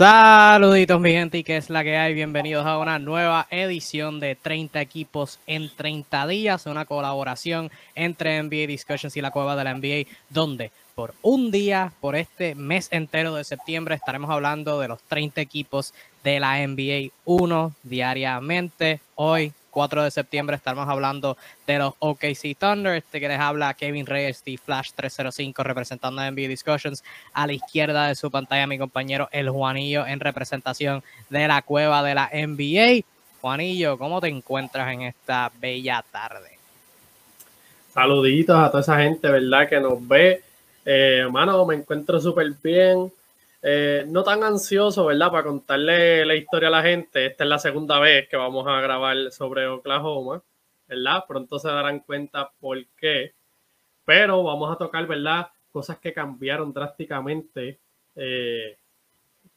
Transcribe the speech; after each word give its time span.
Saluditos 0.00 0.98
mi 0.98 1.12
gente 1.12 1.36
y 1.36 1.44
que 1.44 1.58
es 1.58 1.68
la 1.68 1.84
que 1.84 1.98
hay, 1.98 2.14
bienvenidos 2.14 2.64
a 2.64 2.78
una 2.78 2.98
nueva 2.98 3.46
edición 3.50 4.18
de 4.18 4.34
30 4.34 4.80
equipos 4.80 5.38
en 5.46 5.68
30 5.76 6.26
días, 6.26 6.64
una 6.64 6.86
colaboración 6.86 7.70
entre 7.94 8.42
NBA 8.42 8.66
Discussions 8.66 9.14
y 9.18 9.20
la 9.20 9.30
cueva 9.30 9.56
de 9.56 9.64
la 9.64 9.74
NBA, 9.74 10.10
donde 10.30 10.72
por 10.94 11.12
un 11.20 11.50
día, 11.50 11.92
por 12.00 12.16
este 12.16 12.54
mes 12.54 12.88
entero 12.92 13.34
de 13.34 13.44
septiembre, 13.44 13.94
estaremos 13.94 14.30
hablando 14.30 14.80
de 14.80 14.88
los 14.88 15.02
30 15.02 15.38
equipos 15.42 15.92
de 16.24 16.40
la 16.40 16.66
NBA, 16.66 17.12
uno 17.26 17.74
diariamente. 17.82 19.00
Hoy 19.16 19.52
4 19.70 20.04
de 20.04 20.10
septiembre 20.10 20.56
estaremos 20.56 20.88
hablando 20.88 21.36
de 21.66 21.78
los 21.78 21.94
OKC 21.98 22.56
Thunder. 22.58 22.96
Este 22.96 23.20
que 23.20 23.28
les 23.28 23.38
habla 23.38 23.74
Kevin 23.74 24.06
Reyes 24.06 24.42
y 24.44 24.56
Flash 24.56 24.90
305 24.94 25.62
representando 25.62 26.20
a 26.20 26.30
NBA 26.30 26.48
Discussions. 26.48 27.02
A 27.32 27.46
la 27.46 27.52
izquierda 27.52 28.08
de 28.08 28.14
su 28.14 28.30
pantalla 28.30 28.66
mi 28.66 28.78
compañero 28.78 29.28
El 29.32 29.50
Juanillo 29.50 30.06
en 30.06 30.20
representación 30.20 31.02
de 31.28 31.48
la 31.48 31.62
cueva 31.62 32.02
de 32.02 32.14
la 32.14 32.30
NBA. 32.32 33.04
Juanillo, 33.40 33.96
¿cómo 33.96 34.20
te 34.20 34.28
encuentras 34.28 34.92
en 34.92 35.02
esta 35.02 35.50
bella 35.60 36.04
tarde? 36.10 36.58
Saluditos 37.94 38.56
a 38.56 38.68
toda 38.70 38.82
esa 38.82 38.98
gente, 38.98 39.28
¿verdad? 39.28 39.68
Que 39.68 39.80
nos 39.80 40.06
ve. 40.06 40.42
Eh, 40.84 41.18
hermano, 41.22 41.64
me 41.66 41.76
encuentro 41.76 42.20
súper 42.20 42.52
bien. 42.62 43.12
Eh, 43.62 44.06
no 44.08 44.22
tan 44.22 44.42
ansioso, 44.42 45.06
¿verdad? 45.06 45.30
Para 45.30 45.44
contarle 45.44 46.24
la 46.24 46.34
historia 46.34 46.68
a 46.68 46.72
la 46.72 46.82
gente. 46.82 47.26
Esta 47.26 47.44
es 47.44 47.50
la 47.50 47.58
segunda 47.58 47.98
vez 47.98 48.28
que 48.28 48.36
vamos 48.36 48.66
a 48.66 48.80
grabar 48.80 49.30
sobre 49.32 49.66
Oklahoma, 49.66 50.42
¿verdad? 50.88 51.24
Pronto 51.28 51.58
se 51.58 51.68
darán 51.68 52.00
cuenta 52.00 52.50
por 52.58 52.82
qué. 52.96 53.34
Pero 54.04 54.42
vamos 54.42 54.72
a 54.72 54.78
tocar, 54.78 55.06
¿verdad? 55.06 55.48
Cosas 55.72 55.98
que 55.98 56.12
cambiaron 56.12 56.72
drásticamente, 56.72 57.78
eh, 58.16 58.78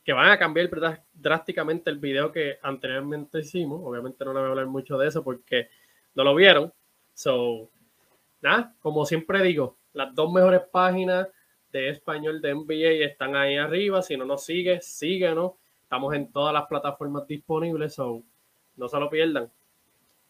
que 0.04 0.14
van 0.14 0.30
a 0.30 0.38
cambiar 0.38 0.70
drásticamente 1.14 1.90
el 1.90 1.98
video 1.98 2.32
que 2.32 2.60
anteriormente 2.62 3.40
hicimos. 3.40 3.82
Obviamente 3.84 4.26
no 4.26 4.34
le 4.34 4.40
voy 4.40 4.48
a 4.48 4.52
hablar 4.52 4.68
mucho 4.68 4.98
de 4.98 5.08
eso 5.08 5.24
porque 5.24 5.70
no 6.14 6.26
lo 6.26 6.36
vieron. 6.36 6.74
So, 7.14 7.70
nada, 8.42 8.76
como 8.82 9.06
siempre 9.06 9.42
digo, 9.42 9.78
las 9.94 10.14
dos 10.14 10.32
mejores 10.32 10.62
páginas 10.72 11.30
de 11.74 11.90
español 11.90 12.40
de 12.40 12.54
NBA 12.54 13.06
están 13.06 13.36
ahí 13.36 13.58
arriba. 13.58 14.02
Si 14.02 14.16
no 14.16 14.24
nos 14.24 14.46
sigue, 14.46 14.80
síguenos. 14.82 15.54
Estamos 15.82 16.14
en 16.14 16.32
todas 16.32 16.54
las 16.54 16.68
plataformas 16.68 17.28
disponibles, 17.28 17.96
so 17.96 18.24
no 18.78 18.88
se 18.88 19.00
lo 19.00 19.10
pierdan. 19.10 19.52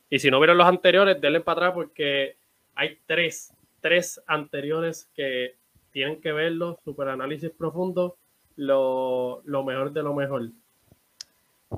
Y 0.09 0.19
si 0.19 0.31
no 0.31 0.39
vieron 0.39 0.57
los 0.57 0.67
anteriores, 0.67 1.19
denle 1.21 1.41
para 1.41 1.67
atrás 1.67 1.73
porque 1.75 2.37
hay 2.75 2.97
tres, 3.05 3.53
tres 3.81 4.21
anteriores 4.25 5.09
que 5.13 5.57
tienen 5.91 6.21
que 6.21 6.31
verlo. 6.31 6.79
Super 6.83 7.09
análisis 7.09 7.51
profundo, 7.51 8.17
lo, 8.55 9.41
lo 9.45 9.63
mejor 9.63 9.91
de 9.91 10.01
lo 10.01 10.13
mejor. 10.13 10.49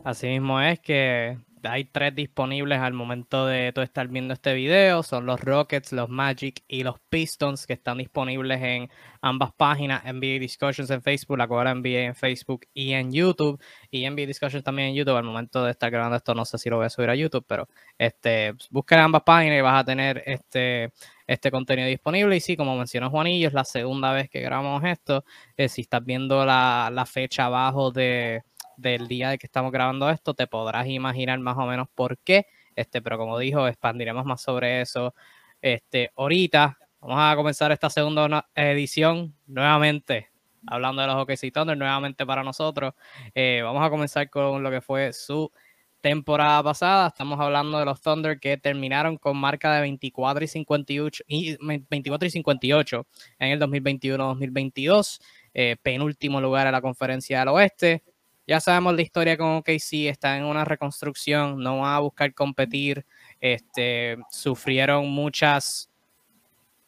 Así 0.03 0.27
mismo 0.27 0.61
es 0.61 0.79
que 0.79 1.37
hay 1.67 1.85
tres 1.85 2.15
disponibles 2.15 2.79
al 2.79 2.93
momento 2.93 3.45
de 3.45 3.71
tú 3.73 3.81
estar 3.81 4.07
viendo 4.07 4.33
este 4.33 4.53
video. 4.53 5.03
Son 5.03 5.25
los 5.25 5.39
Rockets, 5.39 5.91
los 5.91 6.09
Magic 6.09 6.63
y 6.67 6.83
los 6.83 6.99
Pistons 7.09 7.65
que 7.67 7.73
están 7.73 7.97
disponibles 7.97 8.61
en 8.61 8.89
ambas 9.21 9.51
páginas. 9.53 10.03
NBA 10.03 10.39
Discussions 10.39 10.89
en 10.89 11.01
Facebook, 11.01 11.37
la 11.37 11.47
cual 11.47 11.81
NBA 11.81 12.01
en 12.01 12.15
Facebook 12.15 12.67
y 12.73 12.93
en 12.93 13.11
YouTube. 13.11 13.61
Y 13.91 14.09
NBA 14.09 14.27
Discussions 14.27 14.63
también 14.63 14.89
en 14.89 14.95
YouTube. 14.95 15.15
Al 15.15 15.23
momento 15.23 15.63
de 15.63 15.71
estar 15.71 15.91
grabando 15.91 16.17
esto, 16.17 16.33
no 16.35 16.45
sé 16.45 16.57
si 16.57 16.69
lo 16.69 16.77
voy 16.77 16.85
a 16.85 16.89
subir 16.89 17.09
a 17.09 17.15
YouTube, 17.15 17.45
pero 17.47 17.67
este, 17.97 18.53
busquen 18.69 18.99
ambas 18.99 19.23
páginas 19.23 19.57
y 19.59 19.61
vas 19.61 19.81
a 19.81 19.85
tener 19.85 20.23
este, 20.25 20.91
este 21.27 21.51
contenido 21.51 21.87
disponible. 21.87 22.35
Y 22.35 22.39
sí, 22.39 22.55
como 22.57 22.77
mencionó 22.77 23.09
Juanillo, 23.09 23.47
es 23.47 23.53
la 23.53 23.65
segunda 23.65 24.11
vez 24.11 24.29
que 24.29 24.41
grabamos 24.41 24.83
esto. 24.83 25.23
Eh, 25.57 25.69
si 25.69 25.81
estás 25.81 26.03
viendo 26.03 26.45
la, 26.45 26.89
la 26.93 27.05
fecha 27.05 27.45
abajo 27.45 27.91
de 27.91 28.43
del 28.77 29.07
día 29.07 29.29
de 29.29 29.37
que 29.37 29.45
estamos 29.47 29.71
grabando 29.71 30.09
esto, 30.09 30.33
te 30.33 30.47
podrás 30.47 30.87
imaginar 30.87 31.39
más 31.39 31.57
o 31.57 31.65
menos 31.65 31.87
por 31.93 32.17
qué. 32.19 32.47
Este, 32.75 33.01
pero 33.01 33.17
como 33.17 33.39
dijo, 33.39 33.67
expandiremos 33.67 34.25
más 34.25 34.41
sobre 34.41 34.81
eso. 34.81 35.13
Este, 35.61 36.11
ahorita 36.15 36.77
vamos 36.99 37.17
a 37.19 37.35
comenzar 37.35 37.71
esta 37.71 37.89
segunda 37.89 38.47
edición 38.53 39.35
nuevamente, 39.47 40.29
hablando 40.67 41.01
de 41.01 41.07
los 41.07 41.17
OKC 41.17 41.51
Thunder, 41.53 41.77
nuevamente 41.77 42.25
para 42.25 42.43
nosotros. 42.43 42.93
Eh, 43.33 43.61
vamos 43.63 43.85
a 43.85 43.89
comenzar 43.89 44.29
con 44.29 44.61
lo 44.61 44.69
que 44.71 44.81
fue 44.81 45.13
su 45.13 45.51
temporada 46.05 46.61
pasada. 46.61 47.07
Estamos 47.07 47.39
hablando 47.39 47.79
de 47.79 47.85
los 47.85 47.99
Thunder 47.99 48.39
que 48.39 48.57
terminaron 48.57 49.17
con 49.17 49.37
marca 49.37 49.73
de 49.73 49.81
24 49.81 50.45
y 50.45 50.47
58, 50.47 51.23
y 51.27 51.57
24 51.59 52.27
y 52.27 52.29
58 52.29 53.07
en 53.39 53.51
el 53.51 53.59
2021-2022. 53.59 55.19
Eh, 55.55 55.77
penúltimo 55.81 56.39
lugar 56.39 56.67
en 56.67 56.73
la 56.73 56.81
conferencia 56.81 57.39
del 57.39 57.47
oeste. 57.47 58.03
Ya 58.47 58.59
sabemos 58.59 58.95
la 58.95 59.01
historia 59.01 59.37
con 59.37 59.55
OKC, 59.57 60.07
está 60.07 60.37
en 60.37 60.45
una 60.45 60.65
reconstrucción, 60.65 61.59
no 61.59 61.79
va 61.79 61.95
a 61.95 61.99
buscar 61.99 62.33
competir, 62.33 63.05
este, 63.39 64.17
sufrieron 64.29 65.09
muchas 65.09 65.89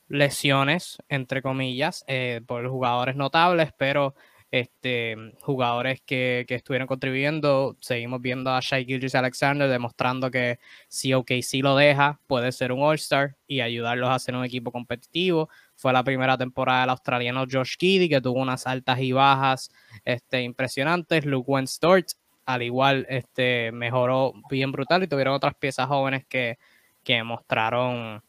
lesiones, 0.08 0.98
entre 1.10 1.42
comillas, 1.42 2.06
eh, 2.08 2.42
por 2.46 2.68
jugadores 2.70 3.16
notables, 3.16 3.72
pero 3.78 4.16
este, 4.52 5.16
jugadores 5.42 6.02
que, 6.06 6.46
estuvieron 6.48 6.88
contribuyendo. 6.88 7.76
Seguimos 7.82 8.22
viendo 8.22 8.52
a 8.52 8.60
Shai 8.62 8.86
Gilgis 8.86 9.16
Alexander 9.16 9.70
demostrando 9.70 10.32
que 10.32 10.60
si 10.88 11.14
OKC 11.14 11.62
lo 11.62 11.76
deja, 11.76 12.20
puede 12.28 12.52
ser 12.52 12.72
un 12.72 12.82
All-Star 12.82 13.36
y 13.48 13.62
ayudarlos 13.62 14.10
a 14.10 14.20
ser 14.20 14.36
un 14.36 14.46
equipo 14.46 14.72
competitivo. 14.72 15.50
Fue 15.78 15.94
la 15.94 16.04
primera 16.04 16.38
temporada 16.38 16.82
del 16.82 16.90
australiano 16.90 17.46
Josh 17.50 17.76
Giddy, 17.80 18.10
que 18.10 18.20
tuvo 18.20 18.42
unas 18.42 18.66
altas 18.68 19.00
y 19.00 19.12
bajas 19.12 19.70
este, 20.04 20.42
impresionantes. 20.42 21.24
Luke 21.26 21.50
Wenstort, 21.50 22.08
al 22.46 22.64
igual, 22.64 23.06
este, 23.10 23.72
mejoró 23.72 24.34
bien 24.50 24.72
brutal 24.72 25.04
y 25.04 25.08
tuvieron 25.08 25.36
otras 25.36 25.54
piezas 25.56 25.88
jóvenes 25.88 26.26
que, 26.28 26.58
que 27.04 27.22
mostraron 27.24 28.24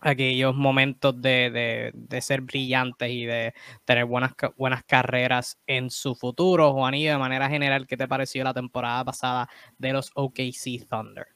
aquellos 0.00 0.54
momentos 0.54 1.20
de, 1.20 1.92
ser 2.20 2.40
brillantes 2.40 3.10
y 3.10 3.26
de 3.26 3.52
tener 3.84 4.04
buenas, 4.04 4.32
buenas 4.56 4.82
carreras 4.84 5.58
en 5.66 5.90
su 5.90 6.14
futuro. 6.14 6.72
Juan, 6.72 6.94
y 6.94 7.04
de 7.04 7.18
manera 7.18 7.48
general, 7.48 7.86
¿qué 7.86 7.96
te 7.96 8.08
pareció 8.08 8.42
la 8.44 8.54
temporada 8.54 9.04
pasada 9.04 9.48
de 9.78 9.92
los 9.92 10.10
OKC 10.14 10.86
Thunder? 10.88 11.26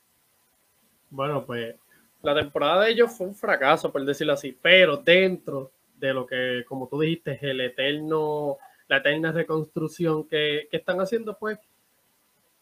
Bueno, 1.11 1.45
pues 1.45 1.77
la 2.25 2.35
temporada 2.35 2.85
de 2.85 2.93
ellos 2.93 3.13
fue 3.13 3.27
un 3.27 3.35
fracaso, 3.35 3.93
por 3.93 4.05
decirlo 4.05 4.33
así, 4.33 4.57
pero 4.61 4.97
dentro 4.97 5.71
de 5.99 6.15
lo 6.15 6.27
que, 6.27 6.65
como 6.67 6.89
tú 6.89 7.01
dijiste, 7.01 7.39
el 7.43 7.61
eterno, 7.61 8.57
la 8.89 8.97
eterna 8.97 9.31
reconstrucción 9.31 10.25
que, 10.25 10.69
están 10.73 11.01
haciendo, 11.01 11.37
pues 11.37 11.59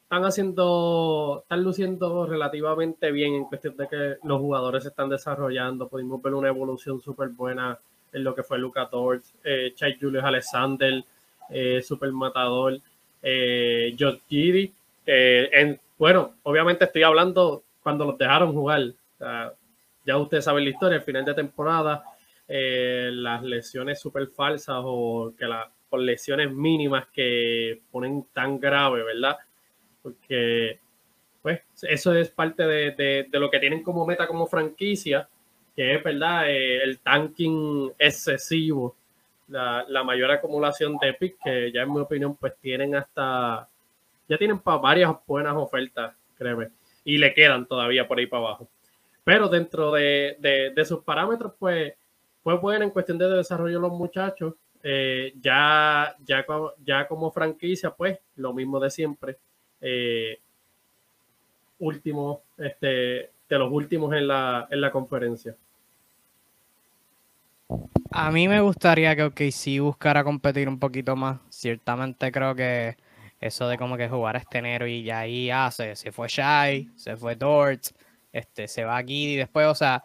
están 0.02 0.24
haciendo, 0.24 1.40
están 1.42 1.62
luciendo 1.62 2.26
relativamente 2.26 3.12
bien 3.12 3.34
en 3.34 3.44
cuestión 3.44 3.76
de 3.76 3.88
que 3.88 4.16
los 4.24 4.40
jugadores 4.40 4.82
se 4.82 4.88
están 4.90 5.08
desarrollando. 5.08 5.88
Pudimos 5.88 6.20
ver 6.20 6.34
una 6.34 6.48
evolución 6.48 7.00
súper 7.00 7.28
buena 7.28 7.78
en 8.12 8.24
lo 8.24 8.34
que 8.34 8.42
fue 8.42 8.58
Luca 8.58 8.90
Torres, 8.90 9.32
eh, 9.44 9.72
Chai 9.74 9.96
Julius 9.98 10.24
Alexander, 10.24 11.02
eh, 11.50 11.80
super 11.82 12.10
matador, 12.12 12.78
eh, 13.22 13.94
Josh 13.98 14.18
Giddy. 14.28 14.72
en, 15.06 15.80
bueno, 15.96 16.34
obviamente 16.42 16.84
estoy 16.84 17.04
hablando 17.04 17.62
cuando 17.82 18.04
los 18.04 18.18
dejaron 18.18 18.52
jugar. 18.52 18.92
Ya 20.04 20.16
ustedes 20.18 20.44
saben 20.44 20.64
la 20.64 20.70
historia, 20.70 20.98
al 20.98 21.04
final 21.04 21.24
de 21.24 21.34
temporada, 21.34 22.04
eh, 22.48 23.10
las 23.12 23.42
lesiones 23.42 24.00
súper 24.00 24.28
falsas 24.28 24.78
o 24.82 25.32
que 25.38 25.46
la, 25.46 25.70
por 25.88 26.00
lesiones 26.00 26.52
mínimas 26.52 27.06
que 27.12 27.82
ponen 27.90 28.26
tan 28.32 28.58
grave, 28.58 29.02
¿verdad? 29.02 29.36
porque 30.02 30.80
pues 31.40 31.60
eso 31.82 32.14
es 32.14 32.30
parte 32.30 32.64
de, 32.64 33.28
lo 33.32 33.50
que 33.50 33.58
tienen 33.58 33.82
como 33.82 34.06
meta 34.06 34.26
como 34.26 34.46
franquicia, 34.46 35.28
que 35.74 35.94
es 35.94 36.02
verdad 36.02 36.48
eh, 36.48 36.82
el 36.82 36.98
tanking 37.00 37.92
excesivo, 37.98 38.96
la, 39.48 40.04
mayor 40.04 40.30
acumulación 40.30 40.98
de 40.98 41.14
picks, 41.14 41.38
que 41.42 41.72
ya 41.72 41.82
en 41.82 41.92
mi 41.92 42.00
opinión 42.00 42.36
pues 42.36 42.54
tienen 42.60 42.94
hasta, 42.94 43.68
ya 44.28 44.38
tienen 44.38 44.60
para 44.60 44.78
varias 44.78 45.12
buenas 45.26 45.54
ofertas, 45.56 46.14
créeme, 46.36 46.68
y 47.04 47.18
le 47.18 47.34
quedan 47.34 47.66
todavía 47.66 48.06
por 48.06 48.18
ahí 48.18 48.26
para 48.26 48.46
abajo. 48.46 48.68
Pero 49.24 49.48
dentro 49.48 49.92
de, 49.92 50.72
sus 50.84 51.02
parámetros, 51.04 51.52
pues, 51.58 51.94
pues 52.42 52.60
bueno, 52.60 52.84
en 52.84 52.90
cuestión 52.90 53.18
de 53.18 53.28
desarrollo 53.28 53.80
los 53.80 53.92
muchachos, 53.92 54.54
eh, 54.82 55.32
ya, 55.40 56.16
ya, 56.24 56.44
ya 56.84 57.06
como 57.06 57.30
franquicia, 57.30 57.90
pues 57.90 58.18
lo 58.36 58.52
mismo 58.52 58.80
de 58.80 58.90
siempre 58.90 59.36
eh, 59.80 60.38
últimos, 61.78 62.40
este, 62.58 62.86
de 62.86 63.58
los 63.58 63.70
últimos 63.70 64.12
en 64.14 64.26
la, 64.26 64.66
en 64.70 64.80
la 64.80 64.90
conferencia. 64.90 65.54
A 68.10 68.30
mí 68.30 68.48
me 68.48 68.60
gustaría 68.60 69.16
que 69.16 69.24
OKC 69.24 69.80
buscara 69.80 70.22
competir 70.22 70.68
un 70.68 70.78
poquito 70.78 71.16
más. 71.16 71.40
Ciertamente 71.48 72.30
creo 72.30 72.54
que 72.54 72.96
eso 73.40 73.68
de 73.68 73.76
como 73.76 73.96
que 73.96 74.08
jugar 74.08 74.36
este 74.36 74.58
enero 74.58 74.86
y 74.86 75.02
ya 75.02 75.20
ahí 75.20 75.50
hace, 75.50 75.96
se, 75.96 76.12
fue 76.12 76.28
Shai, 76.28 76.88
se 76.94 77.16
fue 77.16 77.34
Dort, 77.34 77.86
este, 78.32 78.68
se 78.68 78.84
va 78.84 78.96
aquí 78.96 79.34
y 79.34 79.36
después, 79.36 79.66
o 79.66 79.74
sea, 79.74 80.04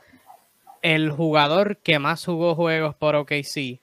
el 0.81 1.11
jugador 1.11 1.77
que 1.77 1.99
más 1.99 2.25
jugó 2.25 2.55
juegos 2.55 2.95
por 2.95 3.15
OKC 3.15 3.79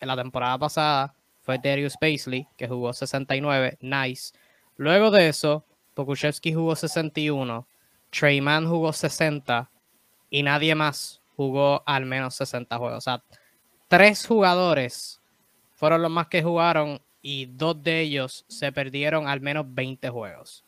en 0.00 0.08
la 0.08 0.16
temporada 0.16 0.58
pasada 0.58 1.14
fue 1.42 1.58
Darius 1.58 1.96
Paisley, 1.96 2.46
que 2.56 2.68
jugó 2.68 2.92
69, 2.92 3.78
nice. 3.80 4.34
Luego 4.76 5.10
de 5.10 5.28
eso, 5.28 5.64
Pokushevsky 5.94 6.52
jugó 6.52 6.76
61, 6.76 7.66
Treyman 8.10 8.68
jugó 8.68 8.92
60 8.92 9.70
y 10.28 10.42
nadie 10.42 10.74
más 10.74 11.22
jugó 11.36 11.82
al 11.86 12.04
menos 12.04 12.34
60 12.34 12.76
juegos. 12.78 12.98
O 12.98 13.00
sea, 13.00 13.22
tres 13.88 14.26
jugadores 14.26 15.20
fueron 15.74 16.02
los 16.02 16.10
más 16.10 16.26
que 16.28 16.42
jugaron 16.42 17.00
y 17.22 17.46
dos 17.46 17.82
de 17.82 18.00
ellos 18.00 18.44
se 18.48 18.72
perdieron 18.72 19.28
al 19.28 19.40
menos 19.40 19.66
20 19.68 20.08
juegos. 20.10 20.64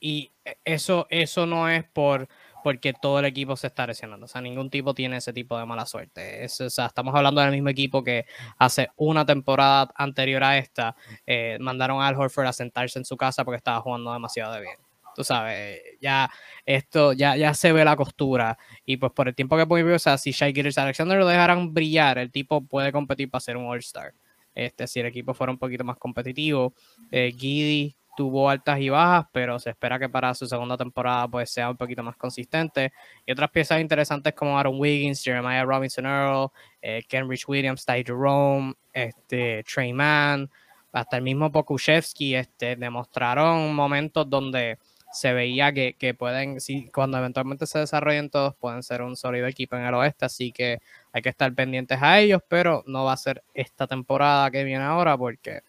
Y 0.00 0.30
eso, 0.64 1.06
eso 1.10 1.46
no 1.46 1.68
es 1.68 1.84
por 1.84 2.28
porque 2.62 2.92
todo 2.92 3.18
el 3.18 3.24
equipo 3.24 3.56
se 3.56 3.66
está 3.68 3.86
lesionando. 3.86 4.26
O 4.26 4.28
sea, 4.28 4.40
ningún 4.40 4.70
tipo 4.70 4.94
tiene 4.94 5.16
ese 5.16 5.32
tipo 5.32 5.58
de 5.58 5.66
mala 5.66 5.86
suerte. 5.86 6.44
o 6.44 6.70
sea, 6.70 6.86
estamos 6.86 7.14
hablando 7.14 7.40
del 7.40 7.52
mismo 7.52 7.68
equipo 7.68 8.02
que 8.02 8.26
hace 8.58 8.88
una 8.96 9.24
temporada 9.26 9.90
anterior 9.94 10.42
a 10.44 10.58
esta 10.58 10.94
eh, 11.26 11.58
mandaron 11.60 12.02
a 12.02 12.08
Al 12.08 12.16
Horford 12.16 12.46
a 12.46 12.52
sentarse 12.52 12.98
en 12.98 13.04
su 13.04 13.16
casa 13.16 13.44
porque 13.44 13.58
estaba 13.58 13.80
jugando 13.80 14.12
demasiado 14.12 14.54
de 14.54 14.60
bien. 14.60 14.76
Tú 15.14 15.24
sabes, 15.24 15.80
ya 16.00 16.30
esto, 16.64 17.12
ya, 17.12 17.36
ya 17.36 17.52
se 17.54 17.72
ve 17.72 17.84
la 17.84 17.96
costura. 17.96 18.56
Y 18.84 18.96
pues 18.96 19.12
por 19.12 19.28
el 19.28 19.34
tiempo 19.34 19.56
que 19.56 19.66
puede 19.66 19.92
o 19.92 19.98
sea, 19.98 20.18
si 20.18 20.30
Shai 20.32 20.52
y 20.54 20.60
Alexander 20.60 21.18
lo 21.18 21.26
dejaran 21.26 21.74
brillar, 21.74 22.18
el 22.18 22.30
tipo 22.30 22.64
puede 22.64 22.92
competir 22.92 23.30
para 23.30 23.40
ser 23.40 23.56
un 23.56 23.66
All-Star. 23.66 24.14
Este, 24.54 24.86
si 24.86 25.00
el 25.00 25.06
equipo 25.06 25.34
fuera 25.34 25.52
un 25.52 25.58
poquito 25.58 25.84
más 25.84 25.96
competitivo, 25.96 26.74
eh, 27.10 27.32
Giddy 27.36 27.96
tuvo 28.20 28.50
altas 28.50 28.78
y 28.80 28.90
bajas, 28.90 29.28
pero 29.32 29.58
se 29.58 29.70
espera 29.70 29.98
que 29.98 30.06
para 30.06 30.34
su 30.34 30.46
segunda 30.46 30.76
temporada 30.76 31.26
pues 31.26 31.50
sea 31.50 31.70
un 31.70 31.76
poquito 31.78 32.02
más 32.02 32.16
consistente. 32.18 32.92
Y 33.24 33.32
otras 33.32 33.48
piezas 33.50 33.80
interesantes 33.80 34.34
como 34.34 34.58
Aaron 34.58 34.78
Wiggins, 34.78 35.24
Jeremiah 35.24 35.64
Robinson 35.64 36.04
Earl, 36.04 36.50
eh, 36.82 37.02
Kenrich 37.08 37.48
Williams, 37.48 37.86
Ty 37.86 38.04
Jerome, 38.04 38.74
este, 38.92 39.64
Trey 39.64 39.94
Mann, 39.94 40.50
hasta 40.92 41.16
el 41.16 41.22
mismo 41.22 41.50
Pokushevsky, 41.50 42.34
este, 42.34 42.76
demostraron 42.76 43.74
momentos 43.74 44.28
donde 44.28 44.76
se 45.10 45.32
veía 45.32 45.72
que, 45.72 45.96
que, 45.98 46.12
pueden, 46.12 46.60
si, 46.60 46.90
cuando 46.90 47.16
eventualmente 47.16 47.66
se 47.66 47.78
desarrollen 47.78 48.28
todos, 48.28 48.54
pueden 48.54 48.82
ser 48.82 49.00
un 49.00 49.16
sólido 49.16 49.46
equipo 49.46 49.76
en 49.76 49.86
el 49.86 49.94
oeste, 49.94 50.26
así 50.26 50.52
que 50.52 50.80
hay 51.10 51.22
que 51.22 51.30
estar 51.30 51.54
pendientes 51.54 52.02
a 52.02 52.20
ellos, 52.20 52.42
pero 52.48 52.84
no 52.86 53.04
va 53.04 53.14
a 53.14 53.16
ser 53.16 53.42
esta 53.54 53.86
temporada 53.86 54.50
que 54.50 54.62
viene 54.62 54.84
ahora 54.84 55.16
porque 55.16 55.62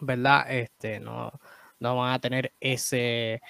¿verdad? 0.00 0.50
Este, 0.50 1.00
no, 1.00 1.32
no 1.80 1.96
van 1.96 2.12
a 2.12 2.18
tener 2.20 2.52
ese, 2.60 3.40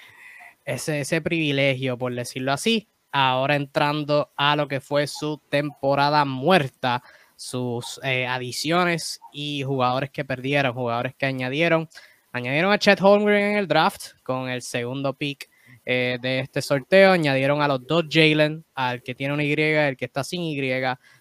ese, 0.65 1.01
ese 1.01 1.21
privilegio, 1.21 1.99
por 1.99 2.15
decirlo 2.15 2.53
así. 2.53 2.89
Ahora 3.13 3.57
entrando 3.57 4.33
a 4.37 4.57
lo 4.57 4.69
que 4.69 4.81
fue 4.81 5.07
su 5.07 5.41
temporada 5.49 6.25
muerta, 6.25 7.03
sus 7.37 8.01
eh, 8.03 8.27
adiciones 8.27 9.21
y 9.33 9.63
jugadores 9.63 10.11
que 10.11 10.25
perdieron, 10.25 10.75
jugadores 10.75 11.15
que 11.15 11.27
añadieron. 11.27 11.89
Añadieron 12.33 12.73
a 12.73 12.79
Chet 12.79 13.01
Holmgren 13.01 13.53
en 13.53 13.57
el 13.59 13.69
draft 13.69 14.13
con 14.23 14.49
el 14.49 14.61
segundo 14.61 15.15
pick 15.15 15.49
eh, 15.85 16.19
de 16.21 16.41
este 16.41 16.61
sorteo. 16.61 17.13
Añadieron 17.13 17.63
a 17.63 17.69
los 17.69 17.87
dos 17.87 18.05
Jalen, 18.11 18.65
al 18.75 19.03
que 19.03 19.15
tiene 19.15 19.33
una 19.33 19.45
Y, 19.45 19.53
el 19.53 19.97
que 19.97 20.05
está 20.05 20.25
sin 20.25 20.43
Y, 20.43 20.59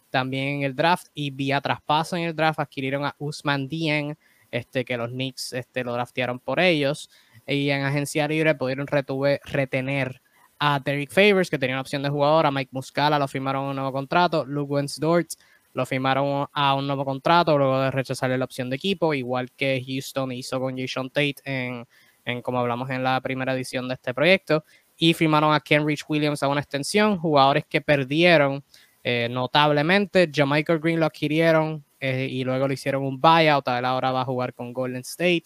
también 0.10 0.58
en 0.58 0.64
el 0.64 0.76
draft. 0.76 1.08
Y 1.14 1.32
vía 1.32 1.62
traspaso 1.62 2.18
en 2.18 2.24
el 2.24 2.36
draft 2.36 2.60
adquirieron 2.60 3.06
a 3.06 3.16
Usman 3.20 3.68
Dien, 3.68 4.18
este, 4.52 4.86
que 4.86 4.98
los 4.98 5.10
Knicks 5.10 5.54
este, 5.54 5.84
lo 5.84 5.94
draftearon 5.94 6.40
por 6.40 6.60
ellos. 6.60 7.10
Y 7.48 7.70
en 7.70 7.84
agencia 7.84 8.28
libre 8.28 8.56
pudieron 8.56 8.88
retener 8.88 10.22
a 10.60 10.80
Derek 10.80 11.12
Favors, 11.12 11.50
que 11.50 11.60
tenía 11.60 11.76
una 11.76 11.82
opción 11.82 12.02
de 12.02 12.10
jugador, 12.10 12.46
a 12.46 12.52
Mike 12.52 12.70
Muscala 12.72 13.20
lo 13.20 13.28
firmaron 13.28 13.66
a 13.66 13.70
un 13.70 13.76
nuevo 13.76 13.92
contrato, 13.92 14.46
Luke 14.46 14.74
Wensdort 14.74 15.28
lo 15.74 15.86
firmaron 15.86 16.48
a 16.54 16.74
un 16.74 16.88
nuevo 16.88 17.04
contrato 17.04 17.58
luego 17.58 17.82
de 17.82 17.92
rechazarle 17.92 18.38
la 18.38 18.46
opción 18.46 18.70
de 18.70 18.78
equipo, 18.78 19.14
igual 19.14 19.52
que 19.52 19.84
Houston 19.86 20.32
hizo 20.32 20.60
con 20.60 20.78
Jason 20.78 21.10
Tate 21.10 21.36
en, 21.44 21.86
en 22.24 22.42
como 22.42 22.60
hablamos 22.60 22.90
en 22.90 23.04
la 23.04 23.20
primera 23.20 23.54
edición 23.54 23.90
de 23.90 23.96
este 23.96 24.14
proyecto, 24.14 24.64
y 24.96 25.14
firmaron 25.14 25.54
a 25.54 25.60
Kenrich 25.60 26.06
Williams 26.08 26.42
a 26.42 26.48
una 26.48 26.62
extensión, 26.62 27.18
jugadores 27.18 27.66
que 27.66 27.82
perdieron 27.82 28.64
eh, 29.04 29.28
notablemente, 29.30 30.32
Jamaica 30.34 30.78
Green 30.78 31.00
lo 31.00 31.06
adquirieron 31.06 31.84
eh, 32.08 32.28
y 32.30 32.44
luego 32.44 32.68
le 32.68 32.76
hicieron 32.76 33.04
un 33.04 33.20
buyout, 33.20 33.68
él 33.68 33.84
ahora 33.84 34.12
va 34.12 34.22
a 34.22 34.26
jugar 34.26 34.54
con 34.54 34.74
Golden 34.74 35.02
State 35.02 35.46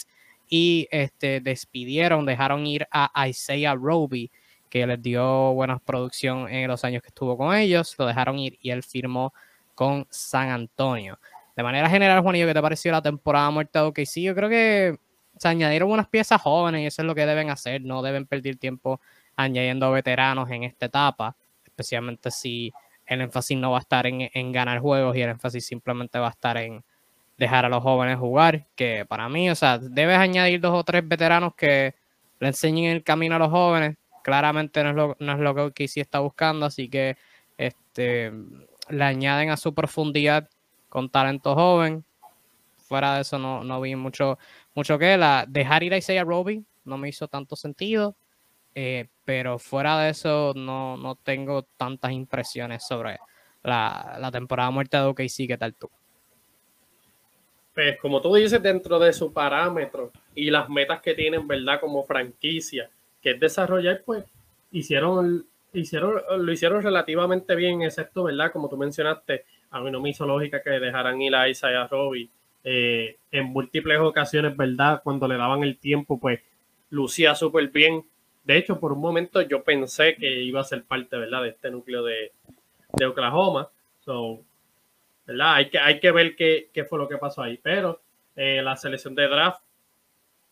y 0.49 0.89
este, 0.91 1.39
despidieron, 1.39 2.25
dejaron 2.25 2.67
ir 2.67 2.85
a 2.91 3.27
Isaiah 3.29 3.75
Roby, 3.75 4.29
que 4.69 4.85
les 4.85 5.01
dio 5.01 5.53
buena 5.53 5.79
producción 5.79 6.49
en 6.49 6.67
los 6.67 6.83
años 6.83 7.01
que 7.01 7.07
estuvo 7.07 7.37
con 7.37 7.55
ellos, 7.55 7.95
lo 7.97 8.05
dejaron 8.05 8.37
ir 8.39 8.57
y 8.61 8.71
él 8.71 8.83
firmó 8.83 9.33
con 9.73 10.05
San 10.09 10.49
Antonio. 10.49 11.17
De 11.55 11.63
manera 11.63 11.89
general, 11.89 12.21
Juanillo, 12.21 12.45
¿qué 12.45 12.53
te 12.53 12.61
pareció 12.61 12.91
la 12.91 13.01
temporada 13.01 13.49
muerta 13.51 13.81
de 13.81 13.87
OKC? 13.87 14.21
Yo 14.21 14.35
creo 14.35 14.49
que 14.49 14.99
se 15.37 15.47
añadieron 15.47 15.89
unas 15.89 16.09
piezas 16.09 16.41
jóvenes 16.41 16.81
y 16.81 16.85
eso 16.87 17.03
es 17.03 17.05
lo 17.05 17.15
que 17.15 17.25
deben 17.25 17.49
hacer, 17.49 17.81
no 17.83 18.01
deben 18.01 18.25
perder 18.25 18.57
tiempo 18.57 18.99
añadiendo 19.37 19.89
veteranos 19.91 20.49
en 20.51 20.63
esta 20.63 20.87
etapa, 20.87 21.37
especialmente 21.63 22.31
si 22.31 22.73
el 23.09 23.21
énfasis 23.21 23.57
no 23.57 23.71
va 23.71 23.77
a 23.77 23.81
estar 23.81 24.05
en, 24.05 24.51
ganar 24.51 24.79
juegos 24.79 25.17
y 25.17 25.21
el 25.21 25.29
énfasis 25.31 25.65
simplemente 25.65 26.19
va 26.19 26.27
a 26.27 26.31
estar 26.31 26.57
en 26.57 26.83
dejar 27.37 27.65
a 27.65 27.69
los 27.69 27.81
jóvenes 27.81 28.19
jugar, 28.19 28.67
que 28.75 29.05
para 29.05 29.27
mí, 29.29 29.49
o 29.49 29.55
sea, 29.55 29.79
debes 29.79 30.17
añadir 30.17 30.59
dos 30.59 30.73
o 30.75 30.83
tres 30.83 31.07
veteranos 31.07 31.55
que 31.55 31.95
le 32.39 32.47
enseñen 32.47 32.91
el 32.91 33.03
camino 33.03 33.35
a 33.35 33.39
los 33.39 33.49
jóvenes. 33.49 33.97
Claramente 34.23 34.83
no 34.83 35.15
es 35.17 35.39
lo, 35.39 35.73
que 35.73 35.87
sí 35.87 35.99
está 35.99 36.19
buscando, 36.19 36.65
así 36.65 36.87
que 36.87 37.17
este, 37.57 38.31
le 38.89 39.03
añaden 39.03 39.49
a 39.49 39.57
su 39.57 39.73
profundidad 39.73 40.47
con 40.89 41.09
talento 41.09 41.55
joven. 41.55 42.05
Fuera 42.77 43.15
de 43.15 43.21
eso 43.21 43.39
no, 43.39 43.63
no 43.63 43.81
vi 43.81 43.95
mucho, 43.95 44.37
mucho 44.75 44.99
que 44.99 45.17
la 45.17 45.45
dejar 45.47 45.83
ir 45.83 45.93
a 45.93 45.97
Isaiah 45.97 46.23
Roby 46.23 46.63
no 46.83 46.97
me 46.97 47.09
hizo 47.09 47.27
tanto 47.27 47.55
sentido. 47.55 48.15
Eh, 48.75 49.07
pero 49.29 49.59
fuera 49.59 49.99
de 49.99 50.09
eso 50.09 50.53
no, 50.55 50.97
no 50.97 51.13
tengo 51.13 51.61
tantas 51.77 52.13
impresiones 52.13 52.83
sobre 52.87 53.19
la, 53.61 54.17
la, 54.19 54.31
temporada 54.31 54.71
muerta 54.71 55.03
de 55.03 55.09
OKC. 55.09 55.47
¿Qué 55.47 55.55
tal 55.55 55.75
tú? 55.75 55.87
Pues 57.75 57.99
como 57.99 58.21
tú 58.21 58.33
dices, 58.33 58.59
dentro 58.59 58.97
de 58.97 59.13
su 59.13 59.31
parámetro 59.31 60.11
y 60.33 60.49
las 60.49 60.67
metas 60.67 60.99
que 61.01 61.13
tienen, 61.13 61.47
¿verdad? 61.47 61.79
Como 61.79 62.03
franquicia, 62.03 62.89
que 63.21 63.29
es 63.29 63.39
desarrollar, 63.39 64.01
pues 64.03 64.25
hicieron, 64.71 65.45
hicieron, 65.73 66.23
lo 66.39 66.51
hicieron 66.51 66.81
relativamente 66.81 67.53
bien, 67.53 67.83
excepto, 67.83 68.23
¿verdad? 68.23 68.51
Como 68.51 68.67
tú 68.67 68.77
mencionaste, 68.77 69.45
a 69.69 69.79
mí 69.79 69.91
no 69.91 70.01
me 70.01 70.09
hizo 70.09 70.25
lógica 70.25 70.63
que 70.63 70.71
dejaran 70.71 71.21
ir 71.21 71.35
a 71.35 71.47
Isaiah 71.47 71.85
Robbie 71.85 72.31
eh, 72.63 73.17
en 73.31 73.45
múltiples 73.45 73.99
ocasiones, 73.99 74.57
¿verdad? 74.57 75.01
Cuando 75.03 75.27
le 75.27 75.37
daban 75.37 75.61
el 75.61 75.77
tiempo, 75.77 76.19
pues 76.19 76.39
lucía 76.89 77.35
súper 77.35 77.67
bien 77.67 78.03
de 78.49 78.57
hecho, 78.57 78.79
por 78.79 78.91
un 78.93 78.99
momento 78.99 79.43
yo 79.43 79.63
pensé 79.63 80.15
que 80.15 80.41
iba 80.41 80.59
a 80.59 80.63
ser 80.63 80.83
parte, 80.83 81.15
¿verdad? 81.15 81.43
De 81.43 81.49
este 81.49 81.69
núcleo 81.69 82.01
de, 82.01 82.31
Oklahoma. 83.05 83.69
So, 83.99 84.43
¿verdad? 85.27 85.53
Hay 85.53 85.69
que, 85.69 85.77
hay 85.77 85.99
que 85.99 86.11
ver 86.11 86.35
qué, 86.35 86.87
fue 86.89 86.97
lo 86.97 87.07
que 87.07 87.19
pasó 87.19 87.43
ahí. 87.43 87.59
Pero 87.61 88.01
eh, 88.35 88.63
la 88.63 88.75
selección 88.75 89.13
de 89.13 89.27
draft, 89.27 89.61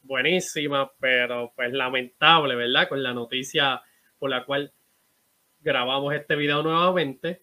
buenísima, 0.03 0.91
pero 0.99 1.51
pues 1.55 1.73
lamentable, 1.73 2.53
¿verdad? 2.53 2.87
Con 2.87 3.01
la 3.01 3.15
noticia 3.15 3.81
por 4.19 4.29
la 4.29 4.45
cual 4.45 4.71
grabamos 5.61 6.13
este 6.13 6.35
video 6.35 6.61
nuevamente. 6.61 7.41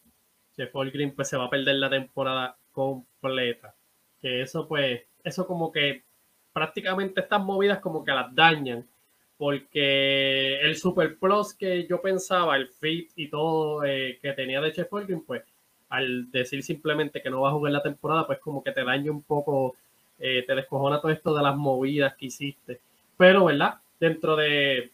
Jeff 0.54 0.72
Green 0.72 1.16
pues 1.16 1.30
se 1.30 1.36
va 1.36 1.46
a 1.46 1.50
perder 1.50 1.74
la 1.74 1.90
temporada 1.90 2.56
completa. 2.70 3.74
Que 4.20 4.42
eso 4.42 4.68
pues, 4.68 5.02
eso 5.24 5.48
como 5.48 5.72
que 5.72 6.04
prácticamente 6.52 7.22
estas 7.22 7.42
movidas 7.42 7.80
como 7.80 8.04
que 8.04 8.12
las 8.12 8.32
dañan 8.32 8.86
porque 9.36 10.60
el 10.60 10.76
Super 10.76 11.16
Plus 11.18 11.54
que 11.54 11.86
yo 11.86 12.00
pensaba, 12.00 12.56
el 12.56 12.68
fit 12.68 13.10
y 13.16 13.28
todo 13.28 13.84
eh, 13.84 14.18
que 14.22 14.32
tenía 14.32 14.60
de 14.60 14.72
Chef 14.72 14.92
Holgrin, 14.92 15.24
pues 15.24 15.42
al 15.88 16.30
decir 16.30 16.62
simplemente 16.62 17.22
que 17.22 17.30
no 17.30 17.42
va 17.42 17.50
a 17.50 17.52
jugar 17.52 17.72
la 17.72 17.82
temporada, 17.82 18.26
pues 18.26 18.38
como 18.38 18.62
que 18.62 18.72
te 18.72 18.84
daña 18.84 19.10
un 19.10 19.22
poco, 19.22 19.76
eh, 20.18 20.44
te 20.46 20.54
descojona 20.54 21.00
todo 21.00 21.12
esto 21.12 21.34
de 21.34 21.42
las 21.42 21.56
movidas 21.56 22.14
que 22.16 22.26
hiciste. 22.26 22.80
Pero, 23.16 23.44
¿verdad? 23.44 23.74
Dentro 24.00 24.34
de, 24.36 24.90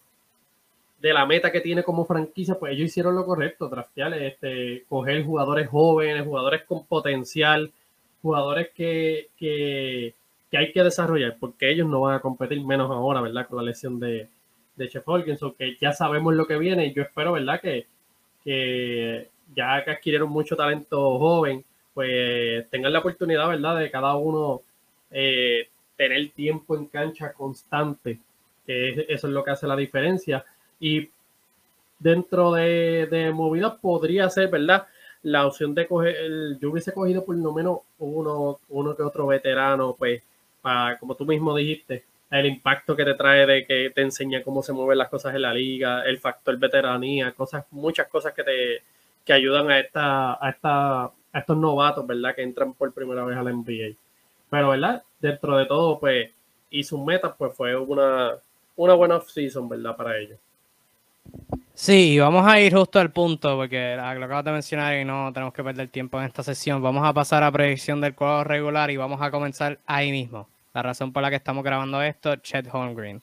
de 1.00 1.12
la 1.12 1.26
meta 1.26 1.50
que 1.50 1.60
tiene 1.60 1.82
como 1.82 2.04
franquicia, 2.04 2.58
pues 2.58 2.72
ellos 2.72 2.86
hicieron 2.86 3.14
lo 3.14 3.24
correcto, 3.24 3.68
draftear, 3.68 4.14
este, 4.14 4.84
coger 4.88 5.24
jugadores 5.24 5.68
jóvenes, 5.68 6.26
jugadores 6.26 6.64
con 6.64 6.84
potencial, 6.86 7.72
jugadores 8.20 8.70
que, 8.74 9.28
que 9.38 10.14
que 10.50 10.58
hay 10.58 10.72
que 10.72 10.82
desarrollar, 10.82 11.36
porque 11.38 11.70
ellos 11.70 11.88
no 11.88 12.00
van 12.00 12.16
a 12.16 12.20
competir 12.20 12.64
menos 12.64 12.90
ahora, 12.90 13.20
¿verdad? 13.20 13.46
Con 13.46 13.58
la 13.58 13.64
lesión 13.64 14.00
de, 14.00 14.28
de 14.76 14.88
Chef 14.88 15.06
Holkinson, 15.06 15.54
que 15.54 15.76
ya 15.80 15.92
sabemos 15.92 16.34
lo 16.34 16.46
que 16.46 16.58
viene 16.58 16.86
y 16.86 16.92
yo 16.92 17.02
espero, 17.02 17.32
¿verdad? 17.32 17.60
Que, 17.60 17.86
que 18.44 19.28
ya 19.54 19.84
que 19.84 19.92
adquirieron 19.92 20.30
mucho 20.30 20.56
talento 20.56 21.18
joven, 21.18 21.64
pues 21.94 22.68
tengan 22.70 22.92
la 22.92 22.98
oportunidad, 22.98 23.48
¿verdad? 23.48 23.78
De 23.78 23.90
cada 23.90 24.16
uno 24.16 24.62
eh, 25.10 25.68
tener 25.96 26.30
tiempo 26.30 26.76
en 26.76 26.86
cancha 26.86 27.32
constante, 27.32 28.18
que 28.66 29.06
eso 29.08 29.26
es 29.28 29.32
lo 29.32 29.44
que 29.44 29.52
hace 29.52 29.66
la 29.66 29.76
diferencia. 29.76 30.44
Y 30.80 31.10
dentro 31.98 32.52
de, 32.52 33.06
de 33.10 33.30
movida 33.32 33.76
podría 33.76 34.28
ser, 34.30 34.48
¿verdad? 34.48 34.86
la 35.22 35.46
opción 35.46 35.74
de 35.74 35.86
coger, 35.86 36.58
yo 36.58 36.70
hubiese 36.70 36.92
cogido 36.92 37.24
por 37.24 37.36
lo 37.36 37.52
menos 37.52 37.80
uno, 37.98 38.60
uno 38.70 38.96
que 38.96 39.02
otro 39.02 39.26
veterano, 39.26 39.94
pues, 39.98 40.22
como 40.98 41.14
tú 41.14 41.24
mismo 41.24 41.54
dijiste, 41.56 42.04
el 42.30 42.46
impacto 42.46 42.94
que 42.94 43.04
te 43.04 43.14
trae 43.14 43.46
de 43.46 43.66
que 43.66 43.90
te 43.90 44.02
enseña 44.02 44.42
cómo 44.42 44.62
se 44.62 44.72
mueven 44.72 44.98
las 44.98 45.08
cosas 45.08 45.34
en 45.34 45.42
la 45.42 45.52
liga, 45.52 46.02
el 46.02 46.18
factor 46.18 46.56
veteranía, 46.58 47.32
cosas, 47.32 47.64
muchas 47.70 48.08
cosas 48.08 48.32
que 48.34 48.44
te 48.44 48.82
que 49.24 49.32
ayudan 49.32 49.70
a 49.70 49.78
esta, 49.78 50.44
a 50.44 50.50
esta, 50.50 51.04
a 51.04 51.12
estos 51.34 51.56
novatos, 51.56 52.06
¿verdad? 52.06 52.34
Que 52.34 52.42
entran 52.42 52.74
por 52.74 52.92
primera 52.92 53.24
vez 53.24 53.36
a 53.36 53.42
la 53.42 53.52
NBA. 53.52 53.96
Pero, 54.48 54.70
¿verdad? 54.70 55.02
Dentro 55.20 55.56
de 55.56 55.66
todo, 55.66 55.98
pues, 55.98 56.30
y 56.70 56.84
sus 56.84 57.00
metas, 57.04 57.34
pues 57.36 57.54
fue 57.54 57.76
una, 57.76 58.36
una 58.76 58.94
buena 58.94 59.16
off-season, 59.16 59.68
¿verdad? 59.68 59.96
Para 59.96 60.18
ellos. 60.18 60.38
Sí, 61.82 62.18
vamos 62.18 62.46
a 62.46 62.60
ir 62.60 62.74
justo 62.74 62.98
al 62.98 63.10
punto, 63.10 63.56
porque 63.56 63.96
lo 63.96 64.02
acabas 64.02 64.44
de 64.44 64.52
mencionar 64.52 64.98
y 65.00 65.04
no 65.06 65.32
tenemos 65.32 65.54
que 65.54 65.64
perder 65.64 65.88
tiempo 65.88 66.20
en 66.20 66.26
esta 66.26 66.42
sesión. 66.42 66.82
Vamos 66.82 67.08
a 67.08 67.14
pasar 67.14 67.42
a 67.42 67.50
predicción 67.50 68.02
del 68.02 68.14
cuadro 68.14 68.44
regular 68.44 68.90
y 68.90 68.98
vamos 68.98 69.22
a 69.22 69.30
comenzar 69.30 69.80
ahí 69.86 70.10
mismo. 70.10 70.46
La 70.74 70.82
razón 70.82 71.10
por 71.10 71.22
la 71.22 71.30
que 71.30 71.36
estamos 71.36 71.64
grabando 71.64 72.02
esto, 72.02 72.36
Chet 72.36 72.68
Holmgren. 72.70 73.22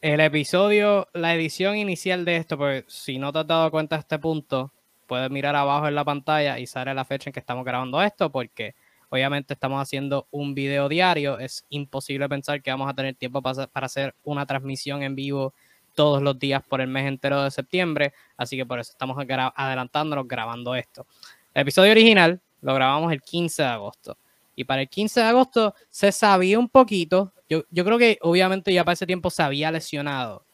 El 0.00 0.20
episodio, 0.20 1.08
la 1.12 1.34
edición 1.34 1.76
inicial 1.76 2.24
de 2.24 2.36
esto, 2.36 2.56
pues 2.56 2.84
si 2.86 3.18
no 3.18 3.32
te 3.32 3.40
has 3.40 3.48
dado 3.48 3.68
cuenta 3.72 3.96
de 3.96 4.00
este 4.02 4.20
punto, 4.20 4.72
puedes 5.08 5.28
mirar 5.32 5.56
abajo 5.56 5.88
en 5.88 5.96
la 5.96 6.04
pantalla 6.04 6.60
y 6.60 6.68
sale 6.68 6.94
la 6.94 7.04
fecha 7.04 7.30
en 7.30 7.34
que 7.34 7.40
estamos 7.40 7.64
grabando 7.64 8.00
esto, 8.00 8.30
porque 8.30 8.76
obviamente 9.08 9.54
estamos 9.54 9.82
haciendo 9.82 10.28
un 10.30 10.54
video 10.54 10.88
diario. 10.88 11.36
Es 11.40 11.66
imposible 11.68 12.28
pensar 12.28 12.62
que 12.62 12.70
vamos 12.70 12.88
a 12.88 12.94
tener 12.94 13.16
tiempo 13.16 13.42
para 13.42 13.86
hacer 13.86 14.14
una 14.22 14.46
transmisión 14.46 15.02
en 15.02 15.16
vivo 15.16 15.52
todos 15.94 16.22
los 16.22 16.38
días 16.38 16.62
por 16.66 16.80
el 16.80 16.88
mes 16.88 17.06
entero 17.06 17.42
de 17.42 17.50
septiembre, 17.50 18.12
así 18.36 18.56
que 18.56 18.66
por 18.66 18.78
eso 18.78 18.92
estamos 18.92 19.16
adelantándonos 19.18 20.26
grabando 20.26 20.74
esto. 20.74 21.06
El 21.54 21.62
episodio 21.62 21.92
original 21.92 22.40
lo 22.60 22.74
grabamos 22.74 23.12
el 23.12 23.22
15 23.22 23.62
de 23.62 23.68
agosto. 23.68 24.16
Y 24.54 24.64
para 24.64 24.82
el 24.82 24.88
15 24.88 25.20
de 25.20 25.26
agosto 25.26 25.74
se 25.90 26.12
sabía 26.12 26.58
un 26.58 26.68
poquito. 26.68 27.32
Yo, 27.48 27.62
yo 27.70 27.84
creo 27.84 27.98
que 27.98 28.18
obviamente 28.20 28.72
ya 28.72 28.84
para 28.84 28.94
ese 28.94 29.06
tiempo 29.06 29.30
se 29.30 29.42
había 29.42 29.70
lesionado, 29.70 30.44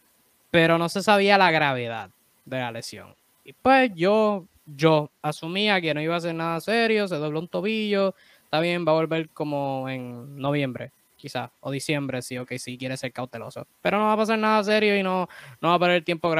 pero 0.50 0.78
no 0.78 0.88
se 0.88 1.02
sabía 1.02 1.38
la 1.38 1.50
gravedad 1.50 2.10
de 2.44 2.58
la 2.58 2.72
lesión. 2.72 3.14
Y 3.44 3.52
pues 3.52 3.90
yo, 3.94 4.46
yo 4.66 5.10
asumía 5.22 5.80
que 5.80 5.94
no 5.94 6.00
iba 6.00 6.16
a 6.16 6.20
ser 6.20 6.34
nada 6.34 6.60
serio, 6.60 7.08
se 7.08 7.16
dobló 7.16 7.40
un 7.40 7.48
tobillo, 7.48 8.14
está 8.44 8.60
bien, 8.60 8.86
va 8.86 8.92
a 8.92 8.96
volver 8.96 9.28
como 9.30 9.88
en 9.88 10.36
noviembre 10.36 10.92
quizás, 11.18 11.50
o 11.60 11.70
diciembre, 11.70 12.22
sí, 12.22 12.38
ok, 12.38 12.52
si 12.56 12.78
quiere 12.78 12.96
ser 12.96 13.12
cauteloso. 13.12 13.66
Pero 13.82 13.98
no 13.98 14.04
va 14.06 14.14
a 14.14 14.16
pasar 14.16 14.38
nada 14.38 14.64
serio 14.64 14.96
y 14.96 15.02
no, 15.02 15.28
no 15.60 15.68
va 15.68 15.74
a 15.74 15.78
perder 15.78 16.04
tiempo 16.04 16.32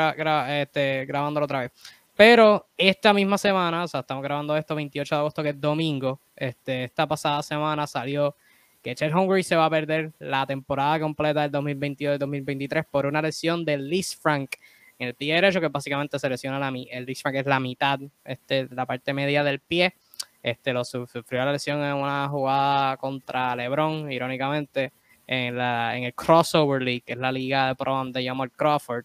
este, 0.49 1.05
grabándolo 1.05 1.45
otra 1.45 1.61
vez. 1.61 1.73
Pero 2.17 2.69
esta 2.77 3.13
misma 3.13 3.39
semana, 3.39 3.85
o 3.85 3.89
sea, 3.89 4.01
estamos 4.01 4.25
grabando 4.25 4.57
esto 4.57 4.75
28 4.75 5.15
de 5.15 5.19
agosto, 5.21 5.43
que 5.43 5.51
es 5.51 5.61
domingo, 5.61 6.21
este, 6.35 6.85
esta 6.85 7.07
pasada 7.07 7.43
semana 7.43 7.87
salió 7.87 8.35
que 8.83 8.95
Chet 8.95 9.15
Hungry 9.15 9.43
se 9.43 9.57
va 9.57 9.67
a 9.67 9.71
perder 9.71 10.13
la 10.19 10.47
temporada 10.47 10.99
completa 11.01 11.47
del 11.47 11.53
2022-2023 11.53 12.87
por 12.91 13.07
una 13.07 13.21
lesión 13.21 13.65
de 13.65 13.79
Liz 13.79 14.17
Frank 14.17 14.57
en 14.99 15.09
el 15.09 15.15
pie 15.15 15.35
derecho, 15.35 15.61
que 15.61 15.69
básicamente 15.69 16.19
se 16.19 16.29
lesiona 16.29 16.59
la, 16.59 16.73
el 16.91 17.05
Liz 17.05 17.23
Frank 17.23 17.37
es 17.37 17.47
la 17.47 17.61
mitad, 17.61 18.01
este, 18.25 18.69
la 18.71 18.87
parte 18.87 19.13
media 19.13 19.45
del 19.45 19.61
pie. 19.61 19.95
Este, 20.43 20.73
lo 20.73 20.85
sufrió 20.85 21.45
la 21.45 21.53
lesión 21.53 21.83
en 21.83 21.95
una 21.95 22.29
jugada 22.29 22.97
contra 22.97 23.57
LeBron, 23.57 24.11
irónicamente, 24.11 24.93
en, 25.27 25.57
la, 25.57 25.97
en 25.97 26.05
el 26.05 26.15
Crossover 26.15 26.81
League, 26.81 27.03
que 27.03 27.13
es 27.13 27.19
la 27.19 27.33
liga 27.33 27.69
de 27.69 27.75
pro 27.75 28.05
de 28.07 28.25
Jamal 28.25 28.51
Crawford, 28.51 29.05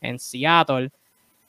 en 0.00 0.18
Seattle. 0.18 0.90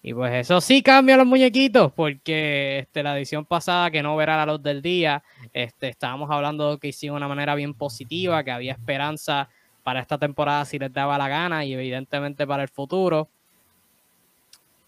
Y 0.01 0.13
pues 0.13 0.33
eso 0.33 0.59
sí 0.59 0.83
cambia 0.83 1.15
los 1.17 1.25
muñequitos, 1.25 1.91
porque 1.93 2.79
este, 2.79 3.03
la 3.03 3.17
edición 3.17 3.45
pasada, 3.45 3.89
que 3.89 4.03
no 4.03 4.15
verá 4.17 4.37
la 4.37 4.51
luz 4.51 4.61
del 4.61 4.81
día, 4.81 5.23
este, 5.53 5.87
estábamos 5.89 6.29
hablando 6.29 6.77
que 6.77 6.89
hicieron 6.89 7.17
una 7.17 7.27
manera 7.27 7.55
bien 7.55 7.73
positiva, 7.73 8.43
que 8.43 8.51
había 8.51 8.73
esperanza 8.73 9.49
para 9.81 10.01
esta 10.01 10.17
temporada 10.17 10.65
si 10.65 10.77
les 10.77 10.91
daba 10.91 11.17
la 11.17 11.29
gana 11.29 11.63
y 11.65 11.73
evidentemente 11.73 12.45
para 12.45 12.63
el 12.63 12.69
futuro. 12.69 13.29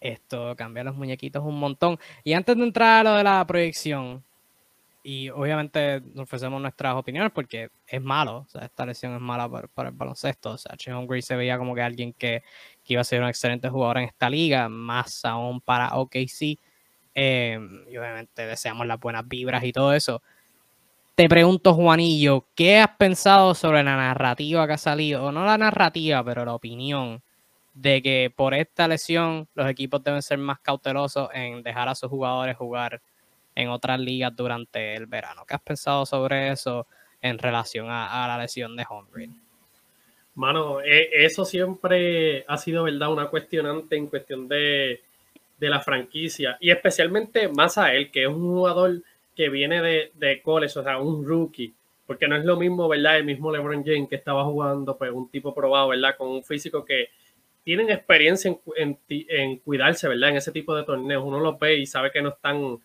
Esto 0.00 0.54
cambia 0.56 0.84
los 0.84 0.94
muñequitos 0.94 1.42
un 1.44 1.58
montón. 1.58 1.98
Y 2.22 2.34
antes 2.34 2.56
de 2.56 2.62
entrar 2.62 3.00
a 3.06 3.10
lo 3.10 3.16
de 3.16 3.24
la 3.24 3.46
proyección, 3.46 4.22
y 5.08 5.30
obviamente 5.30 6.00
nos 6.00 6.24
ofrecemos 6.24 6.60
nuestras 6.60 6.96
opiniones 6.96 7.30
porque 7.32 7.70
es 7.86 8.02
malo, 8.02 8.38
o 8.38 8.48
sea, 8.48 8.62
esta 8.62 8.84
lesión 8.84 9.14
es 9.14 9.20
mala 9.20 9.48
para, 9.48 9.88
el 9.88 9.94
baloncesto. 9.94 10.50
O 10.50 10.58
sea, 10.58 10.76
Chihon 10.76 11.06
Gray 11.06 11.22
se 11.22 11.36
veía 11.36 11.56
como 11.58 11.76
que 11.76 11.82
alguien 11.82 12.12
que, 12.12 12.42
iba 12.86 13.02
a 13.02 13.04
ser 13.04 13.22
un 13.22 13.28
excelente 13.28 13.68
jugador 13.68 13.98
en 13.98 14.04
esta 14.04 14.28
liga, 14.28 14.68
más 14.68 15.24
aún 15.24 15.60
para 15.60 15.94
OKC. 15.94 16.58
Eh, 17.14 17.56
y 17.88 17.96
obviamente 17.96 18.46
deseamos 18.46 18.84
las 18.84 18.98
buenas 18.98 19.28
vibras 19.28 19.62
y 19.62 19.70
todo 19.70 19.92
eso. 19.92 20.22
Te 21.14 21.28
pregunto, 21.28 21.72
Juanillo, 21.74 22.44
¿qué 22.56 22.78
has 22.80 22.90
pensado 22.96 23.54
sobre 23.54 23.84
la 23.84 23.94
narrativa 23.94 24.66
que 24.66 24.72
ha 24.72 24.78
salido? 24.78 25.26
O 25.26 25.30
no 25.30 25.44
la 25.44 25.56
narrativa, 25.56 26.24
pero 26.24 26.44
la 26.44 26.54
opinión 26.54 27.22
de 27.74 28.02
que 28.02 28.32
por 28.34 28.54
esta 28.54 28.88
lesión 28.88 29.46
los 29.54 29.70
equipos 29.70 30.02
deben 30.02 30.22
ser 30.22 30.38
más 30.38 30.58
cautelosos 30.58 31.28
en 31.32 31.62
dejar 31.62 31.88
a 31.88 31.94
sus 31.94 32.10
jugadores 32.10 32.56
jugar 32.56 33.00
en 33.56 33.70
otras 33.70 33.98
ligas 33.98 34.36
durante 34.36 34.94
el 34.94 35.06
verano. 35.06 35.44
¿Qué 35.46 35.54
has 35.54 35.62
pensado 35.62 36.06
sobre 36.06 36.52
eso 36.52 36.86
en 37.20 37.38
relación 37.38 37.88
a, 37.90 38.28
la 38.28 38.38
lesión 38.38 38.76
de 38.76 38.84
Holmgren? 38.88 39.34
Mano, 40.34 40.80
e, 40.82 41.24
eso 41.24 41.44
siempre 41.44 42.44
ha 42.46 42.58
sido, 42.58 42.84
¿verdad? 42.84 43.10
Una 43.10 43.28
cuestionante 43.28 43.96
en 43.96 44.06
cuestión 44.06 44.46
de, 44.46 45.00
la 45.58 45.80
franquicia 45.80 46.58
y 46.60 46.70
especialmente 46.70 47.48
más 47.48 47.78
a 47.78 47.94
él, 47.94 48.10
que 48.10 48.22
es 48.22 48.28
un 48.28 48.54
jugador 48.54 49.02
que 49.34 49.48
viene 49.48 49.80
de, 49.80 50.12
de 50.14 50.42
college, 50.42 50.78
o 50.78 50.82
sea, 50.82 50.98
un 50.98 51.26
rookie, 51.26 51.74
porque 52.06 52.28
no 52.28 52.36
es 52.36 52.44
lo 52.44 52.56
mismo, 52.56 52.86
¿verdad? 52.88 53.16
El 53.16 53.24
mismo 53.24 53.50
LeBron 53.50 53.82
James 53.84 54.08
que 54.08 54.16
estaba 54.16 54.44
jugando, 54.44 54.96
pues 54.96 55.10
un 55.10 55.30
tipo 55.30 55.54
probado, 55.54 55.88
¿verdad? 55.88 56.14
Con 56.16 56.28
un 56.28 56.44
físico 56.44 56.84
que 56.84 57.08
tienen 57.64 57.90
experiencia 57.90 58.54
en, 58.76 58.98
en, 59.08 59.58
cuidarse, 59.58 60.06
¿verdad? 60.06 60.30
En 60.30 60.36
ese 60.36 60.52
tipo 60.52 60.76
de 60.76 60.84
torneos. 60.84 61.24
Uno 61.24 61.40
los 61.40 61.58
ve 61.58 61.78
y 61.78 61.86
sabe 61.86 62.12
que 62.12 62.22
no 62.22 62.28
están 62.28 62.78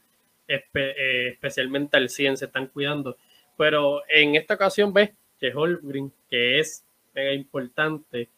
eh, 0.48 1.30
especialmente 1.34 1.98
al 1.98 2.10
100 2.10 2.38
se 2.38 2.46
están 2.46 2.68
cuidando. 2.68 3.18
Pero 3.58 4.02
en 4.10 4.36
esta 4.36 4.56
ocasión 4.56 4.94
ves 4.94 5.12
que 5.40 5.54
Holmgren, 5.54 6.12
que 6.30 6.60
es 6.60 6.86
mega 7.14 7.34
importante, 7.34 8.30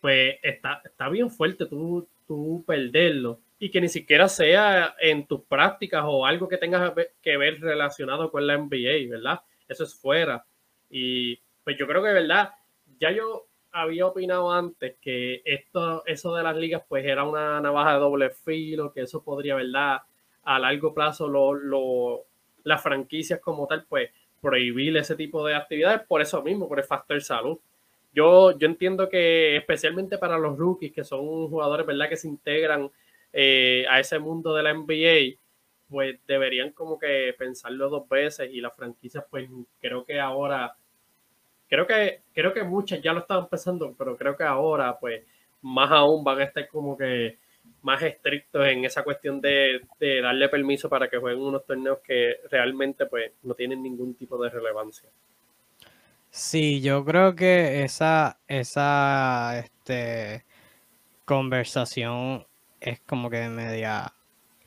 pues 0.00 0.36
está, 0.42 0.82
está 0.84 1.08
bien 1.08 1.30
fuerte 1.30 1.66
tú, 1.66 2.06
tú 2.26 2.64
perderlo 2.66 3.40
y 3.58 3.70
que 3.70 3.80
ni 3.80 3.88
siquiera 3.88 4.28
sea 4.28 4.96
en 5.00 5.26
tus 5.26 5.42
prácticas 5.42 6.02
o 6.04 6.26
algo 6.26 6.48
que 6.48 6.58
tengas 6.58 6.92
que 7.22 7.36
ver 7.36 7.60
relacionado 7.60 8.30
con 8.30 8.44
la 8.46 8.58
NBA, 8.58 9.08
¿verdad? 9.08 9.40
Eso 9.68 9.84
es 9.84 9.94
fuera. 9.94 10.44
Y 10.90 11.36
pues 11.62 11.76
yo 11.78 11.86
creo 11.86 12.02
que, 12.02 12.12
¿verdad? 12.12 12.50
Ya 12.98 13.12
yo 13.12 13.46
había 13.70 14.06
opinado 14.06 14.50
antes 14.50 14.96
que 15.00 15.42
esto, 15.44 16.04
eso 16.06 16.34
de 16.34 16.42
las 16.42 16.56
ligas 16.56 16.82
pues 16.88 17.04
era 17.04 17.24
una 17.24 17.60
navaja 17.60 17.94
de 17.94 18.00
doble 18.00 18.30
filo, 18.30 18.92
que 18.92 19.02
eso 19.02 19.22
podría, 19.22 19.54
¿verdad? 19.54 20.02
A 20.44 20.58
largo 20.58 20.92
plazo 20.94 21.28
lo, 21.28 22.24
las 22.64 22.82
franquicias 22.82 23.40
como 23.40 23.66
tal, 23.66 23.84
pues 23.88 24.10
prohibir 24.40 24.96
ese 24.96 25.14
tipo 25.14 25.46
de 25.46 25.54
actividades 25.54 26.02
por 26.06 26.20
eso 26.20 26.42
mismo, 26.42 26.68
por 26.68 26.78
el 26.78 26.84
factor 26.84 27.20
salud. 27.22 27.58
Yo, 28.12 28.56
yo 28.58 28.66
entiendo 28.66 29.08
que 29.08 29.56
especialmente 29.56 30.18
para 30.18 30.38
los 30.38 30.58
rookies, 30.58 30.92
que 30.92 31.04
son 31.04 31.48
jugadores, 31.48 31.86
¿verdad?, 31.86 32.08
que 32.08 32.16
se 32.16 32.28
integran 32.28 32.90
eh, 33.32 33.86
a 33.88 34.00
ese 34.00 34.18
mundo 34.18 34.54
de 34.54 34.62
la 34.62 34.74
NBA, 34.74 35.38
pues 35.88 36.18
deberían 36.26 36.72
como 36.72 36.98
que 36.98 37.34
pensarlo 37.38 37.88
dos 37.88 38.08
veces 38.08 38.50
y 38.52 38.60
las 38.60 38.74
franquicias, 38.74 39.24
pues 39.30 39.48
creo 39.80 40.04
que 40.04 40.18
ahora, 40.18 40.74
creo 41.68 41.86
que, 41.86 42.22
creo 42.32 42.52
que 42.52 42.64
muchas 42.64 43.00
ya 43.00 43.12
lo 43.12 43.20
estaban 43.20 43.48
pensando, 43.48 43.94
pero 43.96 44.16
creo 44.16 44.36
que 44.36 44.44
ahora, 44.44 44.98
pues 44.98 45.22
más 45.62 45.90
aún 45.90 46.24
van 46.24 46.40
a 46.40 46.44
estar 46.44 46.66
como 46.68 46.96
que 46.96 47.38
más 47.82 48.02
estrictos 48.02 48.66
en 48.66 48.84
esa 48.84 49.02
cuestión 49.02 49.40
de, 49.40 49.80
darle 50.00 50.48
permiso 50.48 50.88
para 50.88 51.08
que 51.08 51.18
jueguen 51.18 51.42
unos 51.42 51.66
torneos 51.66 51.98
que 52.04 52.36
realmente 52.50 53.06
pues 53.06 53.32
no 53.42 53.54
tienen 53.54 53.82
ningún 53.82 54.14
tipo 54.14 54.42
de 54.42 54.50
relevancia. 54.50 55.08
Sí, 56.30 56.80
yo 56.80 57.04
creo 57.04 57.34
que 57.34 57.82
esa, 57.84 58.38
esa 58.48 59.58
este, 59.58 60.44
conversación 61.24 62.46
es 62.80 63.00
como 63.00 63.28
que 63.28 63.48
media 63.48 64.12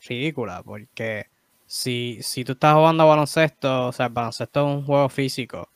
ridícula, 0.07 0.61
porque 0.63 1.27
si, 1.65 2.19
si 2.21 2.43
tú 2.45 2.51
estás 2.51 2.75
jugando 2.75 3.03
a 3.03 3.07
baloncesto, 3.07 3.87
o 3.87 3.91
sea, 3.91 4.07
el 4.07 4.13
baloncesto 4.13 4.59
es 4.59 4.77
un 4.77 4.85
juego 4.85 5.09
físico 5.09 5.69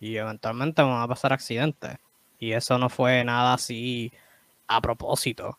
y 0.00 0.16
eventualmente 0.16 0.82
van 0.82 1.02
a 1.02 1.08
pasar 1.08 1.32
accidentes. 1.32 1.98
Y 2.38 2.52
eso 2.52 2.78
no 2.78 2.88
fue 2.88 3.24
nada 3.24 3.54
así 3.54 4.12
a 4.66 4.80
propósito. 4.80 5.58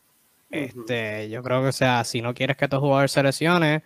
Este, 0.63 1.29
yo 1.29 1.43
creo 1.43 1.63
que, 1.63 1.71
sea, 1.73 2.03
si 2.03 2.21
no 2.21 2.33
quieres 2.33 2.57
que 2.57 2.67
tu 2.67 2.79
jugador 2.79 3.09
se 3.09 3.23
lesione, 3.23 3.83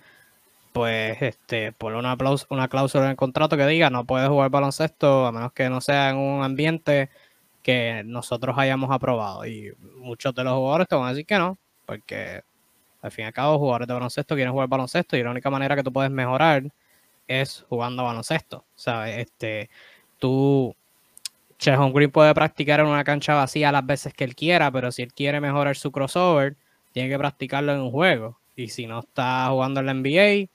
pues 0.74 1.22
este, 1.22 1.74
ponle 1.74 2.00
una, 2.00 2.18
una 2.50 2.68
cláusula 2.70 3.06
en 3.06 3.12
el 3.12 3.18
contrato 3.18 3.58
que 3.58 3.68
diga 3.68 3.90
no 3.90 4.06
puedes 4.06 4.30
jugar 4.30 4.52
baloncesto 4.52 5.26
a 5.28 5.32
menos 5.32 5.54
que 5.54 5.70
no 5.70 5.82
sea 5.82 6.12
en 6.12 6.18
un 6.18 6.44
ambiente 6.44 7.10
que 7.64 8.04
nosotros 8.06 8.58
hayamos 8.58 8.92
aprobado. 8.92 9.46
Y 9.46 9.74
muchos 9.98 10.36
de 10.36 10.44
los 10.46 10.54
jugadores 10.56 10.88
te 10.88 10.96
van 10.96 11.08
a 11.08 11.10
decir 11.12 11.26
que 11.26 11.38
no, 11.40 11.58
porque 11.86 12.44
Al 13.02 13.12
fin 13.12 13.24
y 13.26 13.28
al 13.28 13.34
cabo, 13.34 13.60
jugadores 13.60 13.88
de 13.88 13.94
baloncesto 13.94 14.36
quieren 14.36 14.54
jugar 14.54 14.70
baloncesto 14.70 15.18
y 15.18 15.24
la 15.24 15.32
única 15.32 15.50
manera 15.50 15.76
que 15.76 15.84
tú 15.84 15.94
puedes 15.94 16.12
mejorar 16.12 16.64
es 17.28 17.66
jugando 17.70 18.04
baloncesto. 18.06 18.66
¿Sabes? 18.76 19.18
Este, 19.20 19.70
tú, 20.20 20.76
Chehon 21.60 21.94
Green 21.94 22.10
puede 22.10 22.34
practicar 22.34 22.80
en 22.80 22.88
una 22.88 23.04
cancha 23.04 23.36
vacía 23.36 23.72
las 23.72 23.86
veces 23.86 24.14
que 24.14 24.24
él 24.24 24.34
quiera, 24.34 24.72
pero 24.72 24.92
si 24.92 25.02
él 25.04 25.14
quiere 25.14 25.42
mejorar 25.42 25.76
su 25.76 25.92
crossover, 25.92 26.56
tiene 26.94 27.10
que 27.10 27.18
practicarlo 27.18 27.74
en 27.74 27.82
un 27.82 27.92
juego. 27.92 28.40
Y 28.56 28.70
si 28.70 28.88
no 28.88 29.00
está 29.00 29.48
jugando 29.50 29.82
en 29.82 29.86
la 29.86 29.94
NBA, 29.94 30.50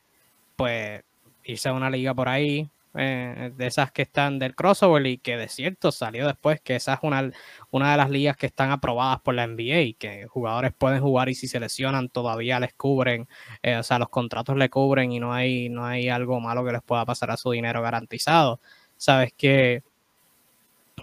pues 0.56 1.02
irse 1.44 1.68
a 1.68 1.75
una 1.75 1.90
liga 1.90 2.14
por 2.14 2.28
ahí, 2.28 2.70
eh, 2.94 3.52
de 3.56 3.66
esas 3.66 3.92
que 3.92 4.02
están 4.02 4.38
del 4.38 4.54
crossover 4.54 5.04
y 5.06 5.18
que 5.18 5.37
de 5.37 5.49
cierto 5.49 5.92
salió 5.92 6.26
después 6.26 6.61
que 6.62 6.76
esa 6.76 6.94
es 6.94 7.00
una, 7.02 7.30
una 7.70 7.90
de 7.90 7.96
las 7.99 8.08
ligas 8.08 8.37
que 8.37 8.46
están 8.46 8.70
aprobadas 8.70 9.20
por 9.20 9.34
la 9.34 9.46
NBA, 9.46 9.99
que 9.99 10.26
jugadores 10.28 10.73
pueden 10.73 11.02
jugar 11.02 11.28
y 11.28 11.34
si 11.34 11.49
se 11.49 11.61
lesionan 11.61 12.08
todavía 12.08 12.61
les 12.61 12.73
cubren, 12.75 13.28
eh, 13.62 13.76
o 13.76 13.82
sea, 13.82 13.99
los 13.99 14.08
contratos 14.08 14.56
le 14.56 14.70
cubren 14.70 15.12
y 15.12 15.20
no 15.20 15.34
hay, 15.34 15.68
no 15.68 15.84
hay 15.84 16.08
algo 16.08 16.40
malo 16.40 16.64
que 16.64 16.73
les 16.73 16.82
pueda 16.82 17.04
pasar 17.04 17.30
a 17.30 17.37
su 17.37 17.50
dinero 17.50 17.82
garantizado. 17.82 18.61
Sabes 18.96 19.32
que 19.37 19.82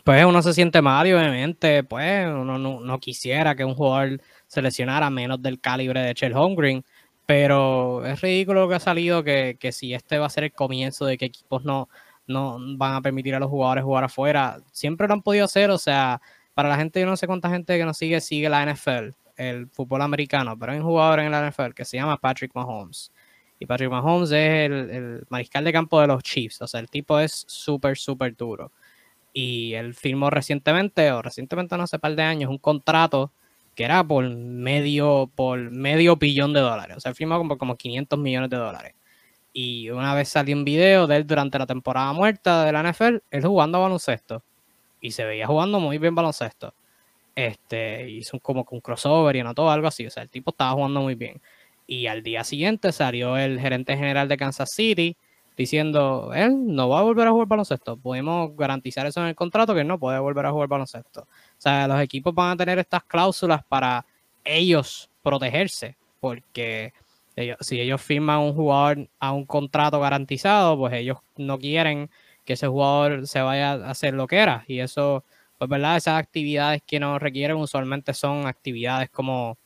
pues 0.03 0.25
uno 0.25 0.41
se 0.41 0.53
siente 0.53 0.81
mal 0.81 1.08
y 1.08 1.13
obviamente 1.13 1.84
pues 1.84 2.27
uno 2.27 2.58
no, 2.58 3.00
quisiera 3.00 3.55
que 3.55 3.65
un 3.65 3.75
jugador 3.75 4.22
se 4.48 4.62
lesionara 4.62 5.10
menos 5.10 5.41
del 5.41 5.60
calibre 5.60 6.01
de 6.01 6.13
Chel 6.13 6.36
Holmgren, 6.36 6.84
pero 7.25 8.05
es 8.05 8.22
ridículo 8.22 8.62
lo 8.62 8.70
que 8.70 8.75
ha 8.75 8.79
salido 8.79 9.24
que, 9.24 9.58
si 9.72 9.93
este 9.93 10.17
va 10.17 10.25
a 10.27 10.29
ser 10.29 10.46
el 10.46 10.53
comienzo 10.53 11.05
de 11.05 11.17
que 11.17 11.25
equipos 11.25 11.63
no, 11.63 11.89
no 12.27 12.58
van 12.77 12.96
a 12.96 13.01
permitir 13.01 13.36
a 13.36 13.39
los 13.39 13.50
jugadores 13.50 13.84
jugar 13.84 14.03
afuera, 14.03 14.60
siempre 14.72 15.08
lo 15.08 15.13
han 15.13 15.22
podido 15.22 15.46
hacer, 15.46 15.70
o 15.70 15.77
sea, 15.77 16.22
para 16.53 16.70
la 16.70 16.77
gente, 16.77 17.00
yo 17.00 17.05
no 17.05 17.17
sé 17.17 17.27
cuánta 17.27 17.50
gente 17.50 17.77
que 17.77 17.86
nos 17.86 17.98
sigue, 17.98 18.22
sigue 18.22 18.50
la 18.50 18.65
NFL, 18.65 19.13
el 19.38 19.67
fútbol 19.70 20.01
americano, 20.01 20.58
pero 20.58 20.74
hay 20.74 20.79
un 20.79 20.86
jugador 20.86 21.20
en 21.20 21.31
la 21.31 21.50
NFL 21.50 21.74
que 21.75 21.86
se 21.86 21.98
llama 21.98 22.17
Patrick 22.17 22.51
Mahomes. 22.53 23.12
Y 23.60 23.65
Patrick 23.67 23.91
Mahomes 23.91 24.31
es 24.31 24.65
el, 24.65 24.74
el 24.89 25.24
mariscal 25.29 25.63
de 25.63 25.72
campo 25.72 26.01
de 26.01 26.08
los 26.08 26.24
Chiefs, 26.24 26.62
o 26.62 26.67
sea, 26.67 26.79
el 26.79 26.89
tipo 26.89 27.20
es 27.20 27.46
súper, 27.48 27.98
súper 27.98 28.36
duro. 28.36 28.72
Y 29.33 29.73
él 29.73 29.93
firmó 29.93 30.29
recientemente, 30.29 31.11
o 31.11 31.21
recientemente 31.21 31.77
no 31.77 31.83
hace 31.83 32.00
par 32.00 32.15
de 32.15 32.23
años, 32.23 32.50
un 32.50 32.57
contrato 32.57 33.31
que 33.75 33.85
era 33.85 34.03
por 34.03 34.29
medio, 34.29 35.31
por 35.35 35.71
medio 35.71 36.17
billón 36.17 36.53
de 36.53 36.59
dólares. 36.59 36.97
O 36.97 37.00
sea, 37.00 37.13
firmó 37.13 37.38
como, 37.38 37.57
como 37.57 37.75
500 37.77 38.19
millones 38.19 38.50
de 38.50 38.57
dólares. 38.57 38.93
Y 39.53 39.89
una 39.89 40.13
vez 40.15 40.29
salió 40.29 40.55
un 40.55 40.65
video 40.65 41.07
de 41.07 41.17
él 41.17 41.27
durante 41.27 41.59
la 41.59 41.65
temporada 41.65 42.13
muerta 42.13 42.65
de 42.65 42.71
la 42.71 42.83
NFL, 42.83 43.17
él 43.31 43.45
jugando 43.45 43.81
baloncesto. 43.81 44.43
Y 45.01 45.11
se 45.11 45.25
veía 45.25 45.47
jugando 45.47 45.79
muy 45.79 45.97
bien 45.97 46.15
baloncesto. 46.15 46.73
Este, 47.35 48.09
hizo 48.09 48.39
como 48.39 48.65
un 48.69 48.81
crossover 48.81 49.35
y 49.35 49.39
anotó 49.39 49.69
algo 49.69 49.88
así. 49.88 50.05
O 50.05 50.09
sea, 50.09 50.23
el 50.23 50.29
tipo 50.29 50.51
estaba 50.51 50.71
jugando 50.73 51.01
muy 51.01 51.15
bien. 51.15 51.41
Y 51.88 52.07
al 52.07 52.23
día 52.23 52.43
siguiente 52.43 52.91
salió 52.91 53.38
el 53.38 53.59
gerente 53.59 53.97
general 53.97 54.27
de 54.27 54.38
Kansas 54.38 54.69
City 54.71 55.17
diciendo, 55.58 56.31
él 56.34 56.65
no 56.65 56.89
va 56.89 57.00
a 57.00 57.03
volver 57.03 57.27
a 57.27 57.31
jugar 57.31 57.48
baloncesto. 57.48 57.98
Podemos 57.98 58.55
garantizar 58.55 59.05
eso 59.05 59.22
en 59.22 59.27
el 59.27 59.36
contrato, 59.36 59.75
que 59.75 59.84
no 59.84 60.00
puede 60.00 60.20
volver 60.20 60.46
a 60.46 60.51
jugar 60.51 60.67
baloncesto. 60.70 61.22
O 61.22 61.27
sea, 61.58 61.88
los 61.88 62.00
equipos 62.01 62.34
van 62.34 62.51
a 62.51 62.58
tener 62.58 62.79
estas 62.79 63.03
cláusulas 63.03 63.63
para 63.65 64.05
ellos 64.43 65.10
protegerse, 65.22 65.98
porque 66.20 66.93
si 67.62 67.79
ellos 67.79 68.01
firman 68.01 68.39
un 68.39 68.53
jugador 68.53 69.10
a 69.20 69.31
un 69.31 69.46
contrato 69.46 70.00
garantizado, 70.00 70.77
pues 70.77 70.93
ellos 70.93 71.17
no 71.38 71.58
quieren 71.58 72.10
que 72.46 72.53
ese 72.53 72.67
jugador 72.67 73.27
se 73.27 73.41
vaya 73.41 73.74
a 73.74 73.91
hacer 73.91 74.13
lo 74.13 74.27
que 74.27 74.38
era. 74.38 74.63
Y 74.67 74.79
eso, 74.79 75.24
pues 75.58 75.70
verdad, 75.70 75.98
esas 75.98 76.20
actividades 76.20 76.81
que 76.86 77.00
nos 77.00 77.22
requieren 77.22 77.58
usualmente 77.58 78.13
son 78.13 78.48
actividades 78.48 79.10
como, 79.10 79.58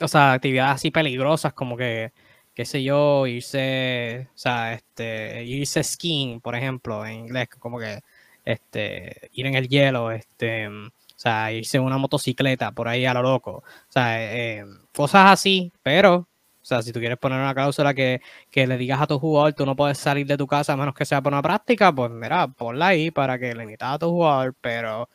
o 0.00 0.08
sea, 0.08 0.32
actividades 0.32 0.76
así 0.76 0.90
peligrosas 0.90 1.52
como 1.52 1.76
que 1.76 2.12
qué 2.56 2.64
sé 2.64 2.82
yo, 2.82 3.26
irse, 3.26 4.28
o 4.34 4.38
sea, 4.38 4.72
este, 4.72 5.44
irse 5.44 5.84
skiing, 5.84 6.40
por 6.40 6.56
ejemplo, 6.56 7.04
en 7.06 7.26
inglés, 7.26 7.48
como 7.58 7.78
que 7.78 8.00
este, 8.46 9.30
ir 9.34 9.46
en 9.46 9.56
el 9.56 9.68
hielo, 9.68 10.10
este, 10.10 10.68
o 10.68 10.90
sea, 11.16 11.52
irse 11.52 11.76
en 11.76 11.84
una 11.84 11.98
motocicleta 11.98 12.72
por 12.72 12.88
ahí 12.88 13.04
a 13.04 13.12
lo 13.14 13.22
loco, 13.22 13.58
o 13.58 13.92
sea, 13.92 14.22
eh, 14.34 14.64
cosas 14.94 15.32
así, 15.32 15.70
pero, 15.82 16.16
o 16.16 16.26
sea, 16.62 16.80
si 16.82 16.92
tú 16.92 17.00
quieres 17.00 17.18
poner 17.18 17.38
una 17.38 17.54
cláusula 17.54 17.92
que, 17.92 18.22
que, 18.50 18.66
le 18.66 18.78
digas 18.78 19.02
a 19.02 19.06
tu 19.06 19.18
jugador, 19.18 19.52
tú 19.52 19.66
no 19.66 19.76
puedes 19.76 19.98
salir 19.98 20.26
de 20.26 20.38
tu 20.38 20.46
casa 20.46 20.72
a 20.72 20.76
menos 20.78 20.94
que 20.94 21.04
sea 21.04 21.20
por 21.20 21.32
una 21.34 21.42
práctica, 21.42 21.94
pues 21.94 22.10
mira, 22.10 22.48
ponla 22.48 22.88
ahí 22.88 23.10
para 23.10 23.38
que 23.38 23.54
limitas 23.54 23.94
a 23.94 23.98
tu 23.98 24.10
jugador, 24.10 24.54
pero 24.62 25.10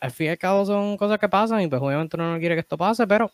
al 0.00 0.10
fin 0.10 0.26
y 0.26 0.30
al 0.30 0.38
cabo 0.38 0.66
son 0.66 0.96
cosas 0.96 1.18
que 1.20 1.28
pasan 1.28 1.60
y 1.60 1.68
pues 1.68 1.80
obviamente 1.82 2.16
uno 2.16 2.32
no 2.32 2.38
quiere 2.40 2.56
que 2.56 2.60
esto 2.62 2.76
pase, 2.78 3.06
pero 3.06 3.30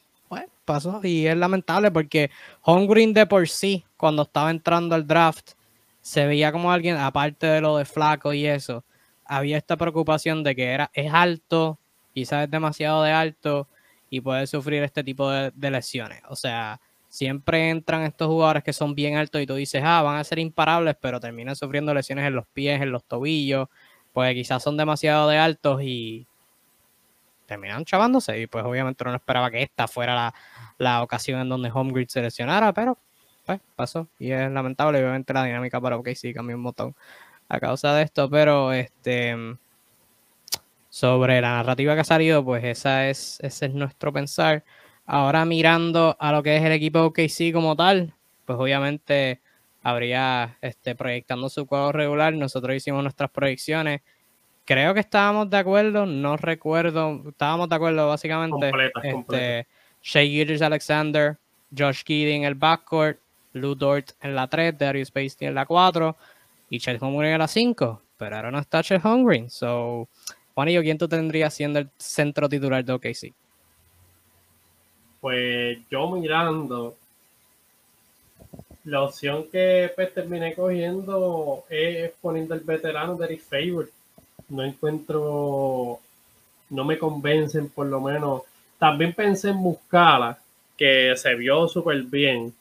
pasó 0.65 1.01
y 1.03 1.27
es 1.27 1.37
lamentable 1.37 1.91
porque 1.91 2.31
Holmgren 2.63 3.13
de 3.13 3.27
por 3.27 3.49
sí, 3.49 3.85
cuando 3.97 4.23
estaba 4.23 4.51
entrando 4.51 4.95
al 4.95 5.07
draft, 5.07 5.53
se 6.01 6.27
veía 6.27 6.53
como 6.53 6.71
alguien, 6.71 6.97
aparte 6.97 7.47
de 7.47 7.61
lo 7.61 7.79
de 7.79 7.85
flaco 7.85 8.33
y 8.33 8.47
eso, 8.47 8.85
había 9.25 9.57
esta 9.57 9.77
preocupación 9.77 10.43
de 10.43 10.55
que 10.55 10.67
era, 10.67 10.91
es 10.93 11.13
alto, 11.13 11.79
quizás 12.13 12.45
es 12.45 12.51
demasiado 12.51 13.03
de 13.03 13.13
alto 13.13 13.69
y 14.11 14.21
puede 14.21 14.47
sufrir 14.47 14.83
este 14.83 15.03
tipo 15.03 15.31
de, 15.31 15.71
lesiones. 15.71 16.21
O 16.29 16.37
sea, 16.37 16.81
siempre 17.09 17.71
entran 17.71 18.03
estos 18.03 18.29
jugadores 18.29 18.63
que 18.63 18.73
son 18.73 18.95
bien 18.95 19.17
altos 19.17 19.41
y 19.41 19.47
tú 19.47 19.55
dices, 19.55 19.83
ah, 19.85 20.03
van 20.03 20.19
a 20.19 20.25
ser 20.25 20.39
imparables, 20.39 20.97
pero 21.01 21.21
terminan 21.21 21.57
sufriendo 21.57 21.95
lesiones 21.95 22.27
en 22.27 22.35
los 22.35 22.47
pies, 22.49 22.81
en 22.83 22.93
los 22.93 23.05
tobillos, 23.05 23.69
pues 24.13 24.35
quizás 24.35 24.63
son 24.63 24.77
demasiado 24.77 25.29
de 25.29 25.39
altos 25.39 25.83
y 25.83 26.27
terminaron 27.55 27.85
chavándose 27.85 28.41
y 28.41 28.47
pues 28.47 28.65
obviamente 28.65 29.05
no 29.05 29.15
esperaba 29.15 29.51
que 29.51 29.63
esta 29.63 29.87
fuera 29.87 30.35
la, 30.79 31.03
ocasión 31.03 31.41
en 31.41 31.49
donde 31.49 31.71
Homegrid 31.73 32.09
se 32.09 32.21
lesionara, 32.21 32.73
pero 32.73 32.99
pues 33.47 33.61
pasó. 33.77 34.09
Y 34.19 34.33
es 34.33 34.51
lamentable, 34.51 34.99
obviamente 34.99 35.33
la 35.33 35.45
dinámica 35.45 35.81
para 35.81 35.97
OKC 35.97 36.35
cambió 36.35 36.57
un 36.57 36.63
montón 36.63 36.95
a 37.49 37.61
causa 37.61 37.95
de 37.95 38.03
esto, 38.03 38.29
pero 38.29 38.73
este 38.73 39.37
sobre 40.91 41.41
la 41.41 41.51
narrativa 41.57 41.95
que 41.95 42.01
ha 42.01 42.05
salido, 42.05 42.45
pues 42.45 42.65
esa 42.65 43.09
es, 43.09 43.39
ese 43.41 43.67
es 43.67 43.75
nuestro 43.75 44.13
pensar. 44.13 44.65
Ahora 45.07 45.45
mirando 45.45 46.17
a 46.19 46.33
lo 46.33 46.43
que 46.43 46.57
es 46.57 46.63
el 46.63 46.73
equipo 46.73 47.01
OKC 47.03 47.53
como 47.53 47.77
tal, 47.77 48.15
pues 48.47 48.59
obviamente 48.59 49.41
habría 49.83 50.57
este, 50.61 50.95
proyectando 50.95 51.49
su 51.49 51.67
cuadro 51.67 51.93
regular, 51.93 52.33
nosotros 52.35 52.75
hicimos 52.75 53.03
nuestras 53.03 53.31
proyecciones 53.31 54.01
creo 54.65 54.95
que 54.95 55.01
estábamos 55.01 55.51
de 55.51 55.57
acuerdo, 55.57 56.07
no 56.07 56.37
recuerdo, 56.37 57.23
estábamos 57.29 57.69
de 57.69 57.75
acuerdo 57.75 58.09
básicamente. 58.09 58.73
este, 59.03 59.67
Shea 60.03 60.67
Alexander, 60.67 61.37
Josh 61.77 62.03
Giddy 62.05 62.33
en 62.33 62.45
el 62.45 62.55
backcourt, 62.55 63.19
Lou 63.53 63.75
Dort 63.75 64.11
en 64.21 64.35
la 64.35 64.49
3, 64.49 64.77
Darius 64.77 65.11
Pasty 65.11 65.47
en 65.47 65.55
la 65.55 65.65
4 65.65 66.17
y 66.71 66.79
Chet 66.79 67.01
Holmgren 67.01 67.33
en 67.33 67.39
la 67.39 67.49
5. 67.49 68.03
Pero 68.17 68.37
ahora 68.37 68.51
no 68.51 68.59
está 68.59 68.83
Chet 68.83 69.05
Holmgren. 69.05 69.49
So, 69.51 70.09
Juanillo, 70.55 70.83
¿quién 70.83 70.99
tú 70.99 71.09
tendrías 71.09 71.55
siendo 71.55 71.79
el 71.79 71.89
centro 71.97 72.49
titular 72.49 72.85
de 72.85 72.93
OKC? 72.93 73.33
Pues 75.21 75.79
yo 75.91 76.11
mirando, 76.11 76.97
la 78.85 79.03
opción 79.03 79.47
que 79.51 79.91
pues, 79.95 80.13
terminé 80.13 80.55
cogiendo 80.55 81.65
es 81.71 82.13
poniendo 82.21 82.55
el 82.55 82.61
veterano 82.61 83.17
Derek 83.17 83.41
Favor 83.41 83.89
no 84.49 84.63
encuentro, 84.63 86.01
no 86.71 86.85
me 86.85 86.99
convencen 86.99 87.69
por 87.69 87.87
lo 87.87 88.01
menos. 88.01 88.43
También 88.79 89.13
pensé 89.15 89.51
en 89.51 89.57
Muscala, 89.57 90.39
que 90.77 91.15
se 91.17 91.35
vio 91.35 91.69
súper 91.69 92.03
bien, 92.03 92.53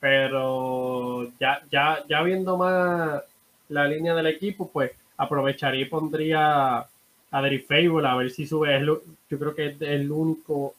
pero 0.00 1.30
ya, 1.38 1.62
ya, 1.70 2.04
ya 2.08 2.22
viendo 2.22 2.56
más 2.56 3.22
la 3.68 3.86
línea 3.86 4.14
del 4.14 4.26
equipo, 4.26 4.70
pues 4.70 4.92
aprovecharía 5.16 5.82
y 5.82 5.86
pondría 5.86 6.86
a 7.30 7.42
Derek 7.42 7.66
Fable 7.66 8.06
a 8.06 8.14
ver 8.16 8.30
si 8.30 8.46
sube. 8.46 8.84
yo 8.84 9.38
creo 9.38 9.54
que 9.54 9.66
es 9.66 9.80
el 9.82 10.10
único, 10.10 10.74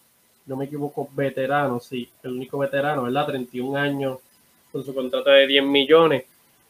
no 0.46 0.56
me 0.56 0.66
equivoco, 0.66 1.10
veterano, 1.14 1.80
sí, 1.80 2.10
el 2.24 2.34
único 2.34 2.58
veterano, 2.58 3.04
¿verdad? 3.04 3.28
31 3.28 3.78
años 3.78 4.20
con 4.72 4.84
su 4.84 4.94
contrato 4.94 5.30
de 5.30 5.48
10 5.48 5.66
millones. 5.66 6.26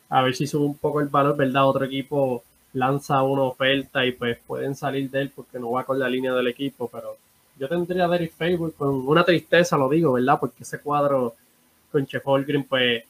A 0.09 0.21
ver 0.21 0.35
si 0.35 0.47
sube 0.47 0.65
un 0.65 0.77
poco 0.77 1.01
el 1.01 1.09
valor, 1.09 1.35
¿verdad? 1.35 1.67
Otro 1.67 1.85
equipo 1.85 2.43
lanza 2.77 3.23
una 3.23 3.43
oferta 3.43 4.05
y 4.05 4.11
pues 4.11 4.37
pueden 4.45 4.75
salir 4.75 5.09
de 5.09 5.21
él 5.21 5.31
porque 5.35 5.59
no 5.59 5.71
va 5.71 5.83
con 5.83 5.97
la 5.97 6.07
línea 6.07 6.33
del 6.33 6.47
equipo, 6.47 6.87
pero 6.87 7.17
yo 7.57 7.67
tendría 7.67 8.05
a 8.05 8.07
Derek 8.07 8.33
Facebook 8.33 8.75
con 8.77 9.07
una 9.07 9.23
tristeza, 9.23 9.77
lo 9.77 9.89
digo, 9.89 10.13
¿verdad? 10.13 10.39
Porque 10.39 10.61
ese 10.61 10.79
cuadro 10.79 11.35
con 11.91 12.05
Chef 12.05 12.21
Holgren, 12.25 12.65
pues 12.65 13.03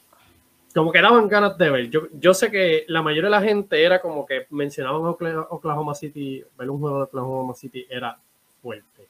como 0.74 0.90
que 0.90 1.02
daban 1.02 1.28
ganas 1.28 1.58
de 1.58 1.70
ver. 1.70 1.90
Yo, 1.90 2.08
yo 2.18 2.32
sé 2.32 2.50
que 2.50 2.84
la 2.88 3.02
mayoría 3.02 3.24
de 3.24 3.36
la 3.36 3.42
gente 3.42 3.82
era 3.82 4.00
como 4.00 4.24
que 4.24 4.46
mencionaban 4.50 5.02
Oklahoma 5.04 5.94
City, 5.94 6.42
ver 6.56 6.70
un 6.70 6.80
juego 6.80 6.98
de 6.98 7.02
Oklahoma 7.04 7.54
City 7.54 7.86
era 7.90 8.16
fuerte. 8.62 9.06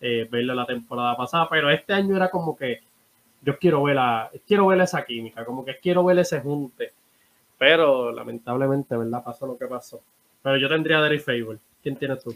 Eh, 0.00 0.26
verlo 0.30 0.54
la 0.54 0.64
temporada 0.64 1.14
pasada, 1.14 1.46
pero 1.50 1.68
este 1.68 1.92
año 1.92 2.16
era 2.16 2.30
como 2.30 2.56
que 2.56 2.80
yo 3.42 3.58
quiero 3.58 3.82
ver, 3.82 3.96
la, 3.96 4.30
quiero 4.46 4.66
ver 4.66 4.80
esa 4.80 5.04
química, 5.04 5.44
como 5.44 5.62
que 5.62 5.76
quiero 5.76 6.04
ver 6.04 6.18
ese 6.20 6.40
junte 6.40 6.92
pero 7.60 8.10
lamentablemente, 8.10 8.96
¿verdad? 8.96 9.22
Pasó 9.22 9.46
lo 9.46 9.58
que 9.58 9.66
pasó. 9.66 10.00
Pero 10.42 10.56
yo 10.56 10.66
tendría 10.66 10.96
a 10.96 11.02
Derek 11.02 11.20
Fable. 11.20 11.58
¿Quién 11.82 11.94
tienes 11.94 12.24
tú? 12.24 12.34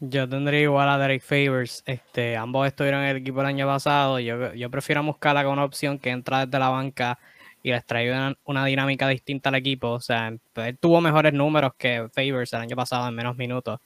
Yo 0.00 0.26
tendría 0.26 0.60
igual 0.60 0.88
a 0.88 0.96
Derek 0.96 1.20
Favors. 1.20 1.82
Este, 1.84 2.38
ambos 2.38 2.66
estuvieron 2.66 3.02
en 3.02 3.08
el 3.08 3.16
equipo 3.18 3.42
el 3.42 3.48
año 3.48 3.66
pasado. 3.66 4.18
Yo, 4.18 4.54
yo 4.54 4.70
prefiero 4.70 5.00
a 5.00 5.02
Muscala 5.02 5.44
con 5.44 5.52
una 5.52 5.64
opción 5.64 5.98
que 5.98 6.08
entra 6.08 6.46
desde 6.46 6.58
la 6.58 6.70
banca 6.70 7.18
y 7.62 7.70
les 7.70 7.84
trae 7.84 8.10
una, 8.46 8.64
dinámica 8.64 9.06
distinta 9.08 9.50
al 9.50 9.56
equipo. 9.56 9.90
O 9.90 10.00
sea, 10.00 10.28
él 10.28 10.78
tuvo 10.78 11.02
mejores 11.02 11.34
números 11.34 11.72
que 11.76 12.08
Favors 12.14 12.54
el 12.54 12.62
año 12.62 12.76
pasado 12.76 13.06
en 13.08 13.14
menos 13.14 13.36
minutos. 13.36 13.78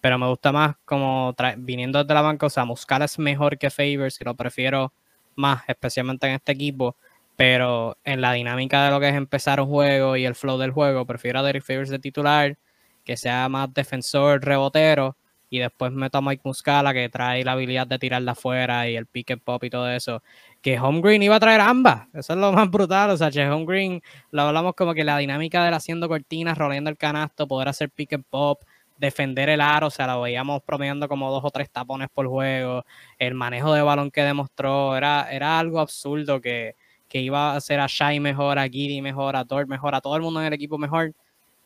Pero 0.00 0.18
me 0.18 0.26
gusta 0.26 0.52
más 0.52 0.76
como 0.86 1.34
viniendo 1.58 1.98
desde 1.98 2.14
la 2.14 2.22
banca. 2.22 2.46
O 2.46 2.50
sea, 2.50 2.64
Muscala 2.64 3.04
es 3.04 3.18
mejor 3.18 3.58
que 3.58 3.68
Favors 3.68 4.18
y 4.22 4.24
lo 4.24 4.34
prefiero 4.34 4.90
más, 5.36 5.64
especialmente 5.68 6.26
en 6.26 6.32
este 6.32 6.52
equipo. 6.52 6.96
Pero 7.36 7.96
en 8.04 8.20
la 8.20 8.32
dinámica 8.32 8.84
de 8.84 8.90
lo 8.90 9.00
que 9.00 9.08
es 9.08 9.14
empezar 9.14 9.60
un 9.60 9.68
juego 9.68 10.16
y 10.16 10.24
el 10.24 10.34
flow 10.34 10.58
del 10.58 10.70
juego, 10.70 11.06
prefiero 11.06 11.40
a 11.40 11.42
Derek 11.42 11.64
Favors 11.64 11.90
de 11.90 11.98
titular, 11.98 12.58
que 13.04 13.16
sea 13.16 13.48
más 13.48 13.72
defensor, 13.74 14.44
rebotero 14.44 15.16
y 15.50 15.58
después 15.60 15.92
meto 15.92 16.18
a 16.18 16.20
Mike 16.20 16.42
Muscala 16.44 16.92
que 16.92 17.08
trae 17.08 17.44
la 17.44 17.52
habilidad 17.52 17.86
de 17.86 17.98
tirarla 17.98 18.32
afuera 18.32 18.88
y 18.88 18.96
el 18.96 19.06
pick 19.06 19.30
and 19.32 19.42
pop 19.42 19.62
y 19.62 19.70
todo 19.70 19.88
eso. 19.88 20.22
Que 20.60 20.78
Home 20.80 21.00
Green 21.00 21.22
iba 21.22 21.36
a 21.36 21.40
traer 21.40 21.60
ambas. 21.60 22.08
Eso 22.12 22.32
es 22.32 22.38
lo 22.40 22.52
más 22.52 22.68
brutal. 22.70 23.10
O 23.10 23.16
sea, 23.16 23.30
que 23.30 23.48
Home 23.48 23.64
Green 23.64 24.02
lo 24.32 24.42
hablamos 24.42 24.74
como 24.74 24.94
que 24.94 25.04
la 25.04 25.18
dinámica 25.18 25.62
de 25.62 25.68
él 25.68 25.74
haciendo 25.74 26.08
cortinas, 26.08 26.58
roleando 26.58 26.90
el 26.90 26.96
canasto, 26.96 27.46
poder 27.46 27.68
hacer 27.68 27.90
pick 27.90 28.14
and 28.14 28.24
pop, 28.28 28.62
defender 28.98 29.48
el 29.48 29.60
aro. 29.60 29.88
O 29.88 29.90
sea, 29.90 30.08
lo 30.08 30.22
veíamos 30.22 30.60
promediando 30.62 31.08
como 31.08 31.30
dos 31.30 31.44
o 31.44 31.50
tres 31.50 31.70
tapones 31.70 32.08
por 32.12 32.26
juego. 32.26 32.84
El 33.18 33.34
manejo 33.34 33.72
de 33.74 33.82
balón 33.82 34.10
que 34.10 34.22
demostró 34.22 34.96
era, 34.96 35.30
era 35.30 35.58
algo 35.60 35.78
absurdo 35.78 36.40
que, 36.40 36.74
que 37.14 37.20
iba 37.20 37.52
a 37.52 37.56
hacer 37.58 37.78
a 37.78 37.86
Shai 37.86 38.18
mejor, 38.18 38.58
a 38.58 38.64
Giddy 38.64 39.00
mejor, 39.00 39.36
a 39.36 39.44
Thor 39.44 39.68
mejor, 39.68 39.94
a 39.94 40.00
todo 40.00 40.16
el 40.16 40.22
mundo 40.22 40.40
en 40.40 40.46
el 40.48 40.52
equipo 40.52 40.78
mejor 40.78 41.14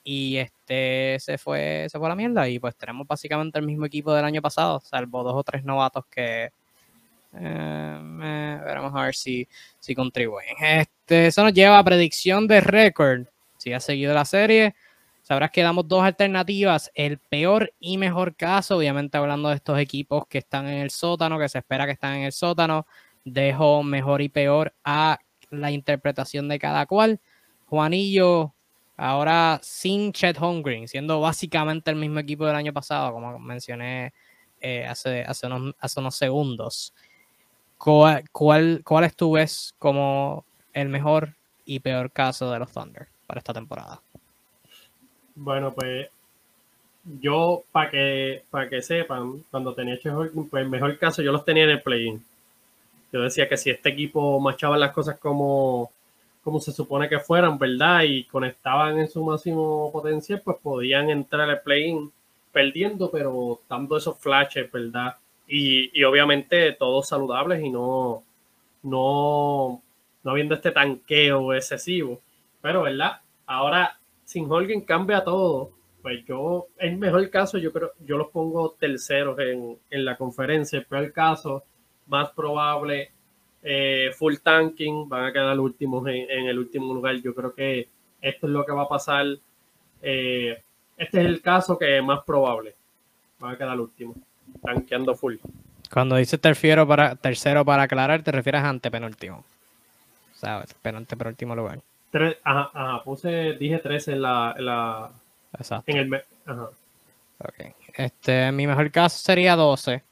y 0.04 0.36
este 0.36 1.16
se 1.20 1.38
fue, 1.38 1.86
se 1.90 1.96
fue 1.96 2.06
a 2.06 2.10
la 2.10 2.16
mierda 2.16 2.46
y 2.46 2.58
pues 2.58 2.76
tenemos 2.76 3.06
básicamente 3.06 3.58
el 3.58 3.64
mismo 3.64 3.86
equipo 3.86 4.12
del 4.12 4.26
año 4.26 4.42
pasado, 4.42 4.78
salvo 4.80 5.22
dos 5.22 5.32
o 5.34 5.42
tres 5.42 5.64
novatos 5.64 6.04
que 6.10 6.50
eh, 7.32 8.60
veremos 8.62 8.94
a 8.94 9.04
ver 9.04 9.14
si, 9.14 9.48
si 9.80 9.94
contribuyen. 9.94 10.54
Este, 10.60 11.28
eso 11.28 11.42
nos 11.42 11.54
lleva 11.54 11.78
a 11.78 11.84
predicción 11.84 12.46
de 12.46 12.60
récord. 12.60 13.24
Si 13.56 13.72
has 13.72 13.84
seguido 13.84 14.12
la 14.12 14.26
serie, 14.26 14.74
sabrás 15.22 15.50
que 15.50 15.62
damos 15.62 15.88
dos 15.88 16.04
alternativas, 16.04 16.90
el 16.94 17.16
peor 17.16 17.72
y 17.80 17.96
mejor 17.96 18.36
caso, 18.36 18.76
obviamente 18.76 19.16
hablando 19.16 19.48
de 19.48 19.54
estos 19.54 19.78
equipos 19.78 20.26
que 20.26 20.36
están 20.36 20.68
en 20.68 20.82
el 20.82 20.90
sótano, 20.90 21.38
que 21.38 21.48
se 21.48 21.56
espera 21.56 21.86
que 21.86 21.92
están 21.92 22.16
en 22.16 22.24
el 22.24 22.32
sótano, 22.32 22.86
dejo 23.24 23.82
mejor 23.82 24.20
y 24.20 24.28
peor 24.28 24.74
a 24.84 25.18
la 25.50 25.70
interpretación 25.70 26.48
de 26.48 26.58
cada 26.58 26.86
cual. 26.86 27.20
Juanillo, 27.66 28.54
Ahora 29.00 29.60
sin 29.62 30.12
Chet 30.12 30.36
Holmgren, 30.40 30.88
siendo 30.88 31.20
básicamente 31.20 31.88
el 31.88 31.96
mismo 31.96 32.18
equipo 32.18 32.44
del 32.44 32.56
año 32.56 32.72
pasado, 32.72 33.12
como 33.12 33.38
mencioné 33.38 34.12
eh, 34.60 34.84
hace, 34.86 35.22
hace, 35.22 35.46
unos, 35.46 35.76
hace 35.78 36.00
unos 36.00 36.16
segundos. 36.16 36.92
¿Cuál, 37.78 38.28
cuál, 38.32 38.82
¿Cuáles 38.84 39.14
tú 39.14 39.30
ves 39.30 39.72
como 39.78 40.44
el 40.72 40.88
mejor 40.88 41.36
y 41.64 41.78
peor 41.78 42.10
caso 42.10 42.50
de 42.50 42.58
los 42.58 42.72
Thunder 42.72 43.06
para 43.28 43.38
esta 43.38 43.54
temporada? 43.54 44.02
Bueno, 45.36 45.72
pues 45.72 46.08
yo, 47.20 47.62
para 47.70 47.90
que, 47.90 48.42
para 48.50 48.68
que 48.68 48.82
sepan, 48.82 49.44
cuando 49.48 49.74
tenía 49.74 49.96
Chet 49.96 50.12
Holmgren, 50.12 50.48
pues 50.48 50.64
el 50.64 50.70
mejor 50.70 50.98
caso 50.98 51.22
yo 51.22 51.30
los 51.30 51.44
tenía 51.44 51.62
en 51.62 51.70
el 51.70 51.82
play-in. 51.82 52.24
Yo 53.12 53.22
decía 53.22 53.48
que 53.48 53.56
si 53.56 53.70
este 53.70 53.88
equipo 53.90 54.38
machaba 54.40 54.76
las 54.76 54.92
cosas 54.92 55.18
como 55.18 55.90
como 56.48 56.60
se 56.60 56.72
supone 56.72 57.10
que 57.10 57.18
fueran, 57.18 57.58
¿verdad? 57.58 58.04
Y 58.04 58.24
conectaban 58.24 58.98
en 58.98 59.08
su 59.08 59.22
máximo 59.22 59.90
potencial, 59.92 60.40
pues 60.42 60.56
podían 60.62 61.10
entrar 61.10 61.50
al 61.50 61.60
play-in 61.60 62.10
perdiendo, 62.52 63.10
pero 63.10 63.60
dando 63.68 63.98
esos 63.98 64.18
flashes, 64.18 64.72
¿verdad? 64.72 65.16
Y, 65.46 66.02
obviamente 66.04 66.72
todos 66.72 67.08
saludables 67.08 67.62
y 67.62 67.68
no, 67.70 68.22
no, 68.82 69.82
no 70.22 70.34
viendo 70.34 70.54
este 70.54 70.70
tanqueo 70.70 71.52
excesivo. 71.52 72.20
Pero, 72.62 72.82
¿verdad? 72.82 73.20
Ahora, 73.46 73.98
sin 74.24 74.50
Holgen 74.50 74.82
cambia 74.82 75.22
todo. 75.24 75.72
Pues 76.00 76.24
yo, 76.26 76.68
en 76.78 76.98
mejor 76.98 77.28
caso, 77.28 77.58
yo 77.58 77.72
creo, 77.72 77.92
yo 78.06 78.16
los 78.16 78.28
pongo 78.28 78.70
terceros 78.78 79.38
en, 79.38 79.78
en 79.90 80.04
la 80.04 80.16
conferencia. 80.16 80.78
El 80.78 80.86
peor 80.86 81.12
caso, 81.12 81.64
más 82.08 82.30
probable, 82.30 83.10
eh, 83.62 84.10
full 84.16 84.36
tanking, 84.42 85.08
van 85.08 85.26
a 85.26 85.32
quedar 85.32 85.58
últimos 85.58 86.06
en, 86.08 86.46
el 86.46 86.58
último 86.58 86.92
lugar. 86.92 87.16
Yo 87.16 87.34
creo 87.34 87.54
que 87.54 87.88
esto 88.20 88.46
es 88.46 88.52
lo 88.52 88.64
que 88.64 88.72
va 88.72 88.82
a 88.82 88.88
pasar. 88.88 89.26
Eh, 90.02 90.60
este 90.96 91.20
es 91.20 91.26
el 91.26 91.40
caso 91.40 91.78
que 91.78 91.98
es 91.98 92.04
más 92.04 92.24
probable. 92.24 92.74
Van 93.38 93.54
a 93.54 93.58
quedar 93.58 93.78
últimos, 93.78 94.16
tanqueando 94.62 95.14
full. 95.14 95.36
Cuando 95.92 96.16
dices 96.16 96.40
tercero 96.40 96.86
para, 96.86 97.14
tercero 97.16 97.64
para 97.64 97.84
aclarar, 97.84 98.22
te 98.22 98.32
refieres 98.32 98.62
a 98.62 98.68
antepenúltimo. 98.68 99.44
¿Sabes? 100.34 100.74
Antepenúltimo 100.82 101.54
lugar. 101.54 101.80
ajá, 102.44 103.02
puse, 103.04 103.54
dije 103.54 103.78
13 103.78 104.12
en 104.12 104.22
la, 104.22 104.54
en 104.56 104.64
la 104.66 105.10
Exacto. 105.58 105.90
En 105.90 105.98
el, 105.98 106.22
ajá. 106.46 106.68
Este, 107.94 108.52
mi 108.52 108.66
mejor 108.66 108.90
caso 108.90 109.18
sería 109.18 109.56
12. 109.56 110.02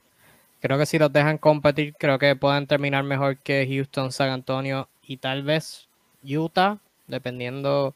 Creo 0.67 0.79
que 0.79 0.87
si 0.87 0.99
los 0.99 1.13
dejan 1.13 1.39
competir, 1.39 1.95
creo 1.97 2.19
que 2.19 2.35
pueden 2.35 2.67
terminar 2.67 3.05
mejor 3.05 3.39
que 3.39 3.65
Houston, 3.71 4.11
San 4.11 4.31
Antonio 4.31 4.89
y 5.01 5.19
tal 5.19 5.45
vez 5.45 5.87
Utah, 6.25 6.79
dependiendo 7.07 7.95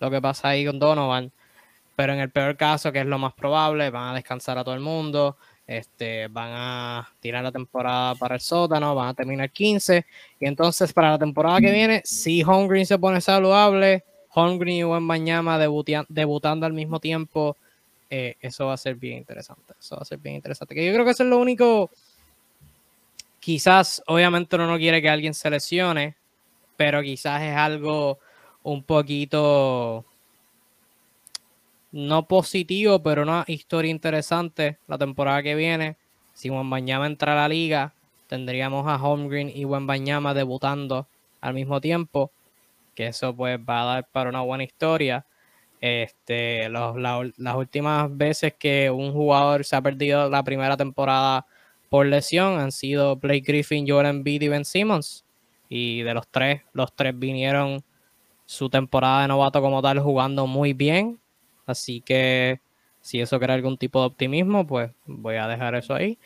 lo 0.00 0.10
que 0.10 0.22
pasa 0.22 0.48
ahí 0.48 0.64
con 0.64 0.78
Donovan. 0.78 1.30
Pero 1.94 2.14
en 2.14 2.20
el 2.20 2.30
peor 2.30 2.56
caso, 2.56 2.90
que 2.90 3.00
es 3.00 3.06
lo 3.06 3.18
más 3.18 3.34
probable, 3.34 3.90
van 3.90 4.12
a 4.12 4.14
descansar 4.14 4.56
a 4.56 4.64
todo 4.64 4.74
el 4.74 4.80
mundo, 4.80 5.36
este, 5.66 6.28
van 6.28 6.52
a 6.54 7.12
tirar 7.20 7.44
la 7.44 7.52
temporada 7.52 8.14
para 8.14 8.36
el 8.36 8.40
sótano, 8.40 8.94
van 8.94 9.08
a 9.08 9.14
terminar 9.14 9.50
15. 9.50 10.06
Y 10.40 10.46
entonces 10.46 10.94
para 10.94 11.10
la 11.10 11.18
temporada 11.18 11.60
que 11.60 11.70
viene, 11.70 12.00
si 12.06 12.42
Holmgren 12.42 12.86
se 12.86 12.98
pone 12.98 13.20
saludable, 13.20 14.04
Holmgren 14.32 14.74
y 14.74 14.84
Wembanyama 14.84 15.58
debutando 15.58 16.64
al 16.64 16.72
mismo 16.72 16.98
tiempo, 16.98 17.58
eh, 18.08 18.36
eso 18.40 18.66
va 18.66 18.74
a 18.74 18.78
ser 18.78 18.94
bien 18.94 19.18
interesante. 19.18 19.74
Eso 19.78 19.96
va 19.96 20.02
a 20.02 20.04
ser 20.06 20.18
bien 20.18 20.36
interesante. 20.36 20.74
Que 20.74 20.86
yo 20.86 20.92
creo 20.92 21.04
que 21.04 21.10
eso 21.10 21.22
es 21.24 21.28
lo 21.28 21.38
único. 21.38 21.90
Quizás, 23.46 24.02
obviamente, 24.08 24.56
uno 24.56 24.66
no 24.66 24.76
quiere 24.76 25.00
que 25.00 25.08
alguien 25.08 25.32
se 25.32 25.48
lesione, 25.48 26.16
pero 26.76 27.00
quizás 27.00 27.40
es 27.42 27.56
algo 27.56 28.18
un 28.64 28.82
poquito 28.82 30.04
no 31.92 32.26
positivo, 32.26 33.00
pero 33.04 33.22
una 33.22 33.44
historia 33.46 33.92
interesante 33.92 34.78
la 34.88 34.98
temporada 34.98 35.44
que 35.44 35.54
viene. 35.54 35.96
Si 36.34 36.50
Wembanyama 36.50 37.06
entra 37.06 37.34
a 37.34 37.36
la 37.36 37.48
liga, 37.48 37.94
tendríamos 38.26 38.84
a 38.88 38.96
Holmgren 38.96 39.52
y 39.54 39.64
Wembanyama 39.64 40.34
debutando 40.34 41.06
al 41.40 41.54
mismo 41.54 41.80
tiempo, 41.80 42.32
que 42.96 43.06
eso 43.06 43.32
pues 43.32 43.60
va 43.60 43.82
a 43.82 43.84
dar 43.84 44.08
para 44.10 44.28
una 44.28 44.40
buena 44.40 44.64
historia. 44.64 45.24
Este, 45.80 46.68
las 46.68 47.54
últimas 47.54 48.16
veces 48.16 48.54
que 48.58 48.90
un 48.90 49.12
jugador 49.12 49.64
se 49.64 49.76
ha 49.76 49.80
perdido 49.80 50.28
la 50.28 50.42
primera 50.42 50.76
temporada 50.76 51.46
por 51.88 52.06
lesión 52.06 52.58
han 52.58 52.72
sido 52.72 53.16
Blake 53.16 53.44
Griffin, 53.46 53.86
Jordan 53.88 54.16
Embiid 54.16 54.42
y 54.42 54.48
Ben 54.48 54.64
Simmons. 54.64 55.24
Y 55.68 56.02
de 56.02 56.14
los 56.14 56.28
tres, 56.28 56.62
los 56.72 56.94
tres 56.94 57.18
vinieron 57.18 57.82
su 58.44 58.70
temporada 58.70 59.22
de 59.22 59.28
novato 59.28 59.60
como 59.60 59.82
tal 59.82 59.98
jugando 60.00 60.46
muy 60.46 60.72
bien. 60.72 61.18
Así 61.66 62.00
que 62.00 62.60
si 63.00 63.20
eso 63.20 63.38
crea 63.38 63.54
algún 63.54 63.76
tipo 63.76 64.00
de 64.00 64.06
optimismo, 64.06 64.66
pues 64.66 64.90
voy 65.06 65.36
a 65.36 65.48
dejar 65.48 65.74
eso 65.74 65.94
ahí. 65.94 66.18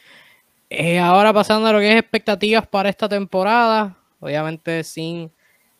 Eh, 0.69 0.99
ahora 0.99 1.33
pasando 1.33 1.69
a 1.69 1.73
lo 1.73 1.79
que 1.81 1.93
es 1.93 1.99
expectativas 1.99 2.67
para 2.67 2.89
esta 2.89 3.09
temporada, 3.09 3.97
obviamente 4.21 4.85
sin 4.85 5.33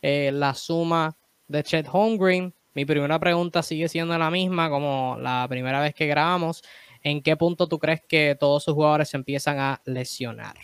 eh, 0.03 0.31
la 0.33 0.55
suma 0.55 1.17
de 1.47 1.63
Chet 1.63 1.87
Holmgren, 1.91 2.53
mi 2.75 2.85
primera 2.85 3.19
pregunta 3.19 3.63
sigue 3.63 3.89
siendo 3.89 4.17
la 4.19 4.31
misma 4.31 4.69
como 4.71 5.17
la 5.21 5.47
primera 5.49 5.81
vez 5.81 5.95
que 5.95 6.07
grabamos. 6.07 6.63
¿En 7.03 7.23
qué 7.23 7.37
punto 7.37 7.67
tú 7.67 7.79
crees 7.79 8.03
que 8.07 8.37
todos 8.39 8.65
sus 8.65 8.75
jugadores 8.75 9.09
se 9.09 9.17
empiezan 9.17 9.59
a 9.59 9.81
lesionar? 9.85 10.57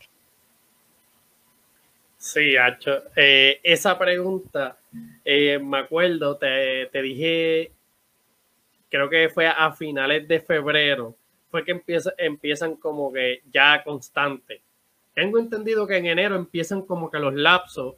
Sí, 2.16 2.56
Hacho. 2.56 3.02
Eh, 3.14 3.60
esa 3.62 3.98
pregunta, 3.98 4.78
eh, 5.24 5.58
me 5.58 5.78
acuerdo, 5.78 6.36
te, 6.36 6.90
dije, 7.02 7.72
creo 8.88 9.08
que 9.08 9.28
fue 9.28 9.46
a 9.46 9.72
finales 9.72 10.26
de 10.26 10.40
febrero, 10.40 11.16
fue 11.50 11.64
que 11.64 11.72
empieza, 11.72 12.12
empiezan 12.18 12.76
como 12.76 13.12
que 13.12 13.42
ya 13.50 13.82
constante. 13.84 14.62
Tengo 15.14 15.38
entendido 15.38 15.86
que 15.86 15.96
en 15.96 16.06
enero 16.06 16.36
empiezan 16.36 16.82
como 16.82 17.10
que 17.10 17.18
los 17.18 17.34
lapsos 17.34 17.94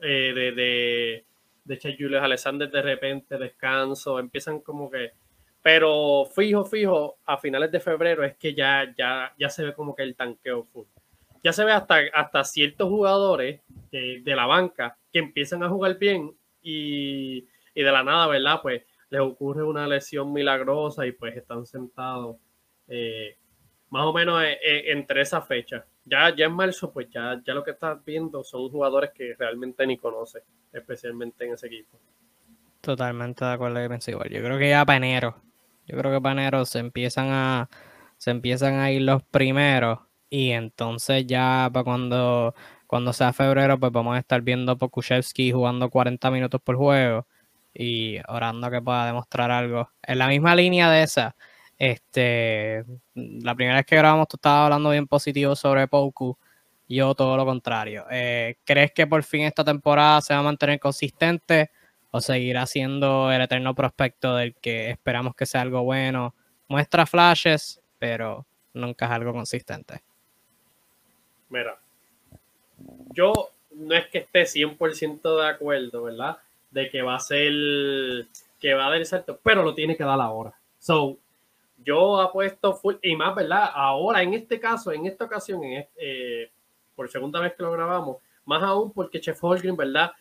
eh, 0.00 0.32
de 0.34 1.24
de 1.64 1.74
hecho 1.74 1.88
Julius 1.96 2.22
Alexander 2.22 2.70
de 2.70 2.82
repente 2.82 3.38
descanso, 3.38 4.18
empiezan 4.18 4.60
como 4.60 4.90
que, 4.90 5.12
pero 5.62 6.24
fijo, 6.34 6.64
fijo, 6.64 7.18
a 7.24 7.38
finales 7.38 7.70
de 7.70 7.78
febrero 7.78 8.24
es 8.24 8.36
que 8.36 8.52
ya, 8.52 8.92
ya, 8.98 9.32
ya 9.38 9.48
se 9.48 9.64
ve 9.64 9.72
como 9.72 9.94
que 9.94 10.02
el 10.02 10.16
tanqueo 10.16 10.64
full. 10.64 10.86
Ya 11.42 11.52
se 11.52 11.64
ve 11.64 11.72
hasta, 11.72 12.00
hasta 12.12 12.44
ciertos 12.44 12.88
jugadores 12.88 13.60
de, 13.90 14.22
la 14.26 14.46
banca 14.46 14.96
que 15.12 15.20
empiezan 15.20 15.62
a 15.62 15.68
jugar 15.68 15.98
bien 15.98 16.34
y, 16.62 17.42
de 17.74 17.82
la 17.92 18.02
nada, 18.02 18.26
¿verdad? 18.26 18.60
Pues 18.60 18.82
les 19.10 19.20
ocurre 19.20 19.62
una 19.62 19.86
lesión 19.86 20.32
milagrosa 20.32 21.06
y 21.06 21.12
pues 21.12 21.36
están 21.36 21.64
sentados 21.66 22.36
eh, 22.88 23.36
más 23.90 24.04
o 24.06 24.12
menos 24.12 24.42
eh, 24.42 24.58
eh, 24.64 24.84
entre 24.92 25.22
esa 25.22 25.42
fecha. 25.42 25.84
Ya, 26.04 26.34
ya 26.34 26.46
en 26.46 26.52
marzo, 26.52 26.92
pues 26.92 27.08
ya, 27.10 27.40
ya 27.44 27.54
lo 27.54 27.62
que 27.62 27.72
estás 27.72 28.04
viendo 28.04 28.42
son 28.42 28.68
jugadores 28.68 29.10
que 29.10 29.34
realmente 29.38 29.86
ni 29.86 29.96
conoces, 29.96 30.42
especialmente 30.72 31.44
en 31.44 31.54
ese 31.54 31.68
equipo. 31.68 31.98
Totalmente 32.80 33.44
de 33.44 33.52
acuerdo 33.52 33.80
igual. 33.80 34.28
Yo 34.28 34.42
creo 34.42 34.58
que 34.58 34.70
ya 34.70 34.84
para 34.84 34.96
enero, 34.96 35.36
yo 35.92 35.98
creo 35.98 36.10
que 36.10 36.20
para 36.22 36.32
enero 36.32 36.64
se 36.64 36.78
empiezan 36.78 37.28
a, 37.30 37.68
se 38.16 38.30
empiezan 38.30 38.74
a 38.80 38.90
ir 38.90 39.02
los 39.02 39.22
primeros 39.24 40.00
y 40.30 40.52
entonces 40.52 41.26
ya 41.26 41.68
para 41.70 41.84
cuando, 41.84 42.54
cuando 42.86 43.12
sea 43.12 43.34
febrero, 43.34 43.78
pues 43.78 43.92
vamos 43.92 44.16
a 44.16 44.18
estar 44.20 44.40
viendo 44.40 44.78
Pokushevsky 44.78 45.52
jugando 45.52 45.90
40 45.90 46.30
minutos 46.30 46.62
por 46.62 46.76
juego 46.76 47.26
y 47.74 48.18
orando 48.28 48.70
que 48.70 48.80
pueda 48.80 49.04
demostrar 49.06 49.50
algo. 49.50 49.90
En 50.02 50.18
la 50.18 50.28
misma 50.28 50.56
línea 50.56 50.90
de 50.90 51.02
esa, 51.02 51.36
este, 51.76 52.84
la 53.14 53.54
primera 53.54 53.76
vez 53.76 53.86
que 53.86 53.96
grabamos 53.96 54.28
tú 54.28 54.36
estabas 54.36 54.64
hablando 54.64 54.90
bien 54.90 55.06
positivo 55.06 55.54
sobre 55.54 55.88
Poku, 55.88 56.38
yo 56.88 57.14
todo 57.14 57.36
lo 57.36 57.44
contrario. 57.44 58.06
Eh, 58.10 58.56
¿Crees 58.64 58.92
que 58.92 59.06
por 59.06 59.22
fin 59.24 59.42
esta 59.42 59.62
temporada 59.62 60.22
se 60.22 60.32
va 60.32 60.40
a 60.40 60.42
mantener 60.42 60.80
consistente 60.80 61.70
o 62.12 62.20
seguirá 62.20 62.66
siendo 62.66 63.32
el 63.32 63.40
eterno 63.40 63.74
prospecto 63.74 64.36
del 64.36 64.54
que 64.54 64.90
esperamos 64.90 65.34
que 65.34 65.46
sea 65.46 65.62
algo 65.62 65.82
bueno? 65.82 66.34
Muestra 66.68 67.06
flashes, 67.06 67.80
pero 67.98 68.46
nunca 68.74 69.06
es 69.06 69.10
algo 69.10 69.32
consistente. 69.32 70.02
Mira, 71.48 71.78
yo 73.12 73.50
no 73.72 73.94
es 73.94 74.06
que 74.08 74.18
esté 74.18 74.42
100% 74.42 75.40
de 75.40 75.48
acuerdo, 75.48 76.04
¿verdad? 76.04 76.36
De 76.70 76.90
que 76.90 77.02
va 77.02 77.16
a 77.16 77.20
ser, 77.20 77.52
que 78.60 78.74
va 78.74 78.86
a 78.86 78.90
dar 78.90 78.98
el 78.98 79.06
salto, 79.06 79.40
pero 79.42 79.62
lo 79.62 79.74
tiene 79.74 79.96
que 79.96 80.04
dar 80.04 80.20
ahora. 80.20 80.52
So, 80.78 81.16
yo 81.82 82.20
apuesto 82.20 82.74
full, 82.74 82.96
y 83.02 83.16
más, 83.16 83.34
¿verdad? 83.34 83.70
Ahora, 83.74 84.22
en 84.22 84.34
este 84.34 84.60
caso, 84.60 84.92
en 84.92 85.06
esta 85.06 85.24
ocasión, 85.24 85.62
eh, 85.64 86.50
por 86.94 87.10
segunda 87.10 87.40
vez 87.40 87.54
que 87.54 87.62
lo 87.62 87.72
grabamos, 87.72 88.18
más 88.44 88.62
aún 88.62 88.92
porque 88.92 89.20
Chef 89.20 89.42
Holgren, 89.42 89.76
¿verdad? 89.76 90.12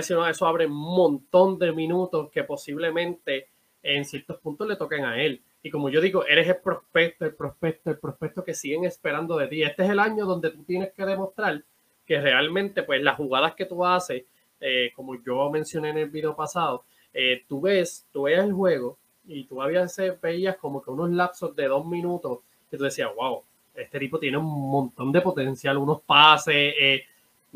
Si 0.00 0.12
no, 0.14 0.26
eso 0.26 0.46
abre 0.46 0.66
un 0.66 0.72
montón 0.72 1.58
de 1.58 1.72
minutos 1.72 2.30
que 2.30 2.42
posiblemente 2.42 3.48
en 3.82 4.04
ciertos 4.04 4.38
puntos 4.40 4.66
le 4.66 4.76
toquen 4.76 5.04
a 5.04 5.22
él. 5.22 5.42
Y 5.62 5.70
como 5.70 5.88
yo 5.90 6.00
digo, 6.00 6.26
eres 6.26 6.48
el 6.48 6.56
prospecto, 6.56 7.24
el 7.24 7.34
prospecto, 7.34 7.90
el 7.90 7.98
prospecto 7.98 8.44
que 8.44 8.52
siguen 8.52 8.84
esperando 8.84 9.36
de 9.36 9.46
ti. 9.46 9.62
Este 9.62 9.84
es 9.84 9.90
el 9.90 10.00
año 10.00 10.26
donde 10.26 10.50
tú 10.50 10.64
tienes 10.64 10.92
que 10.92 11.06
demostrar 11.06 11.62
que 12.04 12.20
realmente, 12.20 12.82
pues, 12.82 13.00
las 13.02 13.16
jugadas 13.16 13.54
que 13.54 13.64
tú 13.64 13.84
haces, 13.84 14.24
eh, 14.60 14.90
como 14.94 15.22
yo 15.22 15.50
mencioné 15.50 15.90
en 15.90 15.98
el 15.98 16.10
video 16.10 16.34
pasado, 16.34 16.84
eh, 17.12 17.44
tú 17.48 17.60
ves, 17.60 18.06
tú 18.12 18.22
ves 18.22 18.40
el 18.40 18.52
juego 18.52 18.98
y 19.24 19.44
tú 19.44 19.62
habías, 19.62 19.96
veías 20.20 20.56
como 20.56 20.82
que 20.82 20.90
unos 20.90 21.10
lapsos 21.10 21.54
de 21.54 21.68
dos 21.68 21.86
minutos 21.86 22.40
que 22.70 22.76
tú 22.76 22.84
decías, 22.84 23.10
wow, 23.14 23.42
este 23.74 24.00
tipo 24.00 24.18
tiene 24.18 24.38
un 24.38 24.70
montón 24.70 25.12
de 25.12 25.20
potencial, 25.20 25.78
unos 25.78 26.00
pases, 26.02 26.74
eh, 26.78 27.04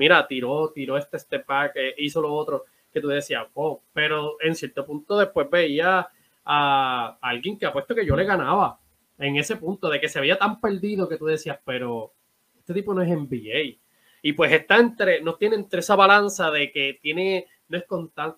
mira, 0.00 0.26
tiró, 0.26 0.72
tiró 0.72 0.96
este 0.96 1.18
step 1.18 1.46
back, 1.46 1.72
eh, 1.76 1.94
hizo 1.98 2.22
lo 2.22 2.32
otro, 2.32 2.64
que 2.90 3.02
tú 3.02 3.08
decías, 3.08 3.46
wow, 3.52 3.82
pero 3.92 4.38
en 4.40 4.54
cierto 4.54 4.86
punto 4.86 5.18
después 5.18 5.48
veía 5.50 6.08
a, 6.42 7.18
alguien 7.20 7.58
que 7.58 7.66
ha 7.66 7.72
puesto 7.72 7.94
que 7.94 8.06
yo 8.06 8.16
le 8.16 8.24
ganaba 8.24 8.80
en 9.18 9.36
ese 9.36 9.56
punto 9.56 9.90
de 9.90 10.00
que 10.00 10.08
se 10.08 10.18
veía 10.18 10.38
tan 10.38 10.58
perdido 10.58 11.06
que 11.06 11.18
tú 11.18 11.26
decías, 11.26 11.58
pero 11.66 12.14
este 12.58 12.72
tipo 12.72 12.94
no 12.94 13.02
es 13.02 13.10
NBA. 13.10 13.78
Y 14.22 14.32
pues 14.32 14.50
está 14.52 14.78
entre, 14.78 15.20
nos 15.20 15.36
tiene 15.38 15.56
entre 15.56 15.80
esa 15.80 15.96
balanza 15.96 16.50
de 16.50 16.72
que 16.72 16.98
tiene, 17.02 17.46
no 17.68 17.76
es, 17.76 17.84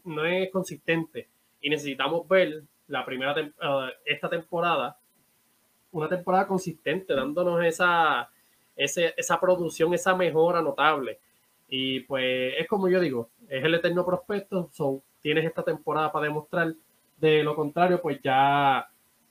no 0.05 0.25
es 0.27 0.51
consistente 0.51 1.29
y 1.61 1.71
necesitamos 1.71 2.27
ver 2.27 2.65
la 2.89 3.05
primera 3.05 3.35
uh, 3.41 3.89
esta 4.05 4.29
temporada, 4.29 4.99
una 5.93 6.09
temporada 6.09 6.49
consistente, 6.49 7.15
dándonos 7.15 7.65
esa, 7.65 8.29
esa 8.75 9.41
producción, 9.41 9.95
esa 9.95 10.17
mejora 10.17 10.61
notable. 10.61 11.21
Y 11.75 12.01
pues 12.01 12.53
es 12.59 12.69
como 12.69 12.87
yo 12.91 13.01
digo, 13.01 13.31
es 13.49 13.65
el 13.65 13.75
eterno 13.75 14.05
prospecto, 14.05 14.69
so, 14.75 15.03
tienes 15.23 15.47
esta 15.47 15.63
temporada 15.63 16.13
para 16.13 16.27
demostrar. 16.27 16.75
De 17.17 17.43
lo 17.43 17.57
contrario, 17.57 17.99
pues 18.03 18.21
ya, 18.23 18.87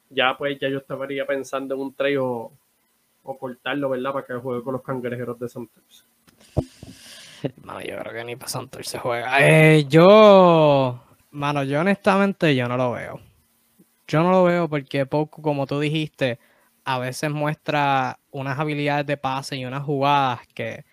ya 0.09 0.35
pues 0.39 0.57
ya 0.59 0.67
yo 0.67 0.79
estaría 0.79 1.23
pensando 1.27 1.75
en 1.75 1.81
un 1.81 1.93
trade 1.93 2.17
o, 2.17 2.51
cortarlo, 3.21 3.89
¿verdad? 3.89 4.11
Para 4.11 4.25
que 4.25 4.33
juegue 4.33 4.63
con 4.63 4.73
los 4.73 4.81
cangrejeros 4.81 5.37
de 5.37 5.49
Santos. 5.49 6.07
Mano, 7.63 7.81
yo 7.81 7.95
creo 7.99 8.11
que 8.11 8.23
ni 8.23 8.35
para 8.35 8.49
Santos 8.49 8.87
se 8.87 8.97
juega. 8.97 9.37
Eh, 9.39 9.85
yo, 9.87 10.99
mano, 11.29 11.63
yo 11.63 11.79
honestamente 11.79 12.55
yo 12.55 12.67
no 12.67 12.75
lo 12.75 12.93
veo. 12.93 13.19
Yo 14.07 14.23
no 14.23 14.31
lo 14.31 14.43
veo 14.45 14.67
porque 14.67 15.05
poco, 15.05 15.43
como 15.43 15.67
tú 15.67 15.79
dijiste, 15.79 16.39
a 16.85 16.97
veces 16.97 17.29
muestra 17.29 18.17
unas 18.31 18.57
habilidades 18.57 19.05
de 19.05 19.17
pase 19.17 19.57
y 19.57 19.65
unas 19.65 19.83
jugadas 19.83 20.39
que 20.55 20.85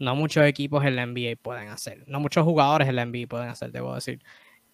no 0.00 0.16
muchos 0.16 0.44
equipos 0.46 0.84
en 0.84 0.96
la 0.96 1.06
NBA 1.06 1.36
pueden 1.40 1.68
hacer. 1.68 2.04
No 2.08 2.20
muchos 2.20 2.44
jugadores 2.44 2.88
en 2.88 2.96
la 2.96 3.04
NBA 3.04 3.28
pueden 3.28 3.50
hacer, 3.50 3.70
debo 3.70 3.94
decir. 3.94 4.22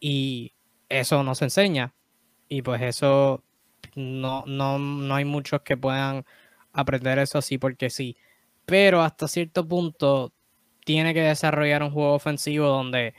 Y 0.00 0.54
eso 0.88 1.22
no 1.24 1.34
se 1.34 1.44
enseña. 1.44 1.94
Y 2.48 2.62
pues 2.62 2.80
eso 2.80 3.44
no, 3.96 4.44
no, 4.46 4.78
no 4.78 5.14
hay 5.14 5.24
muchos 5.24 5.62
que 5.62 5.76
puedan 5.76 6.24
aprender 6.72 7.18
eso 7.18 7.38
así 7.38 7.58
porque 7.58 7.90
sí. 7.90 8.16
Pero 8.66 9.02
hasta 9.02 9.28
cierto 9.28 9.66
punto 9.66 10.32
tiene 10.84 11.12
que 11.12 11.22
desarrollar 11.22 11.82
un 11.82 11.90
juego 11.90 12.14
ofensivo 12.14 12.68
donde 12.68 13.14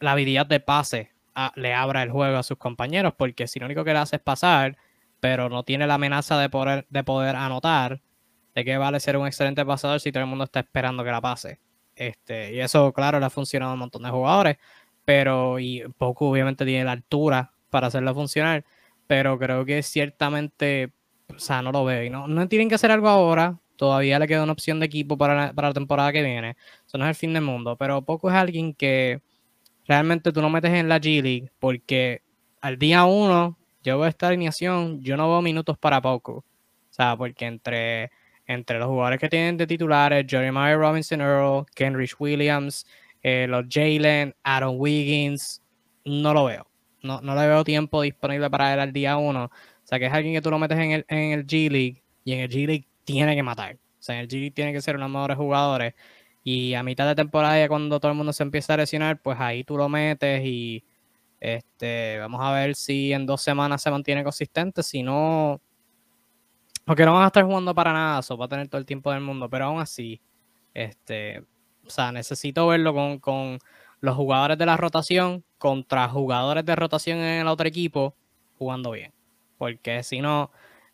la 0.00 0.12
habilidad 0.12 0.46
de 0.46 0.60
pase 0.60 1.12
le 1.54 1.74
abra 1.74 2.02
el 2.02 2.10
juego 2.10 2.36
a 2.36 2.42
sus 2.42 2.58
compañeros, 2.58 3.14
porque 3.16 3.46
si 3.46 3.60
lo 3.60 3.66
único 3.66 3.84
que 3.84 3.92
le 3.92 3.98
hace 3.98 4.16
es 4.16 4.22
pasar, 4.22 4.76
pero 5.20 5.48
no 5.48 5.64
tiene 5.64 5.86
la 5.86 5.94
amenaza 5.94 6.38
de 6.38 6.50
poder, 6.50 6.86
de 6.90 7.04
poder 7.04 7.36
anotar, 7.36 8.02
de 8.56 8.64
qué 8.64 8.78
vale 8.78 8.98
ser 9.00 9.18
un 9.18 9.26
excelente 9.26 9.64
pasador 9.66 10.00
si 10.00 10.10
todo 10.10 10.22
el 10.22 10.30
mundo 10.30 10.44
está 10.44 10.60
esperando 10.60 11.04
que 11.04 11.10
la 11.10 11.20
pase. 11.20 11.60
Este, 11.94 12.54
y 12.54 12.60
eso, 12.60 12.90
claro, 12.92 13.20
le 13.20 13.26
ha 13.26 13.30
funcionado 13.30 13.72
a 13.72 13.74
un 13.74 13.80
montón 13.80 14.02
de 14.02 14.08
jugadores, 14.08 14.56
pero 15.04 15.58
y 15.60 15.82
poco 15.98 16.30
obviamente 16.30 16.64
tiene 16.64 16.84
la 16.84 16.92
altura 16.92 17.52
para 17.68 17.88
hacerlo 17.88 18.14
funcionar, 18.14 18.64
pero 19.06 19.38
creo 19.38 19.66
que 19.66 19.82
ciertamente, 19.82 20.90
o 21.34 21.38
sea, 21.38 21.60
no 21.60 21.70
lo 21.70 21.84
veo. 21.84 22.02
Y 22.04 22.10
no, 22.10 22.28
no 22.28 22.48
tienen 22.48 22.70
que 22.70 22.76
hacer 22.76 22.90
algo 22.90 23.08
ahora, 23.08 23.60
todavía 23.76 24.18
le 24.18 24.26
queda 24.26 24.42
una 24.42 24.52
opción 24.52 24.80
de 24.80 24.86
equipo 24.86 25.18
para 25.18 25.52
para 25.52 25.68
la 25.68 25.74
temporada 25.74 26.10
que 26.12 26.22
viene. 26.22 26.56
Eso 26.86 26.96
no 26.96 27.04
es 27.04 27.10
el 27.10 27.14
fin 27.14 27.34
del 27.34 27.42
mundo, 27.42 27.76
pero 27.76 28.02
poco 28.02 28.30
es 28.30 28.36
alguien 28.36 28.72
que 28.72 29.20
realmente 29.86 30.32
tú 30.32 30.40
no 30.40 30.48
metes 30.48 30.72
en 30.72 30.88
la 30.88 30.98
G 30.98 31.22
League 31.22 31.50
porque 31.58 32.22
al 32.62 32.78
día 32.78 33.04
uno 33.04 33.58
yo 33.82 33.98
veo 33.98 34.08
esta 34.08 34.28
alineación, 34.28 35.02
yo 35.02 35.16
no 35.18 35.28
veo 35.28 35.42
minutos 35.42 35.76
para 35.78 36.00
poco. 36.00 36.44
O 36.90 36.94
sea, 36.96 37.16
porque 37.16 37.44
entre, 37.46 38.10
entre 38.46 38.78
los 38.78 38.88
jugadores 38.88 39.20
que 39.20 39.28
tienen 39.28 39.56
de 39.56 39.66
titulares, 39.66 40.26
Jeremiah 40.28 40.76
Robinson 40.76 41.20
Earl, 41.20 41.66
Kenrich 41.74 42.14
Williams, 42.18 42.86
eh, 43.22 43.46
los 43.48 43.64
Jalen, 43.68 44.34
Aaron 44.44 44.76
Wiggins, 44.78 45.62
no 46.04 46.32
lo 46.32 46.44
veo. 46.44 46.66
No, 47.02 47.20
no 47.20 47.34
le 47.34 47.46
veo 47.46 47.64
tiempo 47.64 48.02
disponible 48.02 48.48
para 48.50 48.72
él 48.74 48.80
al 48.80 48.92
día 48.92 49.16
uno. 49.16 49.44
O 49.44 49.86
sea, 49.86 49.98
que 49.98 50.06
es 50.06 50.12
alguien 50.12 50.34
que 50.34 50.40
tú 50.42 50.50
lo 50.50 50.58
metes 50.58 50.78
en 50.78 50.92
el, 50.92 51.04
en 51.08 51.32
el 51.32 51.46
G 51.46 51.70
League 51.70 52.02
y 52.24 52.32
en 52.32 52.40
el 52.40 52.50
G 52.50 52.66
League 52.66 52.88
tiene 53.04 53.34
que 53.36 53.42
matar. 53.42 53.74
O 53.74 54.02
sea, 54.02 54.16
en 54.16 54.22
el 54.22 54.28
G 54.28 54.32
League 54.32 54.50
tiene 54.52 54.72
que 54.72 54.80
ser 54.80 54.96
uno 54.96 55.04
de 55.04 55.08
los 55.08 55.14
mejores 55.14 55.36
jugadores. 55.36 55.94
Y 56.44 56.74
a 56.74 56.82
mitad 56.82 57.06
de 57.08 57.14
temporada, 57.16 57.58
ya 57.58 57.68
cuando 57.68 57.98
todo 57.98 58.12
el 58.12 58.16
mundo 58.16 58.32
se 58.32 58.42
empieza 58.44 58.74
a 58.74 58.76
lesionar, 58.76 59.20
pues 59.20 59.38
ahí 59.40 59.64
tú 59.64 59.76
lo 59.76 59.88
metes 59.88 60.42
y 60.44 60.84
este, 61.40 62.18
vamos 62.18 62.40
a 62.42 62.52
ver 62.52 62.74
si 62.76 63.12
en 63.12 63.26
dos 63.26 63.42
semanas 63.42 63.82
se 63.82 63.90
mantiene 63.90 64.24
consistente. 64.24 64.82
Si 64.82 65.02
no, 65.02 65.60
porque 66.86 67.04
no 67.04 67.12
van 67.14 67.24
a 67.24 67.26
estar 67.26 67.44
jugando 67.44 67.74
para 67.74 67.92
nada, 67.92 68.20
eso 68.20 68.38
va 68.38 68.46
a 68.46 68.48
tener 68.48 68.68
todo 68.68 68.78
el 68.78 68.86
tiempo 68.86 69.10
del 69.10 69.20
mundo, 69.20 69.50
pero 69.50 69.66
aún 69.66 69.80
así, 69.80 70.20
este, 70.72 71.40
o 71.84 71.90
sea, 71.90 72.12
necesito 72.12 72.68
verlo 72.68 72.94
con, 72.94 73.18
con 73.18 73.58
los 74.00 74.14
jugadores 74.14 74.56
de 74.56 74.66
la 74.66 74.76
rotación 74.76 75.44
contra 75.58 76.08
jugadores 76.08 76.64
de 76.64 76.76
rotación 76.76 77.18
en 77.18 77.40
el 77.40 77.48
otro 77.48 77.66
equipo 77.66 78.14
jugando 78.56 78.92
bien. 78.92 79.12
Porque 79.58 80.04
si 80.04 80.20
no, 80.20 80.52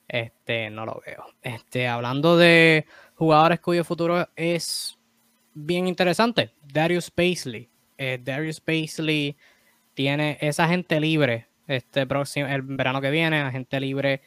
este, 0.08 0.70
no 0.70 0.86
lo 0.86 1.02
veo. 1.06 1.26
Este, 1.42 1.86
hablando 1.88 2.38
de 2.38 2.86
jugadores 3.16 3.60
cuyo 3.60 3.84
futuro 3.84 4.28
es 4.34 4.98
bien 5.52 5.86
interesante. 5.86 6.54
Darius 6.62 7.10
Paisley. 7.10 7.68
Eh, 7.98 8.18
Darius 8.22 8.60
Paisley 8.60 9.36
tiene 9.92 10.38
esa 10.40 10.66
gente 10.68 10.98
libre 11.00 11.48
este 11.66 12.06
próximo, 12.06 12.46
el 12.46 12.62
verano 12.62 13.00
que 13.00 13.10
viene, 13.10 13.40
agente 13.40 13.78
libre 13.78 14.22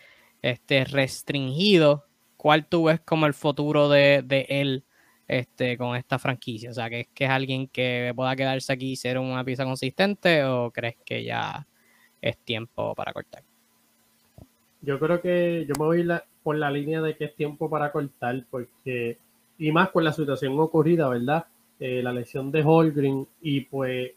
este, 0.46 0.86
restringido. 0.86 2.06
¿Cuál 2.38 2.68
tú 2.68 2.84
ves 2.84 3.00
como 3.00 3.26
el 3.26 3.34
futuro 3.34 3.90
de, 3.90 4.24
él 4.48 4.84
este, 5.28 5.76
con 5.76 5.96
esta 5.96 6.20
franquicia? 6.20 6.70
O 6.70 6.74
sea, 6.74 6.88
¿que, 6.88 7.08
que 7.16 7.24
es 7.26 7.30
alguien 7.32 7.68
que 7.68 8.14
pueda 8.16 8.36
quedarse 8.36 8.72
aquí 8.72 8.92
y 8.92 8.96
ser 8.96 9.18
una 9.18 9.44
pieza 9.44 9.66
consistente 9.66 10.44
o 10.44 10.70
crees 10.70 10.98
que 11.04 11.24
ya 11.24 11.66
es 12.22 12.38
tiempo 12.38 12.94
para 12.94 13.12
cortar? 13.12 13.42
Yo 14.82 15.00
creo 15.00 15.20
que 15.20 15.66
yo 15.68 15.74
me 15.80 15.86
voy 15.86 16.08
por 16.44 16.56
la 16.58 16.70
línea 16.70 17.02
de 17.02 17.18
que 17.18 17.26
es 17.26 17.36
tiempo 17.36 17.68
para 17.68 17.92
cortar 17.92 18.46
porque 18.52 19.18
y 19.58 19.72
más 19.72 19.90
con 19.90 20.04
la 20.04 20.12
situación 20.12 20.60
ocurrida, 20.60 21.10
¿verdad? 21.10 21.48
Eh, 21.80 22.04
la 22.04 22.14
lesión 22.14 22.52
de 22.52 22.62
Holgren 22.64 23.28
y 23.42 23.62
pues 23.62 24.12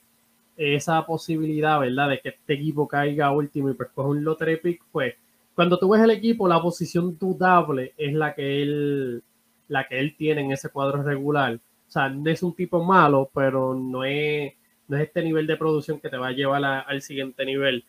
esa 0.58 1.06
posibilidad, 1.06 1.80
¿verdad? 1.80 2.10
De 2.10 2.20
que 2.20 2.28
este 2.30 2.52
equipo 2.52 2.86
caiga 2.86 3.30
último 3.30 3.70
y 3.70 3.74
pues 3.74 3.88
coja 3.94 4.10
un 4.10 4.24
lottery 4.24 4.56
pick, 4.58 4.82
pues 4.92 5.14
cuando 5.58 5.76
tú 5.76 5.88
ves 5.88 6.00
el 6.02 6.12
equipo, 6.12 6.46
la 6.46 6.62
posición 6.62 7.18
dudable 7.18 7.92
es 7.96 8.14
la 8.14 8.32
que 8.32 8.62
él, 8.62 9.24
la 9.66 9.88
que 9.88 9.98
él 9.98 10.14
tiene 10.16 10.42
en 10.42 10.52
ese 10.52 10.68
cuadro 10.68 11.02
regular. 11.02 11.54
O 11.56 11.90
sea, 11.90 12.08
no 12.08 12.30
es 12.30 12.44
un 12.44 12.54
tipo 12.54 12.84
malo, 12.84 13.28
pero 13.34 13.74
no 13.74 14.04
es, 14.04 14.52
no 14.86 14.96
es 14.96 15.02
este 15.02 15.20
nivel 15.20 15.48
de 15.48 15.56
producción 15.56 15.98
que 15.98 16.10
te 16.10 16.16
va 16.16 16.28
a 16.28 16.30
llevar 16.30 16.64
al 16.64 17.02
siguiente 17.02 17.44
nivel. 17.44 17.84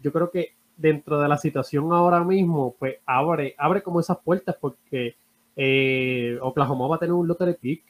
Yo 0.00 0.12
creo 0.12 0.30
que 0.30 0.52
dentro 0.76 1.18
de 1.18 1.26
la 1.26 1.38
situación 1.38 1.94
ahora 1.94 2.22
mismo, 2.22 2.76
pues 2.78 2.96
abre, 3.06 3.54
abre 3.56 3.82
como 3.82 4.00
esas 4.00 4.18
puertas 4.18 4.56
porque 4.60 5.16
eh, 5.56 6.36
Oklahoma 6.42 6.88
va 6.88 6.96
a 6.96 6.98
tener 6.98 7.14
un 7.14 7.26
lottery 7.26 7.54
pick 7.54 7.84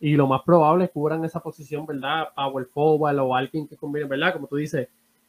y 0.00 0.16
lo 0.16 0.26
más 0.26 0.40
probable 0.46 0.86
es 0.86 0.90
cubran 0.92 1.26
esa 1.26 1.40
posición, 1.40 1.84
¿verdad? 1.84 2.28
Power 2.34 2.64
forward 2.64 3.18
o 3.18 3.34
alguien 3.36 3.68
que 3.68 3.76
combine, 3.76 4.06
¿verdad? 4.06 4.32
Como 4.32 4.46
tú 4.46 4.56
dices, 4.56 4.88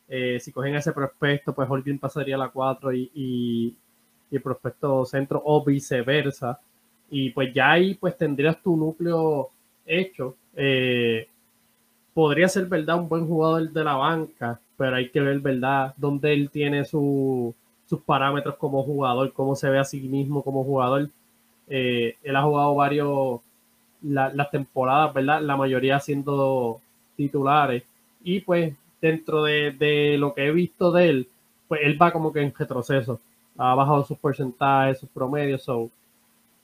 eh, 0.09 0.39
si 0.39 0.51
cogen 0.51 0.75
ese 0.75 0.91
prospecto, 0.91 1.53
pues 1.53 1.69
Holgrin 1.69 1.99
pasaría 1.99 2.35
a 2.35 2.39
la 2.39 2.49
4 2.49 2.91
y, 2.93 3.75
el 4.31 4.41
prospecto 4.41 5.05
centro 5.05 5.41
o 5.45 5.63
viceversa. 5.63 6.59
Y 7.09 7.31
pues 7.31 7.53
ya 7.53 7.71
ahí 7.71 7.95
pues 7.95 8.17
tendrías 8.17 8.61
tu 8.61 8.75
núcleo 8.75 9.49
hecho. 9.85 10.35
Eh, 10.55 11.27
podría 12.13 12.47
ser, 12.47 12.65
¿verdad? 12.65 12.99
Un 12.99 13.09
buen 13.09 13.27
jugador 13.27 13.71
de 13.71 13.83
la 13.83 13.95
banca, 13.95 14.59
pero 14.77 14.95
hay 14.95 15.09
que 15.09 15.19
ver, 15.19 15.39
¿verdad? 15.39 15.93
Dónde 15.97 16.33
él 16.33 16.49
tiene 16.49 16.85
sus 16.85 17.53
parámetros 18.05 18.55
como 18.57 18.83
jugador, 18.83 19.33
cómo 19.33 19.55
se 19.55 19.69
ve 19.69 19.79
a 19.79 19.83
sí 19.83 20.01
mismo 20.01 20.43
como 20.43 20.63
jugador. 20.63 21.09
Eh, 21.67 22.17
él 22.23 22.35
ha 22.35 22.43
jugado 22.43 22.75
varios 22.75 23.41
las 24.01 24.51
temporadas, 24.51 25.13
¿verdad? 25.13 25.41
La 25.41 25.57
mayoría 25.57 25.99
siendo 25.99 26.81
titulares. 27.15 27.83
Y 28.23 28.41
pues 28.41 28.73
dentro 29.01 29.43
de, 29.43 30.15
lo 30.17 30.33
que 30.33 30.47
he 30.47 30.51
visto 30.51 30.91
de 30.91 31.09
él, 31.09 31.27
pues 31.67 31.81
él 31.83 32.01
va 32.01 32.11
como 32.11 32.31
que 32.33 32.41
en 32.41 32.53
retroceso. 32.53 33.19
Ha 33.57 33.75
bajado 33.75 34.05
sus 34.05 34.17
porcentajes, 34.17 34.99
sus 34.99 35.09
promedios. 35.09 35.63
So, 35.63 35.89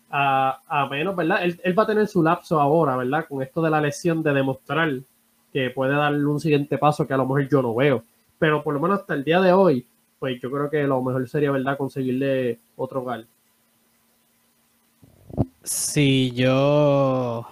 a, 0.10 0.88
menos, 0.90 1.16
¿verdad? 1.16 1.44
Él, 1.44 1.60
él, 1.64 1.78
va 1.78 1.84
a 1.84 1.88
tener 1.88 2.08
su 2.08 2.24
lapso 2.24 2.60
ahora, 2.60 2.96
¿verdad? 2.96 3.26
Con 3.28 3.42
esto 3.42 3.62
de 3.62 3.70
la 3.70 3.82
lesión 3.82 4.24
de 4.24 4.34
demostrar 4.34 4.92
que 5.52 5.70
puede 5.70 5.96
darle 5.96 6.26
un 6.26 6.40
siguiente 6.40 6.78
paso 6.78 7.08
que 7.08 7.14
a 7.14 7.18
lo 7.18 7.26
mejor 7.26 7.48
yo 7.50 7.62
no 7.62 7.76
veo. 7.76 8.04
Pero 8.38 8.64
por 8.64 8.74
lo 8.74 8.80
menos 8.80 9.00
hasta 9.00 9.14
el 9.14 9.24
día 9.24 9.40
de 9.42 9.54
hoy, 9.54 9.86
pues 10.20 10.42
yo 10.42 10.52
creo 10.52 10.70
que 10.70 10.84
lo 10.84 11.02
mejor 11.02 11.28
sería, 11.30 11.52
¿verdad? 11.52 11.78
Conseguirle 11.78 12.60
otro 12.76 13.02
hogar. 13.02 13.26
Sí, 15.64 16.32
yo. 16.32 17.48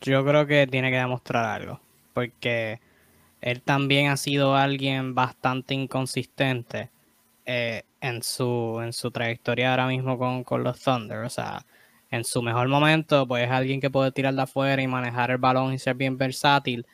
Yo 0.00 0.24
creo 0.24 0.46
que 0.46 0.66
tiene 0.66 0.90
que 0.90 0.96
demostrar 0.96 1.44
algo. 1.44 1.80
Porque 2.14 2.80
él 3.40 3.62
también 3.62 4.10
ha 4.10 4.16
sido 4.16 4.54
alguien 4.54 5.14
bastante 5.14 5.74
inconsistente 5.74 6.90
eh, 7.46 7.84
en, 8.00 8.22
su, 8.22 8.80
en 8.82 8.92
su 8.92 9.10
trayectoria 9.10 9.70
ahora 9.70 9.86
mismo 9.86 10.18
con, 10.44 10.64
los 10.64 10.80
Thunder. 10.80 11.20
O 11.20 11.30
sea, 11.30 11.64
en 12.10 12.24
su 12.24 12.42
mejor 12.42 12.68
momento, 12.68 13.26
pues 13.26 13.44
es 13.44 13.50
alguien 13.50 13.80
que 13.80 13.90
puede 13.90 14.12
tirar 14.12 14.34
de 14.34 14.42
afuera 14.42 14.82
y 14.82 14.86
manejar 14.86 15.30
el 15.30 15.38
balón 15.38 15.72
y 15.72 15.78
ser 15.78 15.96
bien 15.96 16.18
versátil, 16.18 16.86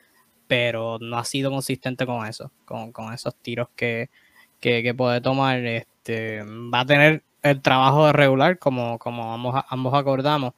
pero 0.47 0.99
no 1.01 1.19
ha 1.19 1.25
sido 1.25 1.51
consistente 1.51 2.07
con 2.07 2.27
eso, 2.27 2.53
con, 2.65 3.13
esos 3.13 3.35
tiros 3.37 3.69
que, 3.77 4.11
que, 4.61 4.95
puede 4.95 5.21
tomar. 5.21 5.59
Este, 5.67 6.43
va 6.43 6.81
a 6.81 6.87
tener 6.87 7.25
el 7.43 7.63
trabajo 7.63 8.07
de 8.07 8.13
regular, 8.13 8.59
como, 8.59 8.99
como 8.99 9.33
ambos, 9.35 9.65
ambos 9.69 9.95
acordamos, 9.95 10.55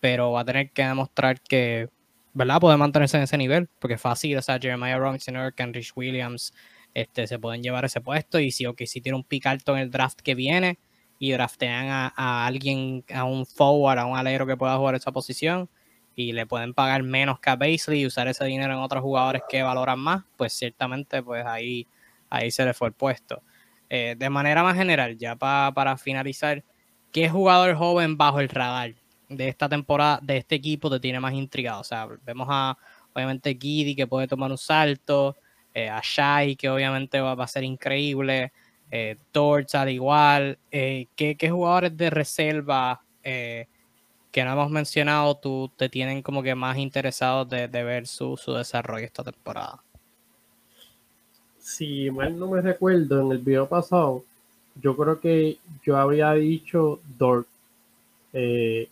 pero 0.00 0.32
va 0.32 0.42
a 0.42 0.44
tener 0.44 0.70
que 0.70 0.84
demostrar 0.84 1.40
que, 1.40 1.88
¿verdad? 2.32 2.60
Puede 2.60 2.76
mantenerse 2.76 3.16
en 3.16 3.24
ese 3.24 3.36
nivel, 3.36 3.68
porque 3.78 3.94
es 3.94 4.00
fácil, 4.00 4.36
o 4.36 4.42
sea, 4.42 4.58
Jeremiah 4.58 4.98
Robinson, 4.98 5.34
Rich 5.72 5.92
Williams, 5.96 6.52
este, 6.94 7.26
se 7.26 7.38
pueden 7.38 7.62
llevar 7.62 7.84
ese 7.84 8.00
puesto, 8.00 8.38
y 8.38 8.50
si, 8.50 8.64
que 8.74 8.86
si 8.86 9.00
tiene 9.00 9.16
un 9.16 9.24
pick 9.24 9.46
alto 9.46 9.76
en 9.76 9.82
el 9.82 9.90
draft 9.90 10.20
que 10.20 10.34
viene, 10.34 10.78
y 11.18 11.32
draftean 11.32 12.12
a, 12.16 12.46
alguien, 12.46 13.04
a 13.12 13.24
un 13.24 13.44
forward, 13.46 13.98
a 13.98 14.06
un 14.06 14.16
alero 14.16 14.46
que 14.46 14.56
pueda 14.56 14.76
jugar 14.76 14.94
esa 14.94 15.12
posición, 15.12 15.68
y 16.14 16.32
le 16.32 16.46
pueden 16.46 16.74
pagar 16.74 17.02
menos 17.02 17.40
que 17.40 17.50
a 17.50 17.56
Baisley 17.56 18.00
y 18.00 18.06
usar 18.06 18.28
ese 18.28 18.44
dinero 18.44 18.74
en 18.74 18.80
otros 18.80 19.02
jugadores 19.02 19.42
que 19.48 19.62
valoran 19.62 19.98
más, 19.98 20.24
pues 20.36 20.52
ciertamente 20.52 21.22
pues 21.22 21.46
ahí, 21.46 21.86
ahí 22.30 22.50
se 22.50 22.64
le 22.64 22.74
fue 22.74 22.88
el 22.88 22.94
puesto. 22.94 23.42
Eh, 23.88 24.16
de 24.18 24.30
manera 24.30 24.62
más 24.62 24.76
general, 24.76 25.16
ya 25.18 25.36
para 25.36 25.96
finalizar, 25.96 26.64
¿qué 27.12 27.28
jugador 27.28 27.74
joven 27.76 28.16
bajo 28.16 28.40
el 28.40 28.48
radar 28.48 28.99
de 29.30 29.48
esta 29.48 29.68
temporada, 29.68 30.20
de 30.22 30.36
este 30.36 30.56
equipo, 30.56 30.90
te 30.90 31.00
tiene 31.00 31.20
más 31.20 31.32
intrigado? 31.32 31.80
O 31.80 31.84
sea, 31.84 32.06
vemos 32.26 32.46
a, 32.50 32.76
obviamente, 33.14 33.56
Giddy 33.58 33.94
que 33.94 34.06
puede 34.06 34.26
tomar 34.28 34.50
un 34.50 34.58
salto, 34.58 35.36
eh, 35.72 35.88
a 35.88 36.00
Shai 36.02 36.56
que 36.56 36.68
obviamente 36.68 37.20
va, 37.20 37.32
a 37.32 37.46
ser 37.46 37.64
increíble, 37.64 38.52
eh, 38.90 39.16
Torch 39.32 39.74
al 39.74 39.88
igual. 39.88 40.58
Eh, 40.70 41.06
¿qué, 41.16 41.36
jugadores 41.50 41.96
de 41.96 42.10
reserva 42.10 43.00
que 43.22 44.44
no 44.44 44.52
hemos 44.52 44.70
mencionado 44.70 45.34
tú 45.36 45.70
te 45.76 45.88
tienen 45.88 46.22
como 46.22 46.42
que 46.42 46.54
más 46.54 46.76
interesados 46.76 47.48
de, 47.48 47.66
ver 47.68 48.06
su, 48.06 48.36
su 48.36 48.52
desarrollo 48.52 49.04
esta 49.06 49.24
temporada? 49.24 49.82
si 51.70 52.10
mal 52.10 52.36
no 52.38 52.48
me 52.48 52.60
recuerdo, 52.60 53.20
en 53.20 53.32
el 53.32 53.38
video 53.38 53.68
pasado, 53.68 54.24
yo 54.80 54.96
creo 54.96 55.20
que 55.20 55.58
yo 55.84 55.96
había 55.96 56.32
dicho 56.32 57.00
Dort. 57.16 57.46
Eh, 58.32 58.88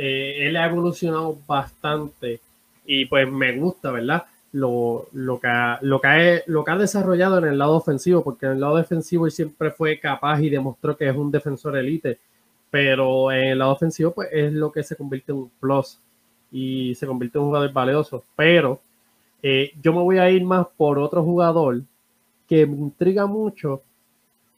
eh, 0.00 0.46
él 0.46 0.56
ha 0.56 0.66
evolucionado 0.66 1.36
bastante 1.44 2.40
y 2.86 3.06
pues 3.06 3.28
me 3.28 3.58
gusta, 3.58 3.90
¿verdad? 3.90 4.26
Lo, 4.52 5.08
lo, 5.12 5.40
que 5.40 5.48
ha, 5.48 5.80
lo, 5.82 6.00
que 6.00 6.44
lo 6.46 6.64
que 6.64 6.70
ha 6.70 6.76
desarrollado 6.78 7.38
en 7.38 7.46
el 7.46 7.58
lado 7.58 7.74
ofensivo, 7.74 8.22
porque 8.22 8.46
en 8.46 8.52
el 8.52 8.60
lado 8.60 8.76
defensivo 8.76 9.28
siempre 9.28 9.72
fue 9.72 9.98
capaz 9.98 10.40
y 10.40 10.50
demostró 10.50 10.96
que 10.96 11.08
es 11.08 11.16
un 11.16 11.32
defensor 11.32 11.76
elite, 11.76 12.20
pero 12.70 13.32
en 13.32 13.48
el 13.48 13.58
lado 13.58 13.72
ofensivo 13.72 14.12
pues 14.12 14.28
es 14.30 14.52
lo 14.52 14.70
que 14.70 14.84
se 14.84 14.94
convierte 14.94 15.32
en 15.32 15.38
un 15.38 15.50
plus 15.58 15.98
y 16.52 16.94
se 16.94 17.06
convierte 17.06 17.38
en 17.38 17.42
un 17.42 17.48
jugador 17.48 17.72
valioso, 17.72 18.22
pero 18.36 18.80
eh, 19.42 19.72
yo 19.82 19.92
me 19.92 20.00
voy 20.00 20.18
a 20.18 20.30
ir 20.30 20.44
más 20.44 20.68
por 20.76 21.00
otro 21.00 21.24
jugador 21.24 21.82
que 22.48 22.66
me 22.66 22.76
intriga 22.76 23.26
mucho 23.26 23.82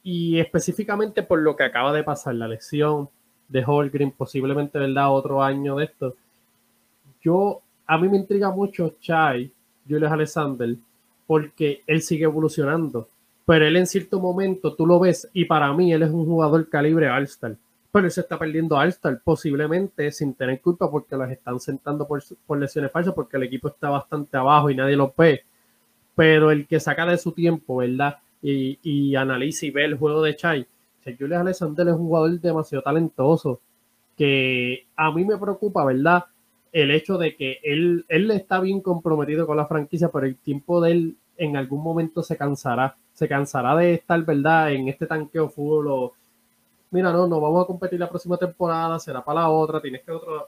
y 0.02 0.38
específicamente 0.38 1.22
por 1.22 1.40
lo 1.40 1.56
que 1.56 1.64
acaba 1.64 1.94
de 1.94 2.04
pasar, 2.04 2.34
la 2.34 2.46
lesión 2.46 3.08
de 3.50 3.62
Holgren, 3.66 4.12
posiblemente, 4.12 4.78
¿verdad? 4.78 5.12
Otro 5.12 5.42
año 5.42 5.76
de 5.76 5.84
esto. 5.84 6.16
Yo, 7.22 7.60
a 7.86 7.98
mí 7.98 8.08
me 8.08 8.16
intriga 8.16 8.50
mucho 8.50 8.94
Chai, 9.00 9.52
Julius 9.86 10.10
Alexander, 10.10 10.74
porque 11.26 11.82
él 11.86 12.00
sigue 12.00 12.24
evolucionando, 12.24 13.08
pero 13.44 13.66
él 13.66 13.76
en 13.76 13.86
cierto 13.86 14.18
momento 14.18 14.74
tú 14.74 14.86
lo 14.86 14.98
ves 14.98 15.28
y 15.34 15.44
para 15.44 15.72
mí 15.74 15.92
él 15.92 16.02
es 16.02 16.10
un 16.10 16.24
jugador 16.24 16.68
calibre 16.68 17.10
All-Star 17.10 17.56
pero 17.92 18.06
él 18.06 18.12
se 18.12 18.20
está 18.20 18.38
perdiendo 18.38 18.76
a 18.76 18.82
Alstar, 18.82 19.20
posiblemente 19.22 20.10
sin 20.12 20.34
tener 20.34 20.60
culpa 20.60 20.90
porque 20.90 21.16
los 21.16 21.30
están 21.30 21.58
sentando 21.58 22.06
por, 22.06 22.22
lesiones 22.58 22.92
falsas, 22.92 23.14
porque 23.14 23.36
el 23.36 23.44
equipo 23.44 23.68
está 23.68 23.90
bastante 23.90 24.36
abajo 24.36 24.70
y 24.70 24.76
nadie 24.76 24.96
lo 24.96 25.12
ve. 25.16 25.44
Pero 26.14 26.50
el 26.50 26.66
que 26.66 26.78
saca 26.78 27.06
de 27.06 27.18
su 27.18 27.32
tiempo, 27.32 27.78
¿verdad? 27.78 28.18
Y, 28.42 28.78
y 28.82 29.16
analiza 29.16 29.66
y 29.66 29.70
ve 29.70 29.84
el 29.84 29.98
juego 29.98 30.22
de 30.22 30.36
Chai. 30.36 30.66
Julius 31.04 31.40
Alexander 31.40 31.88
es 31.88 31.94
un 31.94 32.06
jugador 32.06 32.40
demasiado 32.40 32.82
talentoso 32.82 33.60
que 34.16 34.86
a 34.96 35.10
mí 35.12 35.24
me 35.24 35.38
preocupa, 35.38 35.84
¿verdad? 35.84 36.24
El 36.72 36.90
hecho 36.90 37.18
de 37.18 37.36
que 37.36 37.58
él, 37.62 38.04
él 38.08 38.30
está 38.30 38.60
bien 38.60 38.80
comprometido 38.80 39.46
con 39.46 39.56
la 39.56 39.66
franquicia, 39.66 40.10
pero 40.10 40.26
el 40.26 40.36
tiempo 40.36 40.80
de 40.80 40.90
él 40.92 41.16
en 41.36 41.56
algún 41.56 41.82
momento 41.82 42.22
se 42.22 42.36
cansará. 42.36 42.96
Se 43.14 43.28
cansará 43.28 43.74
de 43.76 43.94
estar, 43.94 44.22
¿verdad? 44.24 44.72
En 44.72 44.88
este 44.88 45.06
tanqueo 45.06 45.48
fútbol 45.48 46.12
mira, 46.90 47.12
no, 47.12 47.26
no 47.26 47.40
vamos 47.40 47.64
a 47.64 47.66
competir 47.66 47.98
la 47.98 48.08
próxima 48.08 48.36
temporada, 48.36 48.98
será 48.98 49.24
para 49.24 49.40
la 49.40 49.50
otra, 49.50 49.80
tienes 49.80 50.02
que 50.02 50.10
otra, 50.10 50.46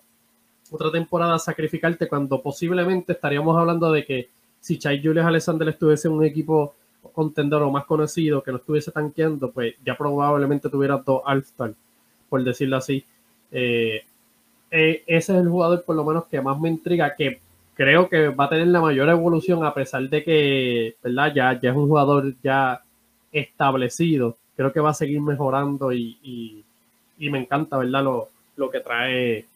otra 0.71 0.91
temporada 0.91 1.39
sacrificarte 1.39 2.09
cuando 2.09 2.43
posiblemente 2.43 3.13
estaríamos 3.13 3.57
hablando 3.57 3.93
de 3.93 4.05
que 4.05 4.31
si 4.61 4.79
Chai 4.79 5.03
Julius 5.03 5.25
Alexander 5.25 5.69
estuviese 5.69 6.09
en 6.09 6.15
un 6.15 6.25
equipo 6.25 6.75
contendor 7.13 7.63
o 7.63 7.71
más 7.71 7.85
conocido 7.85 8.43
que 8.43 8.53
no 8.53 8.59
estuviese 8.59 8.93
tanqueando, 8.93 9.51
pues 9.51 9.75
ya 9.85 9.97
probablemente 9.97 10.69
tuviera 10.69 10.99
dos 10.99 11.23
All-Star, 11.25 11.75
por 12.29 12.45
decirlo 12.45 12.77
así. 12.77 13.05
Eh, 13.51 14.03
eh, 14.71 15.03
ese 15.07 15.33
es 15.33 15.39
el 15.39 15.49
jugador 15.49 15.85
por 15.85 15.97
lo 15.97 16.05
menos 16.05 16.27
que 16.27 16.41
más 16.41 16.59
me 16.61 16.69
intriga, 16.69 17.15
que 17.15 17.41
creo 17.75 18.09
que 18.09 18.29
va 18.29 18.45
a 18.45 18.49
tener 18.49 18.69
la 18.69 18.81
mayor 18.81 19.09
evolución 19.09 19.65
a 19.65 19.75
pesar 19.75 20.09
de 20.09 20.25
que, 20.25 20.97
¿verdad? 21.03 21.33
Ya, 21.35 21.61
ya 21.61 21.71
es 21.71 21.77
un 21.77 21.89
jugador 21.89 22.35
ya 22.43 22.83
establecido 23.33 24.37
creo 24.57 24.73
que 24.73 24.81
va 24.81 24.91
a 24.91 24.95
seguir 24.95 25.21
mejorando 25.21 25.93
y, 25.93 26.65
me 27.19 27.39
encanta, 27.39 27.79
¿verdad? 27.79 28.03
Lo, 28.03 28.29
lo, 28.57 28.71
que 28.71 28.81
trae, 28.81 29.47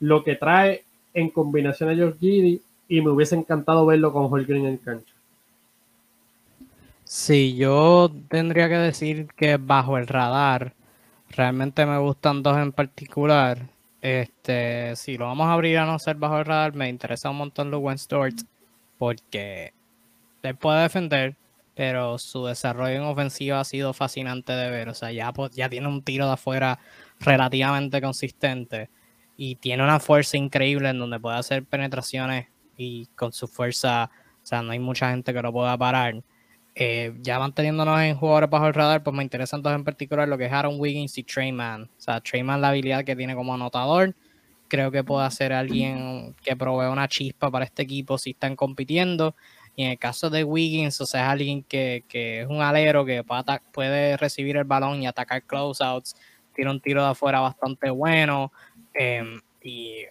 lo 0.00 0.24
que 0.24 0.36
trae 0.36 0.84
en 1.14 1.30
combinación 1.30 1.90
a 1.90 1.94
George 1.94 2.18
Giddy 2.18 2.60
y 2.88 3.00
me 3.00 3.10
hubiese 3.10 3.36
encantado 3.36 3.86
verlo 3.86 4.12
con 4.12 4.32
Holgren 4.32 4.66
en 4.66 4.76
cancha. 4.78 5.14
Sí, 7.12 7.56
yo 7.56 8.08
tendría 8.28 8.68
que 8.68 8.76
decir 8.78 9.26
que 9.36 9.56
bajo 9.56 9.98
el 9.98 10.06
radar, 10.06 10.76
realmente 11.28 11.84
me 11.84 11.98
gustan 11.98 12.40
dos 12.44 12.56
en 12.58 12.70
particular. 12.70 13.68
Este, 14.00 14.94
si 14.94 15.18
lo 15.18 15.24
vamos 15.26 15.48
a 15.48 15.54
abrir 15.54 15.78
a 15.78 15.86
no 15.86 15.98
ser 15.98 16.16
bajo 16.16 16.38
el 16.38 16.44
radar, 16.44 16.72
me 16.74 16.88
interesa 16.88 17.30
un 17.30 17.38
montón 17.38 17.70
Lewin 17.72 17.98
Stewart 17.98 18.36
porque 18.96 19.74
él 20.44 20.56
puede 20.56 20.82
defender, 20.82 21.36
pero 21.74 22.16
su 22.18 22.46
desarrollo 22.46 22.94
en 22.94 23.02
ofensiva 23.02 23.58
ha 23.60 23.64
sido 23.64 23.92
fascinante 23.92 24.52
de 24.52 24.70
ver. 24.70 24.88
O 24.88 24.94
sea, 24.94 25.10
ya, 25.10 25.32
ya 25.52 25.68
tiene 25.68 25.88
un 25.88 26.04
tiro 26.04 26.26
de 26.26 26.34
afuera 26.34 26.78
relativamente 27.18 28.00
consistente 28.00 28.88
y 29.36 29.56
tiene 29.56 29.82
una 29.82 29.98
fuerza 29.98 30.36
increíble 30.36 30.90
en 30.90 31.00
donde 31.00 31.18
puede 31.18 31.38
hacer 31.38 31.64
penetraciones 31.64 32.46
y 32.76 33.06
con 33.16 33.32
su 33.32 33.48
fuerza, 33.48 34.10
o 34.44 34.46
sea, 34.46 34.62
no 34.62 34.70
hay 34.70 34.78
mucha 34.78 35.10
gente 35.10 35.34
que 35.34 35.42
lo 35.42 35.52
pueda 35.52 35.76
parar. 35.76 36.22
Eh, 36.74 37.14
ya 37.20 37.38
manteniéndonos 37.38 38.00
en 38.00 38.16
jugadores 38.16 38.48
bajo 38.48 38.66
el 38.66 38.74
radar, 38.74 39.02
pues 39.02 39.14
me 39.14 39.22
interesan 39.22 39.60
dos 39.60 39.74
en 39.74 39.84
particular 39.84 40.28
lo 40.28 40.38
que 40.38 40.46
es 40.46 40.52
Aaron 40.52 40.78
Wiggins 40.78 41.18
y 41.18 41.24
Treyman. 41.24 41.82
O 41.84 42.00
sea, 42.00 42.20
Treyman 42.20 42.60
la 42.60 42.68
habilidad 42.68 43.04
que 43.04 43.16
tiene 43.16 43.34
como 43.34 43.54
anotador, 43.54 44.14
creo 44.68 44.90
que 44.90 45.02
puede 45.04 45.30
ser 45.30 45.52
alguien 45.52 46.34
que 46.42 46.56
provee 46.56 46.90
una 46.90 47.08
chispa 47.08 47.50
para 47.50 47.64
este 47.64 47.82
equipo 47.82 48.16
si 48.18 48.30
están 48.30 48.56
compitiendo. 48.56 49.34
Y 49.76 49.84
en 49.84 49.90
el 49.90 49.98
caso 49.98 50.30
de 50.30 50.44
Wiggins, 50.44 51.00
o 51.00 51.06
sea, 51.06 51.22
es 51.22 51.28
alguien 51.28 51.62
que, 51.64 52.04
es 52.08 52.46
un 52.46 52.62
alero 52.62 53.04
que 53.04 53.24
puede, 53.72 54.16
recibir 54.16 54.56
el 54.56 54.64
balón 54.64 55.02
y 55.02 55.06
atacar 55.06 55.42
closeouts, 55.42 56.14
tiene 56.54 56.70
un 56.70 56.80
tiro 56.80 57.02
de 57.02 57.10
afuera 57.10 57.40
bastante 57.40 57.90
bueno 57.90 58.52
em, 58.94 59.40
y 59.62 60.04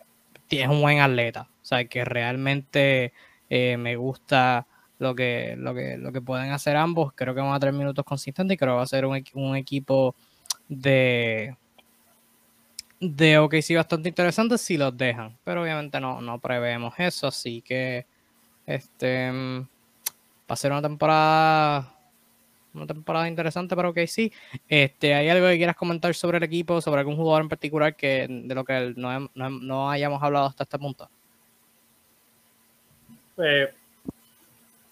es 0.49 0.67
un 0.67 0.81
buen 0.81 0.99
atleta. 0.99 1.49
O 1.61 1.65
sea, 1.65 1.85
que 1.85 2.03
realmente 2.05 3.13
eh, 3.49 3.77
me 3.77 3.95
gusta 3.95 4.67
lo 4.99 5.15
que, 5.15 5.55
lo, 5.57 5.73
que, 5.73 5.97
lo 5.97 6.11
que 6.11 6.21
pueden 6.21 6.51
hacer 6.51 6.75
ambos. 6.75 7.13
Creo 7.13 7.33
que 7.33 7.41
van 7.41 7.53
a 7.53 7.59
tener 7.59 7.73
minutos 7.73 8.05
consistentes 8.05 8.55
y 8.55 8.57
creo 8.57 8.73
que 8.73 8.77
va 8.77 8.83
a 8.83 8.87
ser 8.87 9.05
un, 9.05 9.23
un 9.33 9.55
equipo 9.55 10.15
de, 10.67 11.55
de 12.99 13.37
OKC 13.39 13.75
bastante 13.75 14.09
interesante 14.09 14.57
si 14.57 14.77
los 14.77 14.95
dejan. 14.95 15.37
Pero 15.43 15.63
obviamente 15.63 15.99
no, 15.99 16.21
no 16.21 16.39
prevemos 16.39 16.93
eso, 16.97 17.27
así 17.27 17.61
que 17.61 18.05
este 18.65 19.31
va 19.31 20.53
a 20.53 20.55
ser 20.55 20.71
una 20.71 20.81
temporada 20.81 21.95
una 22.73 22.85
temporada 22.85 23.27
interesante 23.27 23.75
para 23.75 23.89
OKC. 23.89 24.31
Este, 24.67 25.13
¿Hay 25.13 25.29
algo 25.29 25.47
que 25.47 25.57
quieras 25.57 25.75
comentar 25.75 26.13
sobre 26.13 26.37
el 26.37 26.43
equipo, 26.43 26.81
sobre 26.81 26.99
algún 26.99 27.15
jugador 27.15 27.43
en 27.43 27.49
particular 27.49 27.95
que 27.95 28.27
de 28.29 28.55
lo 28.55 28.63
que 28.63 28.93
no, 28.95 29.29
no, 29.33 29.89
hayamos 29.89 30.21
hablado 30.21 30.47
hasta 30.47 30.63
este 30.63 30.77
punto? 30.77 31.09
Eh, 33.37 33.73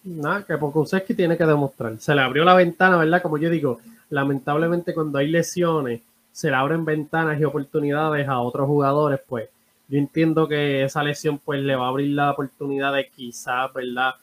nada, 0.07 0.45
que 0.45 0.57
Pokusevski 0.57 1.13
tiene 1.13 1.37
que 1.37 1.45
demostrar. 1.45 1.99
Se 1.99 2.15
le 2.15 2.21
abrió 2.21 2.43
la 2.43 2.55
ventana, 2.55 2.97
¿verdad? 2.97 3.21
Como 3.21 3.37
yo 3.37 3.49
digo, 3.49 3.79
lamentablemente 4.09 4.93
cuando 4.93 5.17
hay 5.17 5.27
lesiones, 5.27 6.01
se 6.31 6.49
le 6.49 6.55
abren 6.55 6.85
ventanas 6.85 7.39
y 7.39 7.43
oportunidades 7.43 8.27
a 8.27 8.39
otros 8.39 8.67
jugadores, 8.67 9.19
pues 9.27 9.49
yo 9.87 9.97
entiendo 9.97 10.47
que 10.47 10.83
esa 10.83 11.01
lesión 11.01 11.39
pues 11.39 11.61
le 11.61 11.75
va 11.75 11.85
a 11.85 11.89
abrir 11.89 12.09
la 12.09 12.31
oportunidad 12.31 12.93
de 12.93 13.09
quizás, 13.09 13.73
¿verdad? 13.73 14.15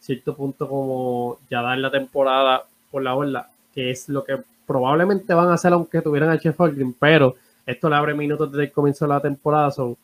Cierto 0.00 0.34
punto 0.36 0.68
como 0.68 1.38
ya 1.48 1.62
dar 1.62 1.78
la 1.78 1.90
temporada 1.90 2.64
por 2.90 3.02
la 3.02 3.14
borda, 3.14 3.48
que 3.74 3.90
es 3.90 4.08
lo 4.08 4.24
que 4.24 4.38
probablemente 4.66 5.32
van 5.32 5.48
a 5.48 5.54
hacer 5.54 5.72
aunque 5.72 6.02
tuvieran 6.02 6.30
a 6.30 6.38
Chef 6.38 6.58
Holgrim, 6.60 6.94
pero 6.98 7.36
esto 7.64 7.88
le 7.88 7.96
abre 7.96 8.14
minutos 8.14 8.50
desde 8.50 8.64
el 8.64 8.72
comienzo 8.72 9.06
de 9.06 9.10
la 9.10 9.20
temporada, 9.20 9.70
son, 9.70 9.96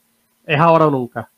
es 0.46 0.58
ahora 0.58 0.86
o 0.86 0.90
nunca. 0.90 1.28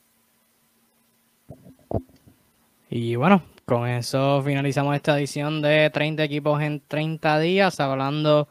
Y 2.89 3.15
bueno, 3.15 3.41
con 3.65 3.87
eso 3.87 4.41
finalizamos 4.43 4.95
esta 4.95 5.17
edición 5.17 5.61
de 5.61 5.89
30 5.89 6.23
equipos 6.23 6.61
en 6.61 6.81
30 6.87 7.39
días, 7.39 7.79
hablando 7.79 8.47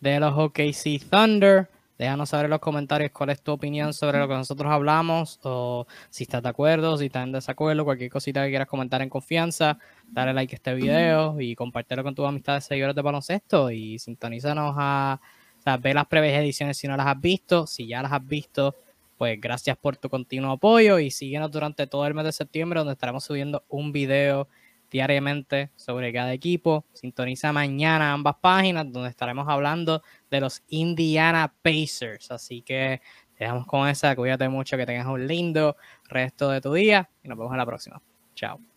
de 0.00 0.20
los 0.20 0.32
OKC 0.36 1.00
Thunder. 1.10 1.70
Déjanos 1.96 2.30
saber 2.30 2.46
en 2.46 2.50
los 2.50 2.60
comentarios 2.60 3.12
cuál 3.12 3.30
es 3.30 3.40
tu 3.40 3.52
opinión 3.52 3.94
sobre 3.94 4.18
lo 4.18 4.26
que 4.26 4.34
nosotros 4.34 4.70
hablamos, 4.70 5.38
o 5.44 5.86
si 6.10 6.24
estás 6.24 6.42
de 6.42 6.48
acuerdo, 6.48 6.96
si 6.98 7.06
estás 7.06 7.24
en 7.24 7.32
desacuerdo, 7.32 7.84
cualquier 7.84 8.10
cosita 8.10 8.42
que 8.42 8.50
quieras 8.50 8.66
comentar 8.66 9.00
en 9.00 9.08
confianza, 9.08 9.78
dale 10.08 10.34
like 10.34 10.54
a 10.54 10.56
este 10.56 10.74
video 10.74 11.40
y 11.40 11.54
compártelo 11.54 12.02
con 12.02 12.14
tus 12.14 12.26
amistades 12.26 12.64
seguidores 12.64 12.96
de 12.96 13.02
baloncesto 13.02 13.70
y 13.70 13.98
sintonízanos 14.00 14.74
a, 14.76 15.20
o 15.56 15.62
sea, 15.62 15.76
ve 15.76 15.94
las 15.94 16.06
previas 16.06 16.34
ediciones 16.34 16.76
si 16.76 16.88
no 16.88 16.96
las 16.96 17.06
has 17.06 17.20
visto, 17.20 17.66
si 17.66 17.86
ya 17.86 18.02
las 18.02 18.12
has 18.12 18.26
visto, 18.26 18.74
pues 19.24 19.40
gracias 19.40 19.78
por 19.78 19.96
tu 19.96 20.10
continuo 20.10 20.52
apoyo 20.52 20.98
y 20.98 21.10
síguenos 21.10 21.50
durante 21.50 21.86
todo 21.86 22.06
el 22.06 22.12
mes 22.12 22.26
de 22.26 22.32
septiembre 22.32 22.80
donde 22.80 22.92
estaremos 22.92 23.24
subiendo 23.24 23.64
un 23.70 23.90
video 23.90 24.50
diariamente 24.90 25.70
sobre 25.76 26.12
cada 26.12 26.34
equipo. 26.34 26.84
Sintoniza 26.92 27.50
mañana 27.50 28.12
ambas 28.12 28.34
páginas 28.42 28.92
donde 28.92 29.08
estaremos 29.08 29.48
hablando 29.48 30.02
de 30.30 30.40
los 30.42 30.62
Indiana 30.68 31.54
Pacers. 31.62 32.30
Así 32.32 32.60
que 32.60 33.00
te 33.38 33.44
dejamos 33.44 33.66
con 33.66 33.88
esa. 33.88 34.14
Cuídate 34.14 34.46
mucho, 34.50 34.76
que 34.76 34.84
tengas 34.84 35.06
un 35.06 35.26
lindo 35.26 35.78
resto 36.06 36.50
de 36.50 36.60
tu 36.60 36.74
día 36.74 37.08
y 37.22 37.28
nos 37.28 37.38
vemos 37.38 37.52
en 37.54 37.58
la 37.58 37.64
próxima. 37.64 38.02
Chao. 38.34 38.73